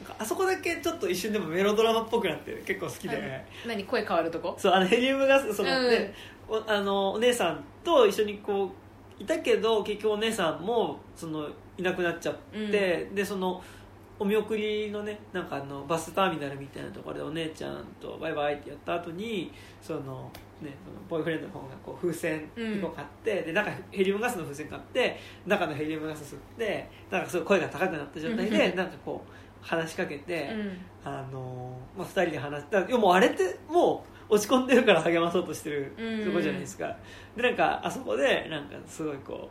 [0.00, 3.84] なんかあそこだけちょっと一瞬でもメロドラマっぽくなって結構好きで、はい何？
[3.84, 4.54] 声変わるとこ？
[4.56, 5.90] そうあのヘリウムガスその、うん。
[5.90, 6.14] ね
[6.48, 8.72] おあのお姉さんと一緒にこ
[9.20, 12.36] ういたけど結局お姉さんもそのいなくなっちゃっ
[12.70, 13.62] て、でその
[14.20, 20.30] お見送りのねなんかあのバスターミナルみたいなところでお姉ちゃんとバイバイってやった後にその
[20.60, 28.76] ねそのボーイフレンドの方がこう風船1個買って、で中ヘリウムガスの風船買って中のヘリウムガス吸ってなんかすごい声が高くなった状態で、うん。
[28.76, 29.32] なんかこう
[29.64, 30.78] 話しかけて、うん。
[31.04, 36.26] あのまあ、2人で話だからもうあれってもう落ち込んでるから励まそうとしてるうん。
[36.26, 36.96] とこじゃないですか、
[37.36, 39.48] でなんかあそこでなんかすごいこ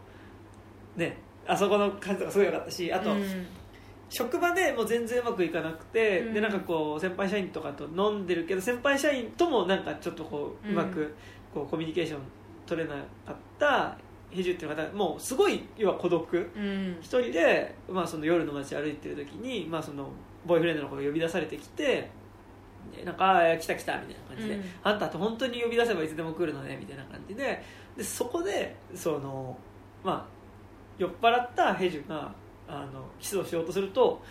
[0.97, 1.17] うね
[1.47, 3.47] あそこの感じとかすごい良かったしあと、うん
[4.09, 6.33] 職場でもう全然うまくいかなくて、うん。
[6.33, 11.13] でなんかこう先輩社員とかと飲んでるけど先輩社員ともなんかちょっとこううまく
[11.53, 12.19] こうコミュニケーション
[12.65, 13.97] 取れなかった
[14.29, 16.97] ヘジュっていう方もうすごい要は孤独うん。
[17.01, 20.09] 一人で、まあ、その夜の街歩いてる時に、まあ、その
[20.45, 22.09] ボーイフレンドの子が呼び出されてきて
[22.95, 27.61] でなんか「あー来た来た」みたいな感じで、うんあんたって本当に呼び出せばいつでも来るのね」みたいな感じで
[27.97, 29.57] でそこでその、
[30.03, 30.25] まあ、
[30.97, 32.33] 酔っ払ったヘジュが
[32.67, 34.21] あのキスをしようとすると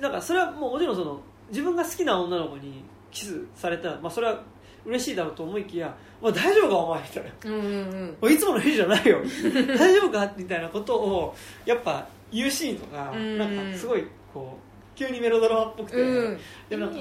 [0.00, 1.20] なんかそれはもうもちろんその
[1.50, 4.42] 自分が好きな女の子にキスされたら、まあ、それは
[4.84, 7.30] 嬉しいだろうと思いきや「まあ、大丈夫かお前」みたいな。
[7.44, 9.20] うんうんもういつものヘジじゃないよ。
[9.78, 11.34] 大丈夫かみたいなことを
[11.64, 16.38] やっぱ言うシーンとかうんなんかすごいこう急にメロドラマっぽくて、うん
[16.68, 17.00] でもなんか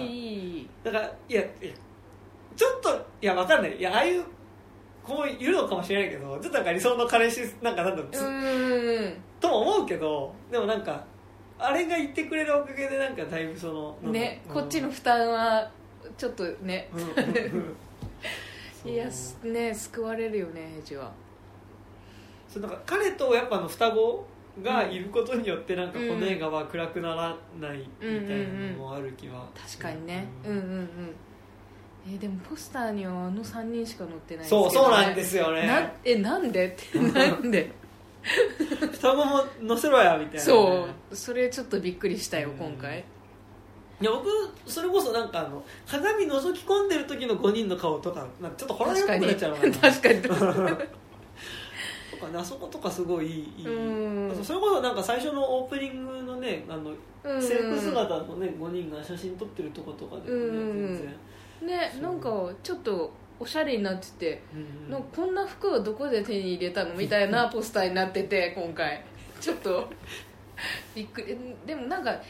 [0.83, 1.69] だからいやいや
[2.55, 2.89] ちょっと
[3.21, 3.77] いやわかんない。
[3.77, 4.23] いやああいう
[5.05, 11.03] 子もいるのかもしれないけどちょっとなんか理想の彼氏なんかなんだろう、とも思うけどでもなんか
[11.59, 13.67] あれが言ってくれるおかげでなんかだいぶそ
[14.01, 14.51] のねう。
[14.51, 15.69] んこっちの負担は
[16.17, 16.89] ちょっとね。
[16.93, 17.75] うん
[18.91, 21.09] いやすね救われるよねヘジは。
[22.49, 24.25] そうなんか彼とやっぱあの双子
[24.61, 26.19] がいることによってなんかこうん。
[26.19, 27.85] の映画は暗くならないみ
[28.27, 30.27] たいなのもある気は、確かにね。
[30.45, 30.89] うんうんうん
[32.05, 36.67] えーでもポスターにはあの3人しか載ってないんですけそうど、ね、そうなんですよなねえなんで？
[36.67, 37.71] っ てなんで？
[38.93, 41.15] 双子も載せろやみたいなね、そう。
[41.15, 42.57] それちょっとびっくりしたようん。
[42.57, 43.03] 今回。
[44.01, 44.27] いや僕
[44.65, 49.55] それこそなんかあの鏡覗き込んでる時の5人の顔とかなんかちょっとホラー映画っぽくなっちゃう
[49.91, 53.27] 確かに とかねあそことかすごい
[53.57, 53.69] いい、う
[54.31, 56.91] んそれこそなんか最初のオープニングのねあの
[57.23, 57.41] うん。
[57.41, 61.15] 制服姿のね5人が写真撮ってるとことかでもね、うん全然、
[61.61, 64.41] ねなんかちょっとおしゃれになってて
[64.89, 69.03] うんこんな服をどこで手に入れたのみたいなポスターになってて今回。
[69.39, 69.89] ちょっと
[70.95, 71.37] びっくり。
[71.65, 72.21] でもなんか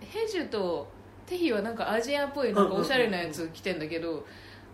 [0.00, 0.88] ヘジュと
[1.26, 4.26] テヒはなんかアジアっぽいなんかおしゃれなやつ着てんだけど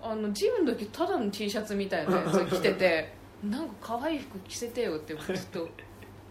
[0.02, 3.12] あのジムの時ただの T シャツみたいなやつ着てて
[3.44, 5.68] なんか可愛い服着せてよってちょっと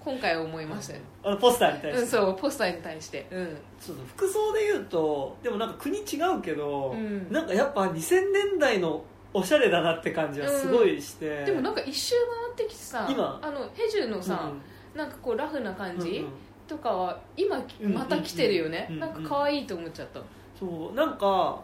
[0.08, 3.28] 今回思いましたよ、あのポスターに対して、うん、そうポスターに対して。
[3.30, 3.58] うん。
[3.78, 7.30] そうそう服装で言うとでもなんか国違うけど、うん。
[7.30, 9.04] なんかやっぱ2000年代の
[9.34, 12.16] おしゃれだなって感じはすごいして、でもなんか一周
[12.56, 13.38] 回ってきてさ今。
[13.44, 14.50] あのヘジュのさ、
[14.96, 16.26] なんかこうラフな感じ、
[16.70, 19.02] とかは今また来てるよね、うんうん。
[19.02, 20.22] なんか可愛いと思っちゃった、
[20.58, 21.60] そうなんか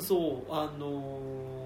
[0.00, 1.57] そうあのー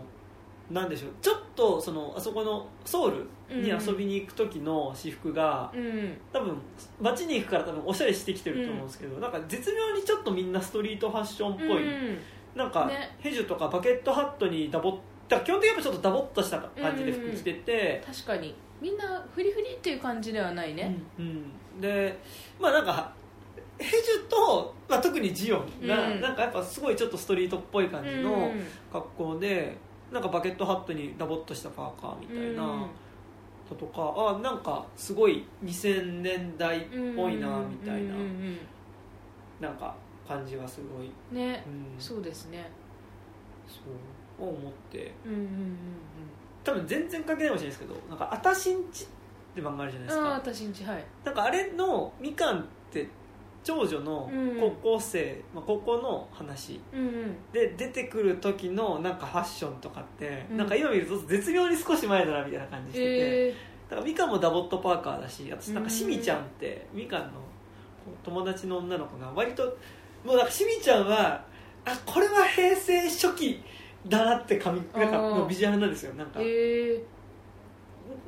[0.73, 1.11] なんでしょう。
[1.20, 6.16] ちょっとそのあそこのソウルに遊びに行く時の私服が、うん。
[6.32, 6.57] 多分
[7.01, 12.19] 街に行くから多分おしゃれしてきてると思うんですけど、なんか絶妙にちょっとみんなストリートファッションっぽい、うん。
[12.55, 13.16] なんか、ね。
[13.21, 14.93] ヘジュとかバケットハットにダボっ
[15.29, 18.55] だ基本的にやっぱちょっとダボっとした感じで服着てて、確かに。
[18.80, 21.24] みんなフリフリっていう感じではないね、うん
[21.74, 21.80] うん。
[21.80, 22.19] で
[22.61, 23.13] まあなんか
[23.79, 26.21] ヘジュと、まあ、特にジオンが、うん。
[26.21, 28.22] なんかやっぱすごいちょっとストリートっぽい感じうん。
[28.24, 28.51] の
[28.93, 29.77] 格好で、
[30.13, 32.57] なんかバケットハットにダボっとしたパーカーみたいなうん。
[32.81, 32.89] の
[33.79, 36.82] とか、あなんかすごい2000年代っ
[37.16, 38.59] ぽいなみたいな、うんうん
[39.61, 39.95] なんか
[40.27, 42.69] 感じはすごい、うんねうん、そうですね。
[43.69, 43.81] そ
[44.45, 45.13] う思って。
[45.24, 45.77] うんうんうん
[46.65, 49.07] 多分全然関係ないかもしれないですけどなんか「あたしんち」っ
[49.55, 51.05] て漫画あるじゃないですああか私んちはい。
[51.24, 53.09] なんかあれのみかんって
[53.65, 54.61] 長女のうん。
[54.61, 56.81] 高校生、まあ、高校の話。
[57.53, 60.57] で出てくる時のなんかファッションとかって、うん。
[60.57, 63.55] なんか今見ると絶妙に少し前だなみたいな感じしてて、え
[63.89, 65.91] だからみかんもダボットパーカーだし私なんかうん。
[65.91, 67.31] しみちゃんってみかんの
[68.24, 69.65] 友達の女の子が割と
[70.24, 71.45] もうなんかしみちゃんは
[71.85, 73.63] あこれは平成初期
[74.09, 77.05] だなって髪なんかのビジュアルなんですよなんか、ー、え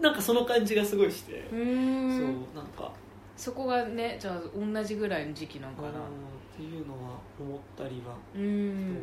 [0.01, 2.93] なんかその感じがすごいして、そうなんか
[3.37, 5.89] そこがねじゃあ同じぐらいの時期なんかな。
[5.89, 5.95] うん
[6.55, 8.97] っていうのは思ったりは、うん。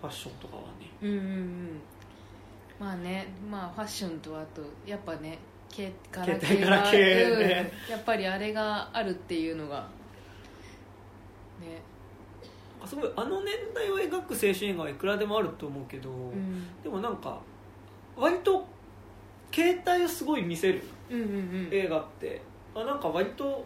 [0.00, 0.88] ファッションとかはね。
[1.02, 1.80] うんうんうん。
[2.78, 5.38] まあねまあファッションとあとやっぱね
[5.68, 7.90] けガラケ携帯ガラケーねうん。
[7.90, 9.88] やっぱりあれがあるっていうのが
[11.60, 11.82] ね。
[12.80, 16.82] あすごいあの年代を描く青春映画はいくらでもあると思うけど、うん。
[16.84, 17.40] でもなんか
[18.16, 18.64] 割と
[19.52, 22.42] 携帯をすごい見せる映画って
[22.74, 23.64] あなんか割と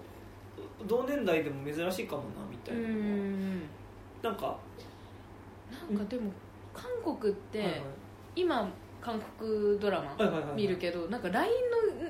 [0.87, 4.57] 同年代でも珍しいかもなみたういななんか、
[5.91, 6.31] なんかでも
[6.73, 6.87] 韓
[7.19, 7.81] 国って、はいはい。
[8.37, 8.69] 今
[9.01, 10.17] 韓国ドラマ
[10.57, 11.53] 見るけどなんか LINE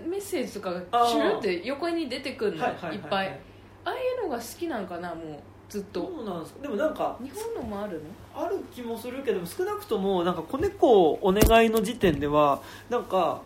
[0.02, 3.40] のメッセージとかがシュルって横に出てくるの、はいっぱい。
[3.84, 6.00] ああいうのが好きなんかなもうずっと。
[6.00, 6.62] どうなんですか。
[6.62, 8.00] でもなんか日本のもある
[8.34, 8.44] の？
[8.46, 13.42] ある気もするけど少なくともなんか子猫お願いの時点ではなんか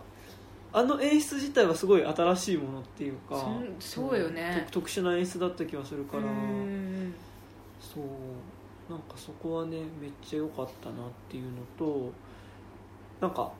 [0.71, 3.35] あの演出自体はすごい新しいものっていうか
[3.79, 4.65] そそうよね。
[4.71, 7.13] 特特殊な演出だった気がするからうん
[7.79, 12.11] そうなんかそこはねめっちゃ良かったなっていうのと
[13.21, 13.51] なんか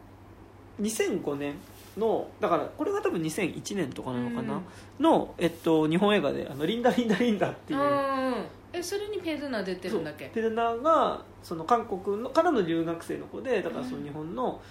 [0.81, 1.55] 2005年
[1.97, 5.03] のだからこれが多分2001年とかなのかな、うん。
[5.03, 10.29] の、えっと、日本映画で「あのリンダ・リンダ・リンダ」っていううんえそれにペルナ出てるんだっけ？
[10.33, 14.61] ペルナがその韓国のからの留学生の子でだからその日本の、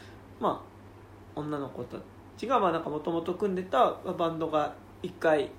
[0.40, 0.64] ま
[1.36, 1.96] あ、女の子た
[2.38, 5.50] ちがもともと組んでたバンドが一回、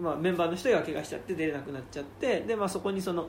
[0.00, 3.28] まあ、メンバーの人が怪我しちゃって出れなくなっちゃってで、まあ、そこにその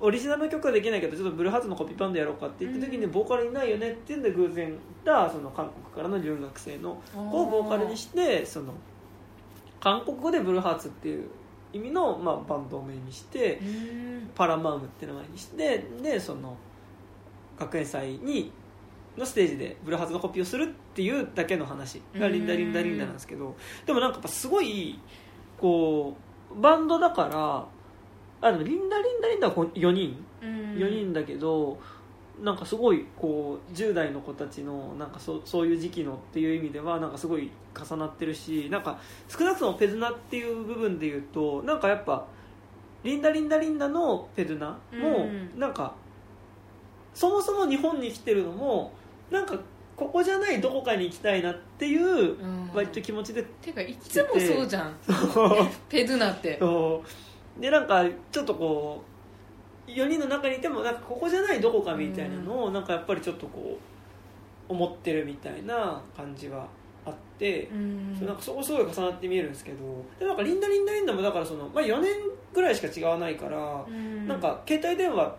[0.00, 8.72] オリジナルの曲はできないけどちょっとブルーハーツのコピーバンドやろうかって言った時にうんボーカルいないよねっていうんで偶然だその韓国からの留学生の子をボーカルにしてその
[9.80, 11.28] 韓国語でブルーハーツっていう
[11.72, 13.58] 意味の、まあ、バンド名にして。
[13.58, 14.02] うん
[14.34, 16.56] パラマウムって名前にしてでその
[17.58, 18.50] 学園祭に
[19.16, 22.00] のステージでブルーハーツのコピーをするっていうだけの話。
[22.14, 23.54] がリンダリンダリンダなんですけど。
[23.86, 24.98] でもなんかやっぱすごい
[25.58, 26.16] こ
[26.50, 27.66] うバンドだから
[28.48, 30.24] あのリンダリンダリンダは4人。
[30.42, 30.48] うん。
[30.76, 31.78] 4人だけど、
[32.42, 42.26] なんかすごいこう10代の子たちのなんかそそういう時期のっていう意味ではなんかすごい重なってるしなんか少なくともペズナっていう部分で言うとなんかやっぱ
[43.04, 45.60] リンダリンダリンダのペズナもうん。
[45.60, 45.94] なんか
[47.14, 48.92] そもそも日本に来てるのも
[49.32, 49.58] なんか
[49.96, 52.70] ここじゃないどこかに行きたいなっていううん。
[52.74, 54.94] 割と気持ちでてかいつもそうじゃん。
[55.88, 56.58] ペルナって。
[56.58, 57.02] そ
[57.58, 57.60] う。
[57.60, 59.02] でなんかちょっとこ
[59.86, 63.78] う4人の中にいてもなんかここじゃないどこかみたいなのをなんかやっぱりちょっとこ
[64.68, 66.66] う思ってるみたいな感じは
[67.04, 68.16] あって、うん。
[68.18, 69.78] そうなんかそこすごい重なって見えるんですけど
[70.18, 72.10] でなんかリンダリンダリンダもだからその、まあ、4年
[72.54, 74.26] ぐらいしか違わないから、うん。
[74.26, 75.36] なんか携帯電話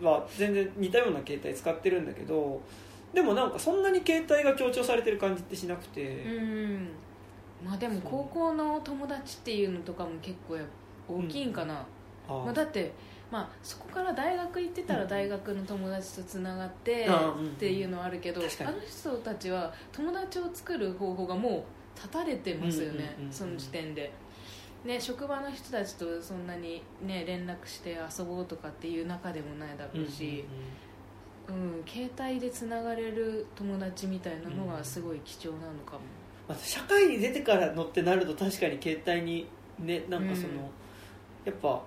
[0.00, 2.60] は全然似たような携帯使ってるんだけど
[3.12, 6.24] でもなんかそんなに携帯が強調されてる感じってしなくて。
[6.24, 6.88] うん。
[7.64, 10.62] まあでも高校の友達っていうのとかも結構や
[11.08, 11.86] 大きいんかな、
[12.28, 12.92] あーまあ、だって、
[13.30, 18.48] まあ、そこから大学行ってたら大学の友達とつながってあうんっていうのはあるけど、あの
[18.80, 21.62] 人たちは友達を作る方法がもう
[21.94, 24.12] 立たれてますよね、うんうんうんうんその時点で。
[24.84, 30.44] ね、職場の人たちとそんなに、ね、連絡して遊ぼうとかっていう仲でもないだろうし、
[31.48, 36.00] うん携帯でつながれる友達みたいなのはすごい貴重なのかも、
[36.48, 39.48] まあ、社会に出てからのってなると確かに携帯に
[39.78, 40.58] ねなんかその、うん。
[41.44, 41.82] やっぱ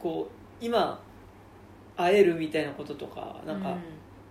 [0.00, 1.00] こう今
[1.96, 3.76] 会えるみたいなこととかなんか、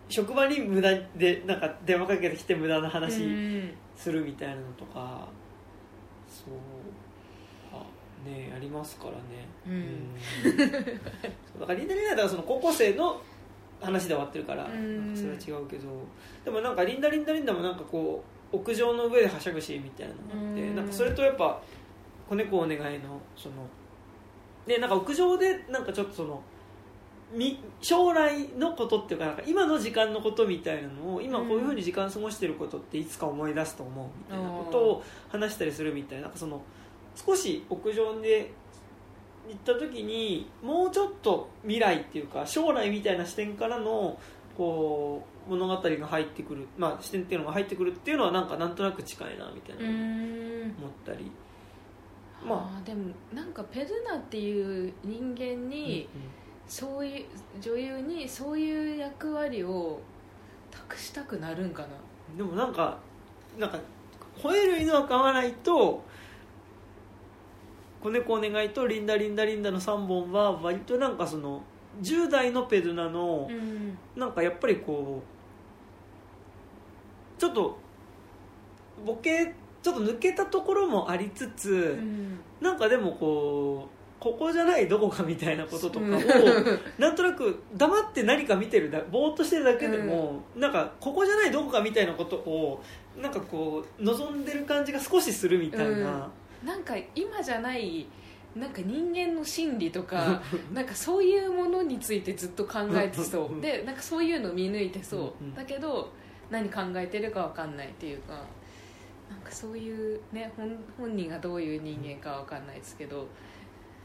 [0.09, 3.71] 職場に無駄でなんか電話かけてきて無駄なうん話うん。
[3.95, 5.27] するみたいなのとか、
[6.27, 6.55] そう
[7.71, 7.85] あ
[8.27, 9.47] ねありますからね。
[9.65, 9.73] うん。
[10.51, 11.59] うん。
[11.59, 13.21] だからリンダリンダだからその高校生の
[13.83, 15.15] 話で終わってるから、うん。
[15.15, 15.89] それは違うけど。
[16.45, 20.75] でもなんかリンダリンダリンダもなんかこう屋上の上ではしゃぐシーンみたいなのがあって、うん。
[20.75, 21.61] なんかそれとやっぱ
[22.27, 23.55] 「子猫お願いの」その
[24.65, 26.41] でなんか屋上でなんかちょっとその
[27.33, 36.23] み将来のことっていうかなんか今の時間のことみたいなのを今こういうふうに時間過ごしてることっていつか思い出すと思うみたいなことを話したりするみたいな。
[36.23, 36.61] なんかその
[37.15, 38.51] 少し屋上で
[39.49, 44.17] 行った時にもうちょっと未来っていうか将来みたいな視点からの
[44.57, 50.69] こう物語が入ってくる、まあ、視点っていうのが入ってくるっていうのはなんかなんとなく近いなみたいなう思ん。
[50.69, 50.73] っ
[51.05, 51.29] たり、
[52.45, 52.81] まあ。
[52.81, 56.07] ーでもなんかペルナっていう人間あ、に、
[56.67, 57.25] そういう
[57.59, 59.99] 女優にそういう役割を
[60.71, 61.87] 託したくなるんかな。
[62.31, 62.97] うんでもなんか
[63.59, 63.79] なんか
[64.37, 66.03] 吠える犬は飼わないと
[68.03, 71.63] 子猫お願いとリンダリンダリンダの3本は割となんかその
[72.01, 73.97] 10代のペルナの、ん。
[74.19, 75.21] なんかやっぱりこ
[77.37, 77.77] うちょっと
[79.05, 82.39] ボケちょっと抜けたところもありつつ、うん。
[82.59, 86.19] なんかでもこうここじゃないどこかみたいなこととかを、うん。
[86.99, 92.81] なんとなく黙って何か見てるだぼーっとしてるだけでも、なんかここじゃないどこかみたいなことを
[93.21, 96.29] なんかこう望んでる感じが少しするみたいな、
[96.63, 98.05] なんか今じゃない
[98.55, 103.57] なんか人間の心理とか なんかそういうものについてずっと考えてそう。
[103.61, 106.11] でなんかそういうの見抜いてそう、だけど
[106.49, 108.33] 何考えてるか分かんないっていうか
[109.29, 113.27] なんかそういうね本本人がどういう人間か分かんないですけど。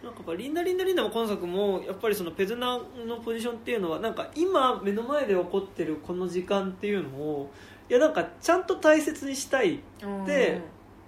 [0.02, 7.50] なんかやっぱリンダリンダリンダも今作もやっぱりそのペズナのポジションっていうのはなんか今目の前で起こってるこの時間っていうのを
[7.90, 9.80] いやなんかちゃんと大切にしたい
[10.24, 10.60] で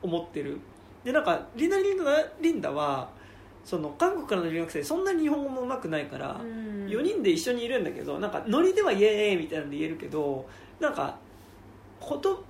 [0.02, 0.58] 思ってる
[1.04, 2.04] でなんかリンダリンダ
[2.40, 3.08] リンダは
[3.64, 6.86] その韓国からの留学生そんなに日本語もうまくないから、うん。
[6.86, 10.48] 4人で一緒にいるんだけどなんかノリではイエーイみたいなんで言えるけど
[10.80, 11.16] なんか
[12.00, 12.44] こと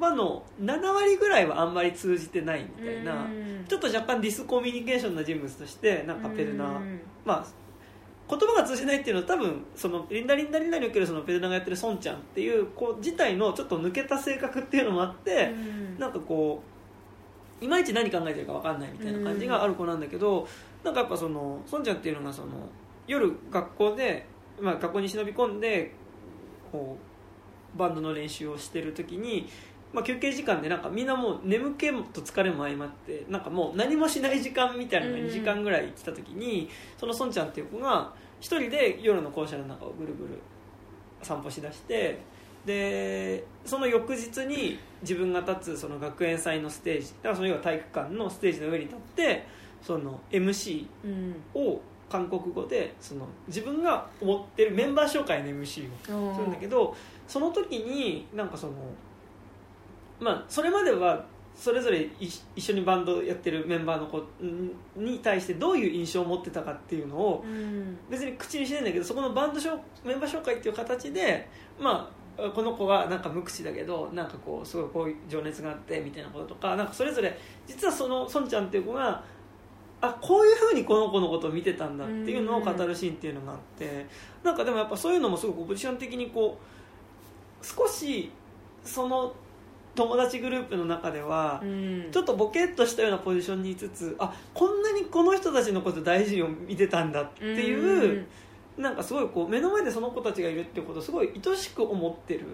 [0.00, 3.64] 葉の7割ぐらいはあんまり通じてないみたいな、うん。
[3.68, 7.00] ちょっと若干ディスコミュニケーションな人物としてなんかペルナ、うん。
[7.24, 7.46] まあ
[8.30, 16.71] 言葉が通じないっていうのは多分そのリンダリンダリンダにおけるそのペルナがやってる孫ちゃんっていう子自体のちょっと抜けた性格っていうのもあって、うんなんかこう
[17.62, 20.46] いまいち何考えてるか分かんないみたいな感じがある子なんだけど、
[20.84, 22.48] なんかやっぱその孫ちゃんっていうのがその
[23.06, 24.26] 夜学校で、
[24.60, 25.92] まあ、学校に忍び込んで
[26.70, 26.96] こ
[27.76, 29.48] うバンドの練習をしてる時に、
[29.92, 35.26] まあ、休憩時間でなんかみんなもう眠気と疲れも相まってなんかもう何もしない時間みたいなのがうん。
[35.26, 36.68] 2時間ぐらい来た時に、
[36.98, 40.38] その孫ちゃんっていう子が一人で夜の校舎の中をぐるぐる
[41.22, 42.18] 散歩しだして
[42.66, 49.46] でその翌日に自分が立つその学園祭のステージだからその要は体育館のステージの上に立って
[49.82, 51.36] その MC うん。
[51.54, 56.94] を韓国語でその自分が思ってるメンバー紹介の MC をするんだけど
[57.26, 58.74] その時になんかその
[60.20, 61.24] まあそれまでは
[61.56, 64.22] それぞれ一一緒にバンドやってるメンバーの子
[64.94, 67.96] に対してどういう印象を持ってたかっていうのをうん。
[68.10, 71.48] 別に口にしてないんだけどそこのバンド紹メンバー紹介っていう形で
[71.80, 79.22] まあこの子はなんか無口だけどなんかこうすごいこういう情熱があってみたいなこととかなんかそれぞれ実はその孫ちゃんっていう子が
[80.00, 84.06] あこういうふうにこの子のことを見てたんだっていうのを語るシーンっていうのがあって
[84.42, 86.58] なんかでもやっぱそういうのもすごくポジション的にこ
[87.62, 88.30] う少し
[88.84, 89.32] その
[89.94, 92.08] 友達グループの中ではうん。
[92.10, 98.26] ちょっとボケっとしたようなポジションにいつつあこんなにこの人たちのこと大事に見てたんだっていう、
[98.76, 102.46] なんかすごいこう目の前でその子たちがいるっていうことをすごい愛しく思ってる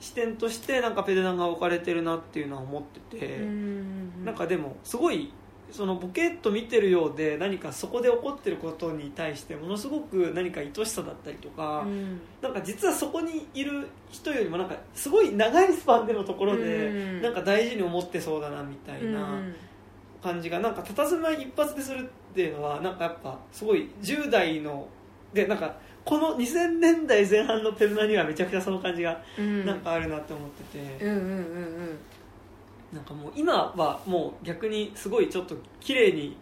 [0.00, 5.32] 視点としてなんかペデナンが置かれてるなっていうのは思ってて、うんなんかでもすごい
[5.70, 12.20] そのボケっと見てるようで何かそこで起こってることに対してものすごく何か愛しさだったりとか、うん。
[12.40, 19.40] なんか実はそこにいる人よりもなんかすごい長いスパンでのところでうんなんか大事に思ってそうだなみたいな
[20.22, 24.86] 感じがなんか佇まい一発でするっていうのはなんかやっぱすごい10代の
[25.32, 29.66] でなんかこの2000年代前半のペルナにはめちゃくちゃその感じがうん。
[29.66, 31.98] なんかあるなって思ってて、うんうんうんうん。
[32.92, 36.36] なんかもう今はもう逆にすごいちょっと綺麗に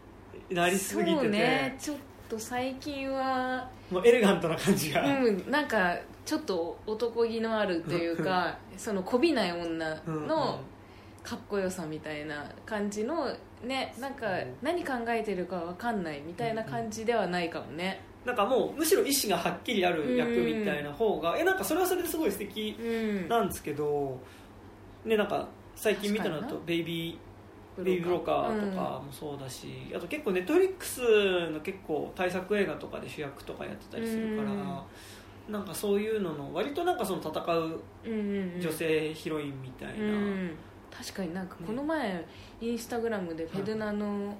[0.50, 1.96] なりすぎてて、そうねちょっ
[2.28, 10.60] と最近はもうエレガントな感じが、うんなんかちょっと男気のあるというかそのこびない女うんの
[11.22, 13.30] かっこよさみたいな感じの
[13.62, 14.26] ねなんか
[14.62, 23.28] 何考えてるかわかんないみたいな感じではないかもねなんかもうむしろ意思がはっきりある役みたいな方が、えなんかそれはそれですごい素敵うん。
[23.28, 24.19] なんですけど、
[25.05, 25.47] ねなんか
[25.77, 28.25] 最近見たのだと確か「ベイビーベイビーブロー。
[28.25, 34.85] カー」とかもそうだし、あと結構ネットフリックスの結構大作映画とかで主役とかやってたりするから、
[35.49, 38.61] なんかそういうのの割となんかその戦ううんうんうん。
[38.61, 40.51] 女性ヒロインみたいな、うん。
[40.91, 42.25] 確かになんかこの前
[42.61, 44.35] インスタグラムでペドナの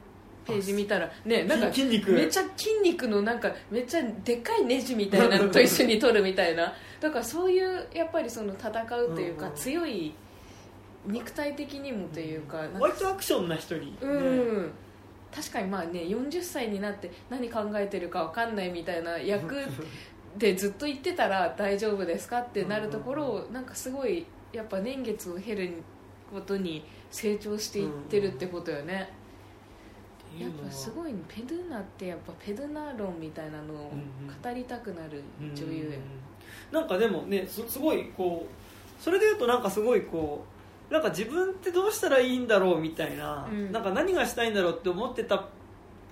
[0.47, 2.13] ページ見たらねなんか筋肉。
[2.13, 6.73] めっちゃ筋肉のなんかめっちゃでっかいネジみたいな のと一緒に撮るみたいな。
[7.01, 9.55] だからそういうやっぱりその戦うというかうん。
[9.55, 10.15] 強い
[11.07, 14.73] 肉体的にもというかか割とアクションな人に、ねうん。
[15.35, 19.57] 確かにまあね40歳になって何考えてるか分かんないみたいな役
[20.39, 25.71] でずっと言ってたら大丈夫ですかってなるところをなんかすごいやっぱ年月を経る
[26.33, 29.11] ことに成長していってるってことよね、
[30.41, 33.93] やっぱすごいねペドゥーナってやっぱペドゥーナ論みたいなのを
[34.43, 35.23] 語りたくなる
[35.55, 36.01] 女優や、うん
[36.71, 40.45] なんかでもねすすごいこうそれでいうとなんかすごいこ
[40.91, 43.73] うなんか自分ってどうしたらいいんだろうみたいな,、うん。
[43.73, 45.49] なんか何がしたいんだろうって思ってた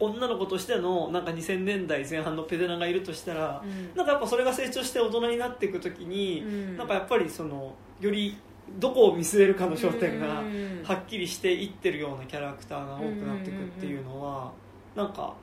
[0.01, 3.95] 女の子としてのなんか2000年代前半のペデナがいるとしたら、うん。
[3.95, 6.77] なんかやっぱそれが成長して大人になっていく時に、うん。
[6.77, 8.37] なんかやっぱりそのより
[8.79, 10.83] どこを見据えるかの焦点がうん。
[10.83, 14.53] はっきりしていってるようなキャラクターが多くなっていくっていうのは
[14.97, 15.35] なんか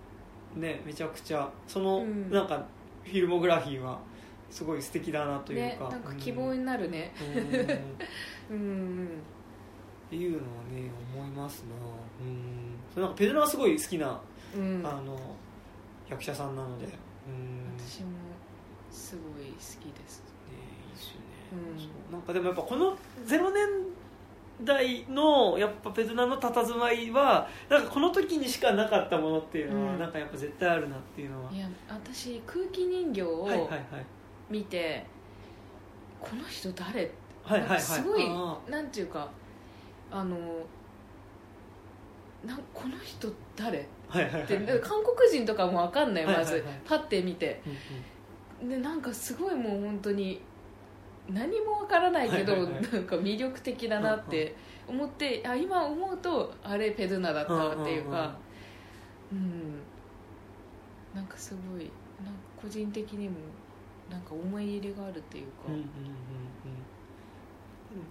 [0.56, 2.30] ねめちゃくちゃそのうん。
[2.32, 2.66] なんか
[3.04, 4.00] フィルモグラフィーは
[4.50, 7.14] すごい素敵だなというねか、なんか希望になるね。
[7.20, 7.38] うん。
[7.38, 7.66] うん。
[7.66, 7.80] っ
[8.52, 9.10] うん
[10.10, 11.76] ていうのはね思いますな。
[12.26, 12.76] うん。
[12.94, 14.20] それなんかペドラはすごい好きな、
[14.56, 14.82] うん。
[14.84, 15.20] あの
[16.10, 16.86] 役者さんなので。
[16.86, 16.88] う
[17.32, 17.78] ん。
[17.78, 18.10] 私も
[18.92, 20.24] すごい好きです
[21.50, 21.56] そ
[22.10, 23.68] うなんかでもやっぱこの0年
[24.64, 30.00] 代のやっぱペドナの佇まいはなんかこの時にしかなかったものっていうのは、うん。
[30.00, 31.52] なんかやっぱ絶対あるなっていうのは。
[31.52, 33.80] いや私空気人形をはいはいはい
[34.50, 35.06] 見て、
[36.20, 37.10] この人誰？
[37.44, 37.82] はいはいはい。
[37.82, 39.30] すごいあなんていうか
[40.12, 40.38] あの
[42.46, 43.80] なこの人誰？
[43.80, 44.48] っーはいはいはい。
[44.48, 46.72] てで韓国人とかも分かんないまず、はいはい。
[46.72, 47.62] はいパッて見て。
[48.62, 48.70] うんうん。
[48.70, 50.42] でなんかすごいもう本当に
[51.32, 52.84] 何もわからないけど、はいはいはい。
[52.84, 54.56] なんか魅力的だなって
[54.88, 58.36] 思って、あ今思うとあれペドゥナだったわっていうか
[59.32, 59.80] うん
[61.14, 61.92] なんかすごい
[62.24, 63.36] なんか個人的にも
[64.10, 65.88] なんか思い入れがあるっていうか、うんうんうんうん。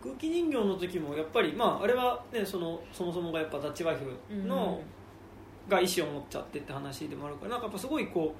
[0.02, 4.80] 空気人形の時もやっぱりまああれはねそのそもそもがやっぱダッチワイフの、
[5.68, 7.58] が意思を持っちゃってって話でもあるからなん。
[7.58, 8.34] かやっぱすごいこ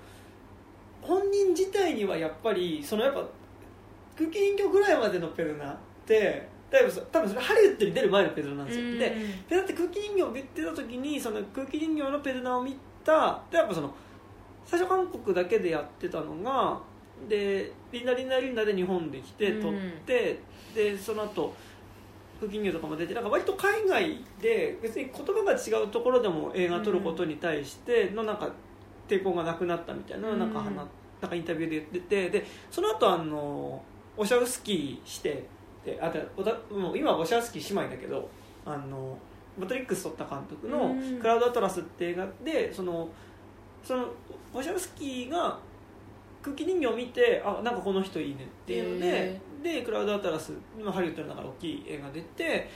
[1.03, 3.25] う本人自体にはやっぱりそのやっぱ
[4.19, 9.17] 空気人形ぐらいまでのペルナってだいぶそ多分それハリウッドに出る前のペルナなんですよ、うんで
[9.49, 13.95] でだって空気人形を出た時にその空気人形のペルナを見たでやっぱその
[14.65, 16.81] 最初韓国だけでやってたのが
[17.29, 19.73] でリンダリンダリンダで日本で来て撮っ
[20.07, 20.39] て、
[20.75, 21.55] でその後
[22.39, 28.49] 空気人形とかも出てなんか割と海外で別に言葉が違うところでも映画撮ることに対してのなんか
[29.09, 33.83] 抵抗がなくなったみたいなのをなんかなんかインタビューで言っててでその後あの
[34.19, 35.47] オシャウスキーして
[35.85, 38.29] であとおたもう今はオシャウスキー姉妹だけど
[38.67, 39.17] あの
[39.59, 43.09] マトリックス撮った監督のうん「クラウドアトラス」って映画でその
[43.83, 44.07] その
[44.53, 45.59] オシャウスキーが
[46.43, 52.69] 空気人形を見てあなんかこの人いいねっていうのでへでクラウドアトラスのハリウッドの中で大きい映画出て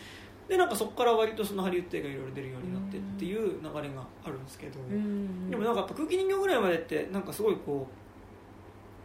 [0.49, 5.49] でなんかそこから割とそのハリウッド映画いろいろ出るようになってっていう流れがあるんですけど、うん。
[5.49, 8.02] でもなんかやっぱ空気人形ぐらいまでってなんかすごいこう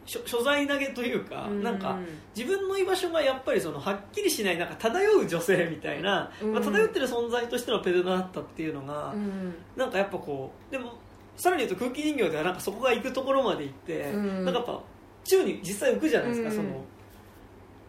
[0.07, 1.99] 所所在投げというか、うんなんか
[2.35, 6.53] 自分の居場所がやっぱりそのはっきりしないなんか漂う女性みたいな、うん。
[6.53, 9.53] まあ、漂ってる存在としてのペルナだったっていうのが、うん。
[9.75, 10.93] なんかやっぱこうでも
[11.35, 14.45] さらに言うと空気人形ではなんかそこが行くところまで行って、うん。
[14.45, 14.81] なんかやっぱ
[15.25, 16.55] 宙に実際浮くじゃないですか、うん。
[16.55, 16.83] その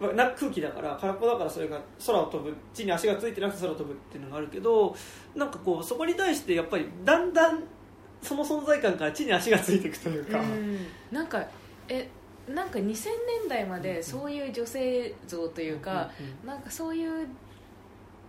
[0.00, 4.94] 空気だから空っぽだからそれが空を飛ぶ地に足がついてなくて空を飛ぶっていうのがあるけど
[5.34, 7.64] なんかこうそこに対してやっぱりだんだん
[8.22, 10.86] その存在感から地に足がついていくというか、うん。
[11.10, 11.44] なんか
[11.89, 12.08] え
[12.49, 16.10] なんか2000年代までそういう女性像というか、
[16.44, 17.28] なんかそういう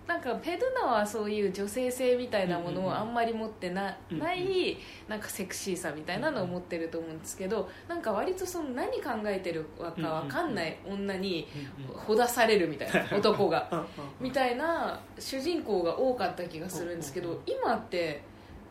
[0.09, 4.23] なんかペドゥナはそういう女性性みたいなものをあんまり持ってな,、うんうん。
[4.23, 4.75] ない
[5.07, 11.47] なんかセクシーさみたいなのを持ってると思うんですけどなんか割とその何考えてるかわかんない女に
[11.79, 11.99] うんうん。
[11.99, 13.69] ほだされるみたいな男が。
[13.71, 13.85] うんうん
[14.19, 18.21] みたいな主人公が多かった気がするんですけうんうんど今って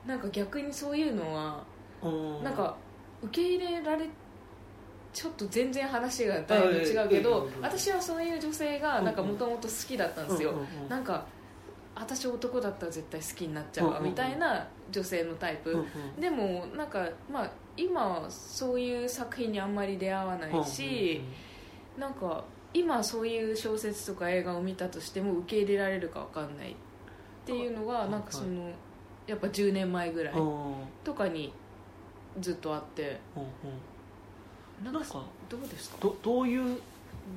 [0.06, 1.64] なんか逆にそういうのは
[2.02, 2.42] うん。
[2.42, 2.76] なんか
[3.22, 4.08] 受け入れられ
[5.18, 10.54] ちょっと全然話がだいぶ違うけどや私はそういう女性がなんかもともと好きだったんですよ。
[10.88, 11.26] なんか
[11.96, 15.84] 私男だったら絶対好きになっちゃうわみたいな女性のタイプ。
[16.20, 21.20] でもなんかまあ今はそういう作品にあんまり出会わないし
[21.98, 26.74] なんか今そういう小説とか映画を見たとしても受け入れられるか分かんないっ
[27.44, 28.70] ていうのがうんなんかその
[29.26, 30.34] やっぱ10年前ぐらい
[31.02, 31.52] とかに
[32.40, 33.18] ずっとあって
[34.84, 35.00] なんか
[35.48, 35.96] どうですか？
[36.00, 36.78] どどういう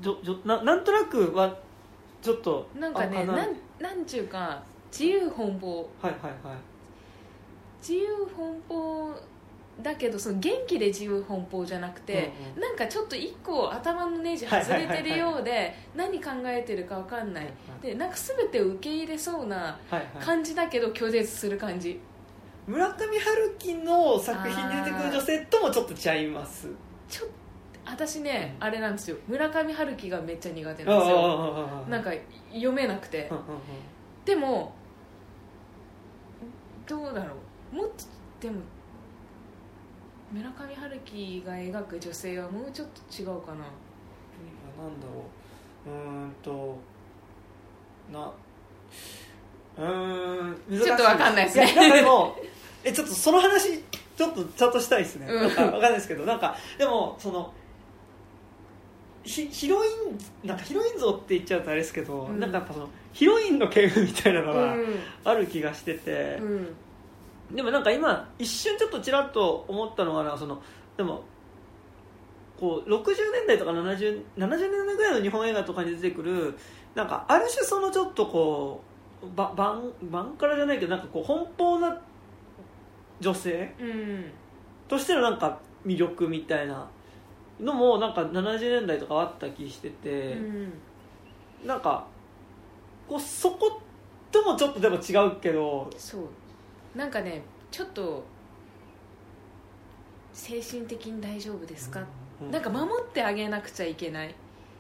[0.02, 1.58] じょじょななんとなくは
[2.22, 3.46] ちょっとなんかねな？
[3.46, 4.62] んなんちゅうか
[4.92, 5.90] 自由奔放。
[6.02, 6.58] はいはいはい。
[7.82, 9.12] 自由奔放
[9.82, 12.62] だけどその元気で自由奔放じゃなくて、うんうん。
[12.62, 20.06] なんかちょっと一個頭のネジ外れてるようで何考えてるか分かんない、はいでなんか全てを受け入れそうなはいはい。
[20.20, 22.00] 感じだけど拒絶する感じ。
[22.68, 26.68] 村上春樹の作品に出てくる女性ともちょっと違います
[27.12, 27.36] ちょっと
[27.86, 29.18] 私ね、あれなんですよ。
[29.28, 31.18] 村上春樹がめっちゃ苦手あなんですよ。
[31.86, 32.12] あなんか
[32.54, 33.30] 読めなくて。
[34.24, 34.74] でも
[36.88, 37.36] どうだろ
[37.74, 37.76] う。
[37.76, 38.06] もっと
[38.40, 38.62] でも
[40.32, 43.58] 村上春樹が描く女性はもうちょっと違うかな。
[43.58, 45.26] なんだろ
[45.86, 45.90] う。
[45.90, 46.78] うーんと
[48.12, 48.32] な
[49.78, 51.94] うーんちょっとわかんないですね。
[51.94, 52.38] でも
[52.84, 53.84] えちょっとその話
[54.22, 55.42] ちょっとちゃんとしたいですね、うん。
[55.42, 56.26] なんかわかんないですけど。
[56.26, 57.52] なんかでもその
[59.24, 59.90] ヒヒロイ
[60.44, 62.40] ンなんかヒロイン像って言っちゃうとあれですけど、うん。
[62.40, 64.86] なんかやっぱそのヒロインの系譜みたいなのがう
[65.24, 66.46] ある気がしてて、んう
[67.54, 67.56] ん。
[67.56, 70.62] でもなんか今一瞬ちょっとちらっと思ったのがなその
[70.98, 71.24] でも
[72.60, 74.48] こう60年代とか 70, 70年
[74.86, 76.58] 代ぐらいの日本映画とかに出てくる
[76.94, 78.84] なんかある種そのちょっとこ
[79.24, 82.02] うばバンバンカラじゃないけどなんかこう奔放な
[83.22, 83.74] 女性？
[83.80, 84.26] うん。
[84.90, 86.86] としてのなんか魅力みたいな
[87.60, 90.74] のもなんか70年代とかあった気してて、うん。
[91.66, 92.06] なんか
[93.08, 93.82] こうそこ
[94.32, 96.98] ともちょっとでも違うけどそう。
[96.98, 98.24] なんかねちょっと
[100.34, 102.02] 精神的に大丈夫ですか、
[102.42, 104.34] うなんか守ってあげなくちゃいけない。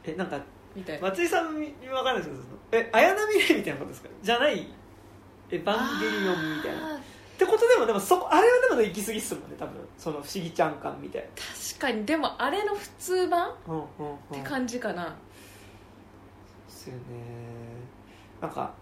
[0.03, 0.39] えなんか
[0.75, 1.07] みたいな。
[1.09, 4.09] 松井さんに分かんないですけどえ綾波レイみたいなことですか？
[4.23, 4.67] じゃない。
[5.51, 6.99] エヴァンゲリオンみたいな
[7.41, 9.73] っあてことでもでもそこあれはでも行き過ぎっすもんね多分。
[9.97, 12.05] その不思議ちゃん感みたいー確かに。
[12.05, 13.85] でもあれの普通版っな、うんうん
[14.31, 15.15] うん、て感じかな、
[16.67, 17.01] すよね。
[18.41, 18.73] なんか、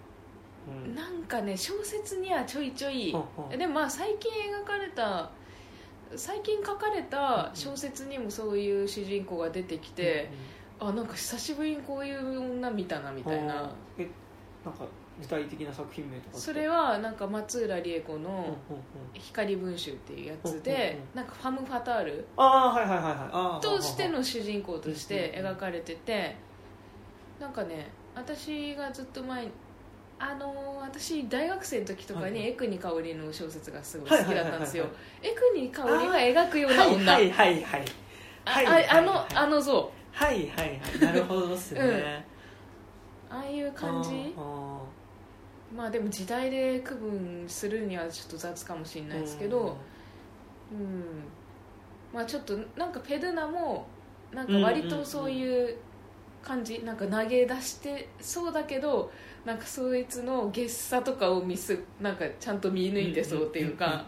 [0.85, 3.57] うん、なんかね小説にはちょいちょいほんほん。
[3.57, 5.29] でもまあ最近描かれた
[6.15, 10.29] 最近書かれた小説にもそういう主人公が出てきて、
[10.79, 13.71] あなんか久しぶりにこういう女見たなみたいな。
[13.97, 14.07] え
[14.65, 14.85] なんか
[15.21, 18.49] 具体的な作品名とかそれはなんか松浦理恵子のうんうんうん
[19.13, 21.17] 「光文集」っていうやつうんうんでうん。
[21.17, 23.15] なんかファム・ファタールああはいはいはいはい。
[23.31, 26.35] あーとしての主人公として描かれてて
[27.39, 29.51] なんかね私がずっと前に
[30.19, 34.85] あのー私大学生の時とかに江国香織の小説がすごい好きだったんですよ。
[34.85, 37.85] はい江国香織が描くようなはい女、はいはいはい。
[38.89, 39.91] あのはいあの像。
[40.11, 40.99] はいはいはい。
[40.99, 42.25] なるほどですね、
[43.29, 44.33] ああいう感じ？
[44.37, 44.78] あ
[45.75, 49.77] まあでも時代で区分するにはちょっと雑かもしれーないですけど
[50.71, 51.03] うん。
[52.13, 53.85] まあちょっとなんかペドゥナも
[54.33, 55.77] なんか割とそういう
[56.41, 59.11] 感じなんか投げ出してそうだけど
[59.45, 64.05] なんかそいつのゲッサとかを見すなんかちゃんと見抜いてそうっていううんうんか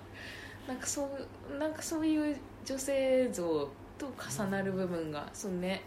[0.68, 1.10] なんかそ
[1.54, 3.44] うなんかそういう女性像
[3.98, 5.82] と重なる部分がそのね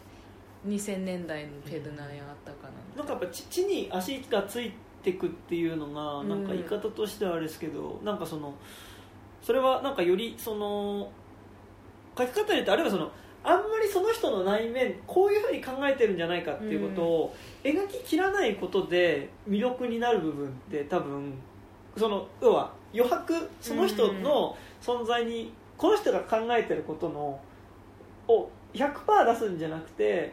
[0.67, 3.03] 2000年代のペドゥナにあったかな。
[3.03, 4.77] なんかやっぱ地地に足がついて
[5.13, 8.55] くっていうのがうんなんか言い方としてはあれですけど、なんかその
[9.43, 11.11] それはなんかよりその
[12.17, 13.11] 書き方によってあるいはその
[13.43, 21.35] あんまりその人の内面こういうふうに考えてるんじゃないかっていうことを描ききらないことで魅力になる部分って多分
[21.97, 27.39] その要は余白その人の存在にこの人が考えてることの
[28.29, 30.33] を100%出すんじゃなくて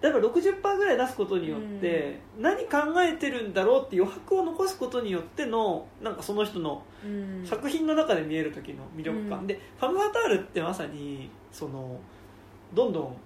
[0.00, 7.46] 例えば60%ぐらい出すことによって何考えてるんだろうって余白を残すことによってのなんかその人のうん。
[7.46, 9.46] 作品の中で見える時の魅力感、うん。
[9.46, 11.98] でファム・ファタールってまさにその
[12.74, 13.16] どんどん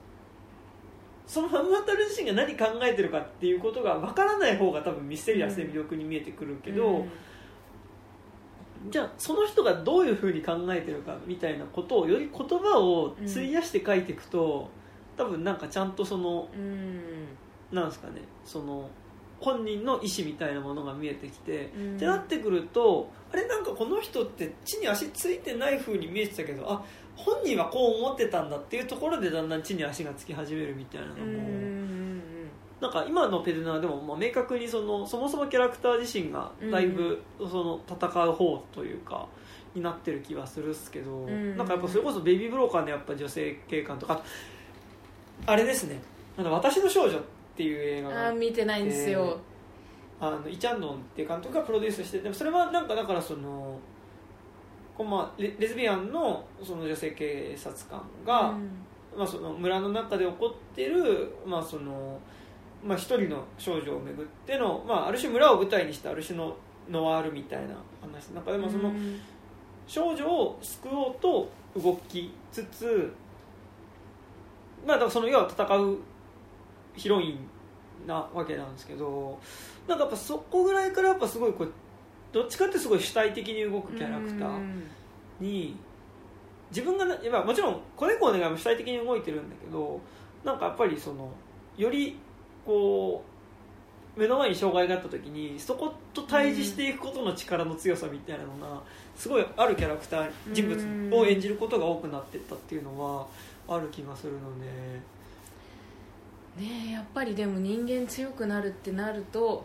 [1.26, 8.90] そのファム・ファタール自身が何考えてるかっていうことがわからない方が多分ミステリアスで魅力に見えてくるけど、うん。
[8.90, 14.68] じゃあその人がどういうふうに考えてるかみたいなことをより言葉を費やして書いていくと、
[15.16, 17.28] 多分なんかちゃんとそのうん。
[17.72, 18.88] なんですかねその
[19.40, 21.96] 本人の意思みたいなものが見えてきて、うん。
[21.96, 26.84] ってなってくるとあれなんかこの人って地に足ついてない風に見えてたけどあ
[27.16, 31.38] 本人はこう思ってたんだっていうところでだんだん地に足がつき始めるみたいなのも、うんう
[31.78, 32.02] ん
[32.82, 39.28] なんか今のペルナーでもまあ明確にそのそもそもキャラクター自身がだいぶその戦う方というか
[39.72, 41.56] になってる気はするっすけど、ん。
[41.56, 44.20] なんかやっぱそれこそベイビー・ブローカーのやっぱ女性警官とか
[45.46, 46.00] あれですね
[46.36, 47.22] 「あの私の少女」っ
[47.56, 49.38] ていう映画うんがあー見てないんですよ、
[50.20, 53.78] あのイ・チャンドンっていう監督がプロデュースしてでもそれはなんかだからその
[54.96, 58.70] こうまあレレズビアンのその女性警察官が、うん。
[59.16, 62.18] まあ、その村の中で起こってる、まあその
[62.82, 66.56] まあ、一人の少女をめぐっての、まあ、ある種村を舞台にしたある種の
[66.90, 68.28] ノワールみたいな話。
[68.28, 69.20] なんかでもそのうん。
[69.86, 73.12] 少女を救おうと動きつつ、
[74.86, 75.98] まあ、だからその要は戦う
[76.94, 79.38] ヒロインなわけなんですけど
[79.86, 81.72] なんかやっぱそこぐらいからやっぱすごいこう
[82.32, 84.60] どっちかってすごい主体的に動くキャラクター
[85.40, 85.76] に
[86.70, 90.00] 自分がな、まあ、もちろん子猫お願いも主体的に動いてるんだけど
[90.44, 91.30] なんかやっぱりその
[91.76, 92.18] より
[92.64, 93.24] こ
[94.16, 98.82] う目の前に障害があった時にそこと対峙していくことの力の強さみたいなのが
[99.16, 103.26] すごいあるキャラクター人物を演じることが多くなっていったっていうのは
[103.68, 104.66] ある気がするので、
[106.64, 109.64] ねえやっぱりでも人間強くなるってなると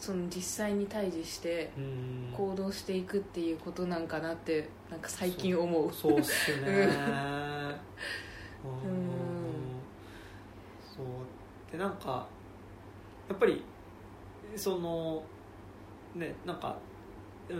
[0.00, 2.34] その実際に対峙してうん。
[2.36, 5.92] 行動していくっていうことなんかなってなんか最近思う。
[5.92, 6.66] そうっすね。
[6.66, 6.72] うん。
[6.72, 6.88] うん。
[10.96, 11.70] そう。
[11.70, 12.26] でなんか
[13.28, 13.62] やっぱり
[14.56, 15.22] その
[16.14, 16.76] ねなんか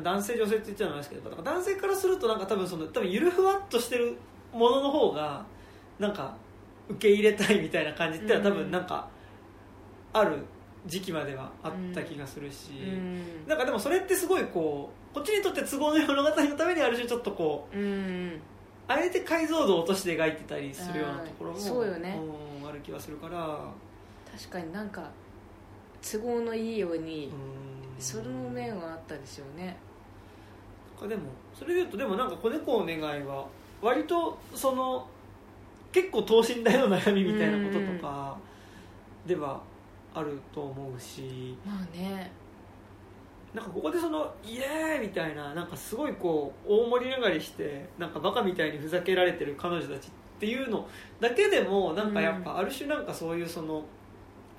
[0.03, 4.17] 男性女性って言っちゃうんですけど男性からするとなんか多分その多分ゆるふわっとしてる
[4.53, 5.45] ものの方が
[6.03, 6.35] なんか
[6.89, 9.09] 受け入れたいみたいな感じってのは多分なんか
[10.13, 10.37] ある
[10.85, 13.47] 時期まではあった気がするし、うん。
[13.47, 18.41] なんかでもそれってすごいこうこっちにとって都合のいい物語のためにある種ちょっとこううん。
[18.89, 22.19] あえて解像度を落として描いてたりするようなところもそうよね。
[22.21, 23.61] うんある気がするから。
[24.37, 25.09] 確かになんか
[26.03, 29.77] 都合のいいようにうんその面はあったでしょうね。
[31.09, 31.23] でも
[31.55, 33.47] それでいうとでもなんか子猫お願いは
[33.81, 35.07] 割とその
[35.93, 38.37] 結構等身大の悩みみたいなこととか
[39.27, 39.61] では
[40.15, 41.57] あると思うし。
[41.65, 42.31] まあね。
[43.55, 50.89] なんかここでそのイエーイみたいななんかすごいこう大盛り上がりしてなんかバカみたいにふざけられてる彼女たちっていうの
[51.21, 53.85] だけでもなんかやっぱある種なんかそういうその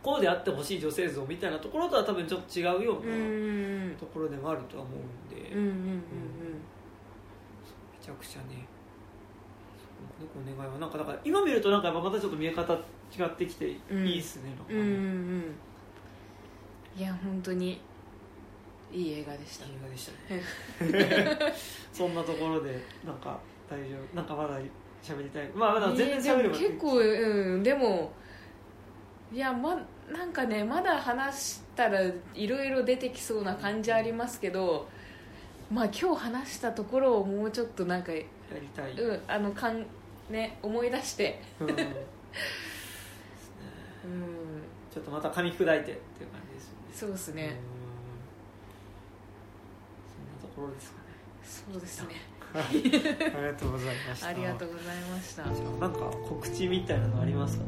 [0.03, 5.99] こうであってほしい女性像みたいなところとは多分ちょっと違うよううんなところでもあるとは思うんで、め
[7.99, 8.67] ちゃくちゃね
[10.19, 12.77] 猫の願いはなんかだから今見るとなんかまたちょっと見え方違
[13.23, 15.55] ってきていいですね、うんうんうんうん。
[16.97, 17.81] いや本当に
[18.91, 19.65] いい映画でした。
[19.65, 21.53] 映画でしたね。
[21.91, 24.59] そんなところでなんか大丈夫なんかまだ
[25.01, 25.47] 喋りたい。
[25.55, 28.11] まあまだ全然喋ればいやでも結構うんでも
[29.33, 29.75] いやま
[30.11, 32.01] なんかねまだ話したら
[32.35, 34.87] いろいろ出てきそうな感じありますけど
[35.71, 38.11] まあ今日話したところをもうちょっとなんか
[38.53, 39.85] やりたい、うんあのかん
[40.29, 41.41] ね思い出して。
[41.59, 41.69] うん。
[41.69, 41.75] うん。
[44.93, 46.93] ちょっとまた噛み砕いてっていう感じですよね。
[46.93, 47.43] そうですね。
[47.43, 47.49] うん。
[50.11, 51.03] そんなところですかね。
[51.43, 52.33] そうですね。
[52.55, 54.27] ありがとうございました。
[54.27, 55.43] ありがとうございました。
[55.43, 57.65] なんか告知みたいなのありますか。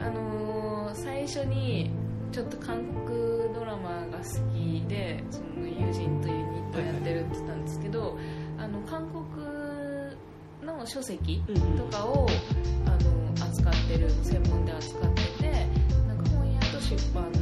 [0.00, 1.90] あのー最初に
[2.32, 8.18] ちょっと韓国ドラマが好きでその友人とユニットやってるって言ったんですけど、
[8.58, 9.17] あの韓国
[10.78, 11.42] の書籍
[11.76, 12.28] とかを
[12.86, 15.50] あの扱ってる専門で扱ってて
[16.06, 17.40] なんか本屋と出版の、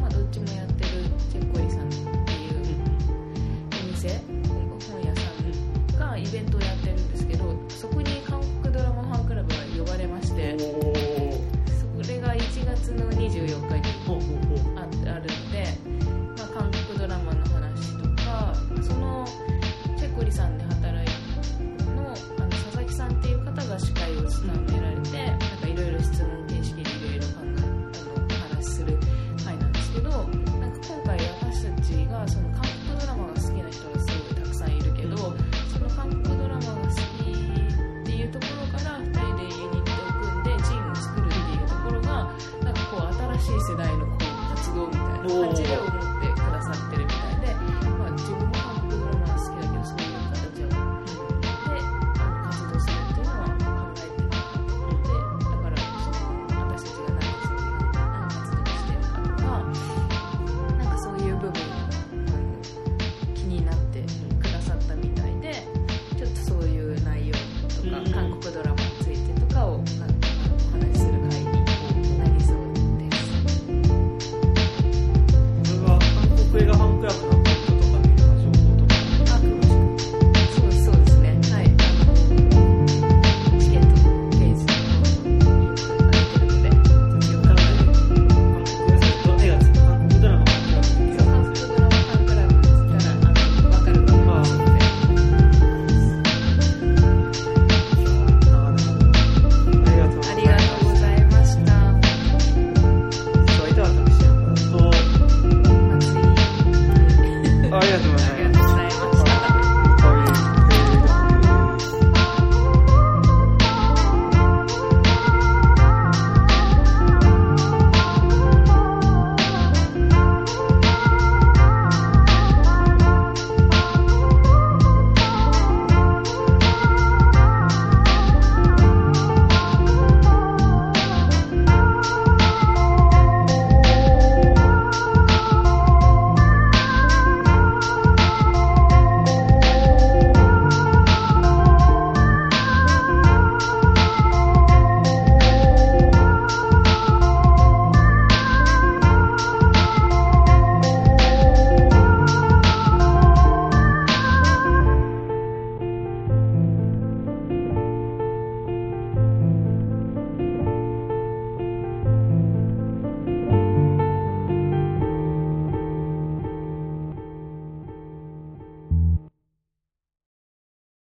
[0.00, 1.90] まあ、どっちもやってるチェッコリさんっ
[2.26, 2.60] ていう
[3.84, 4.08] お店
[4.90, 5.22] 本屋さ
[5.96, 8.09] んがイベントをやってるんですけどそこに
[43.70, 45.89] 世代の子の活動みたいな感じで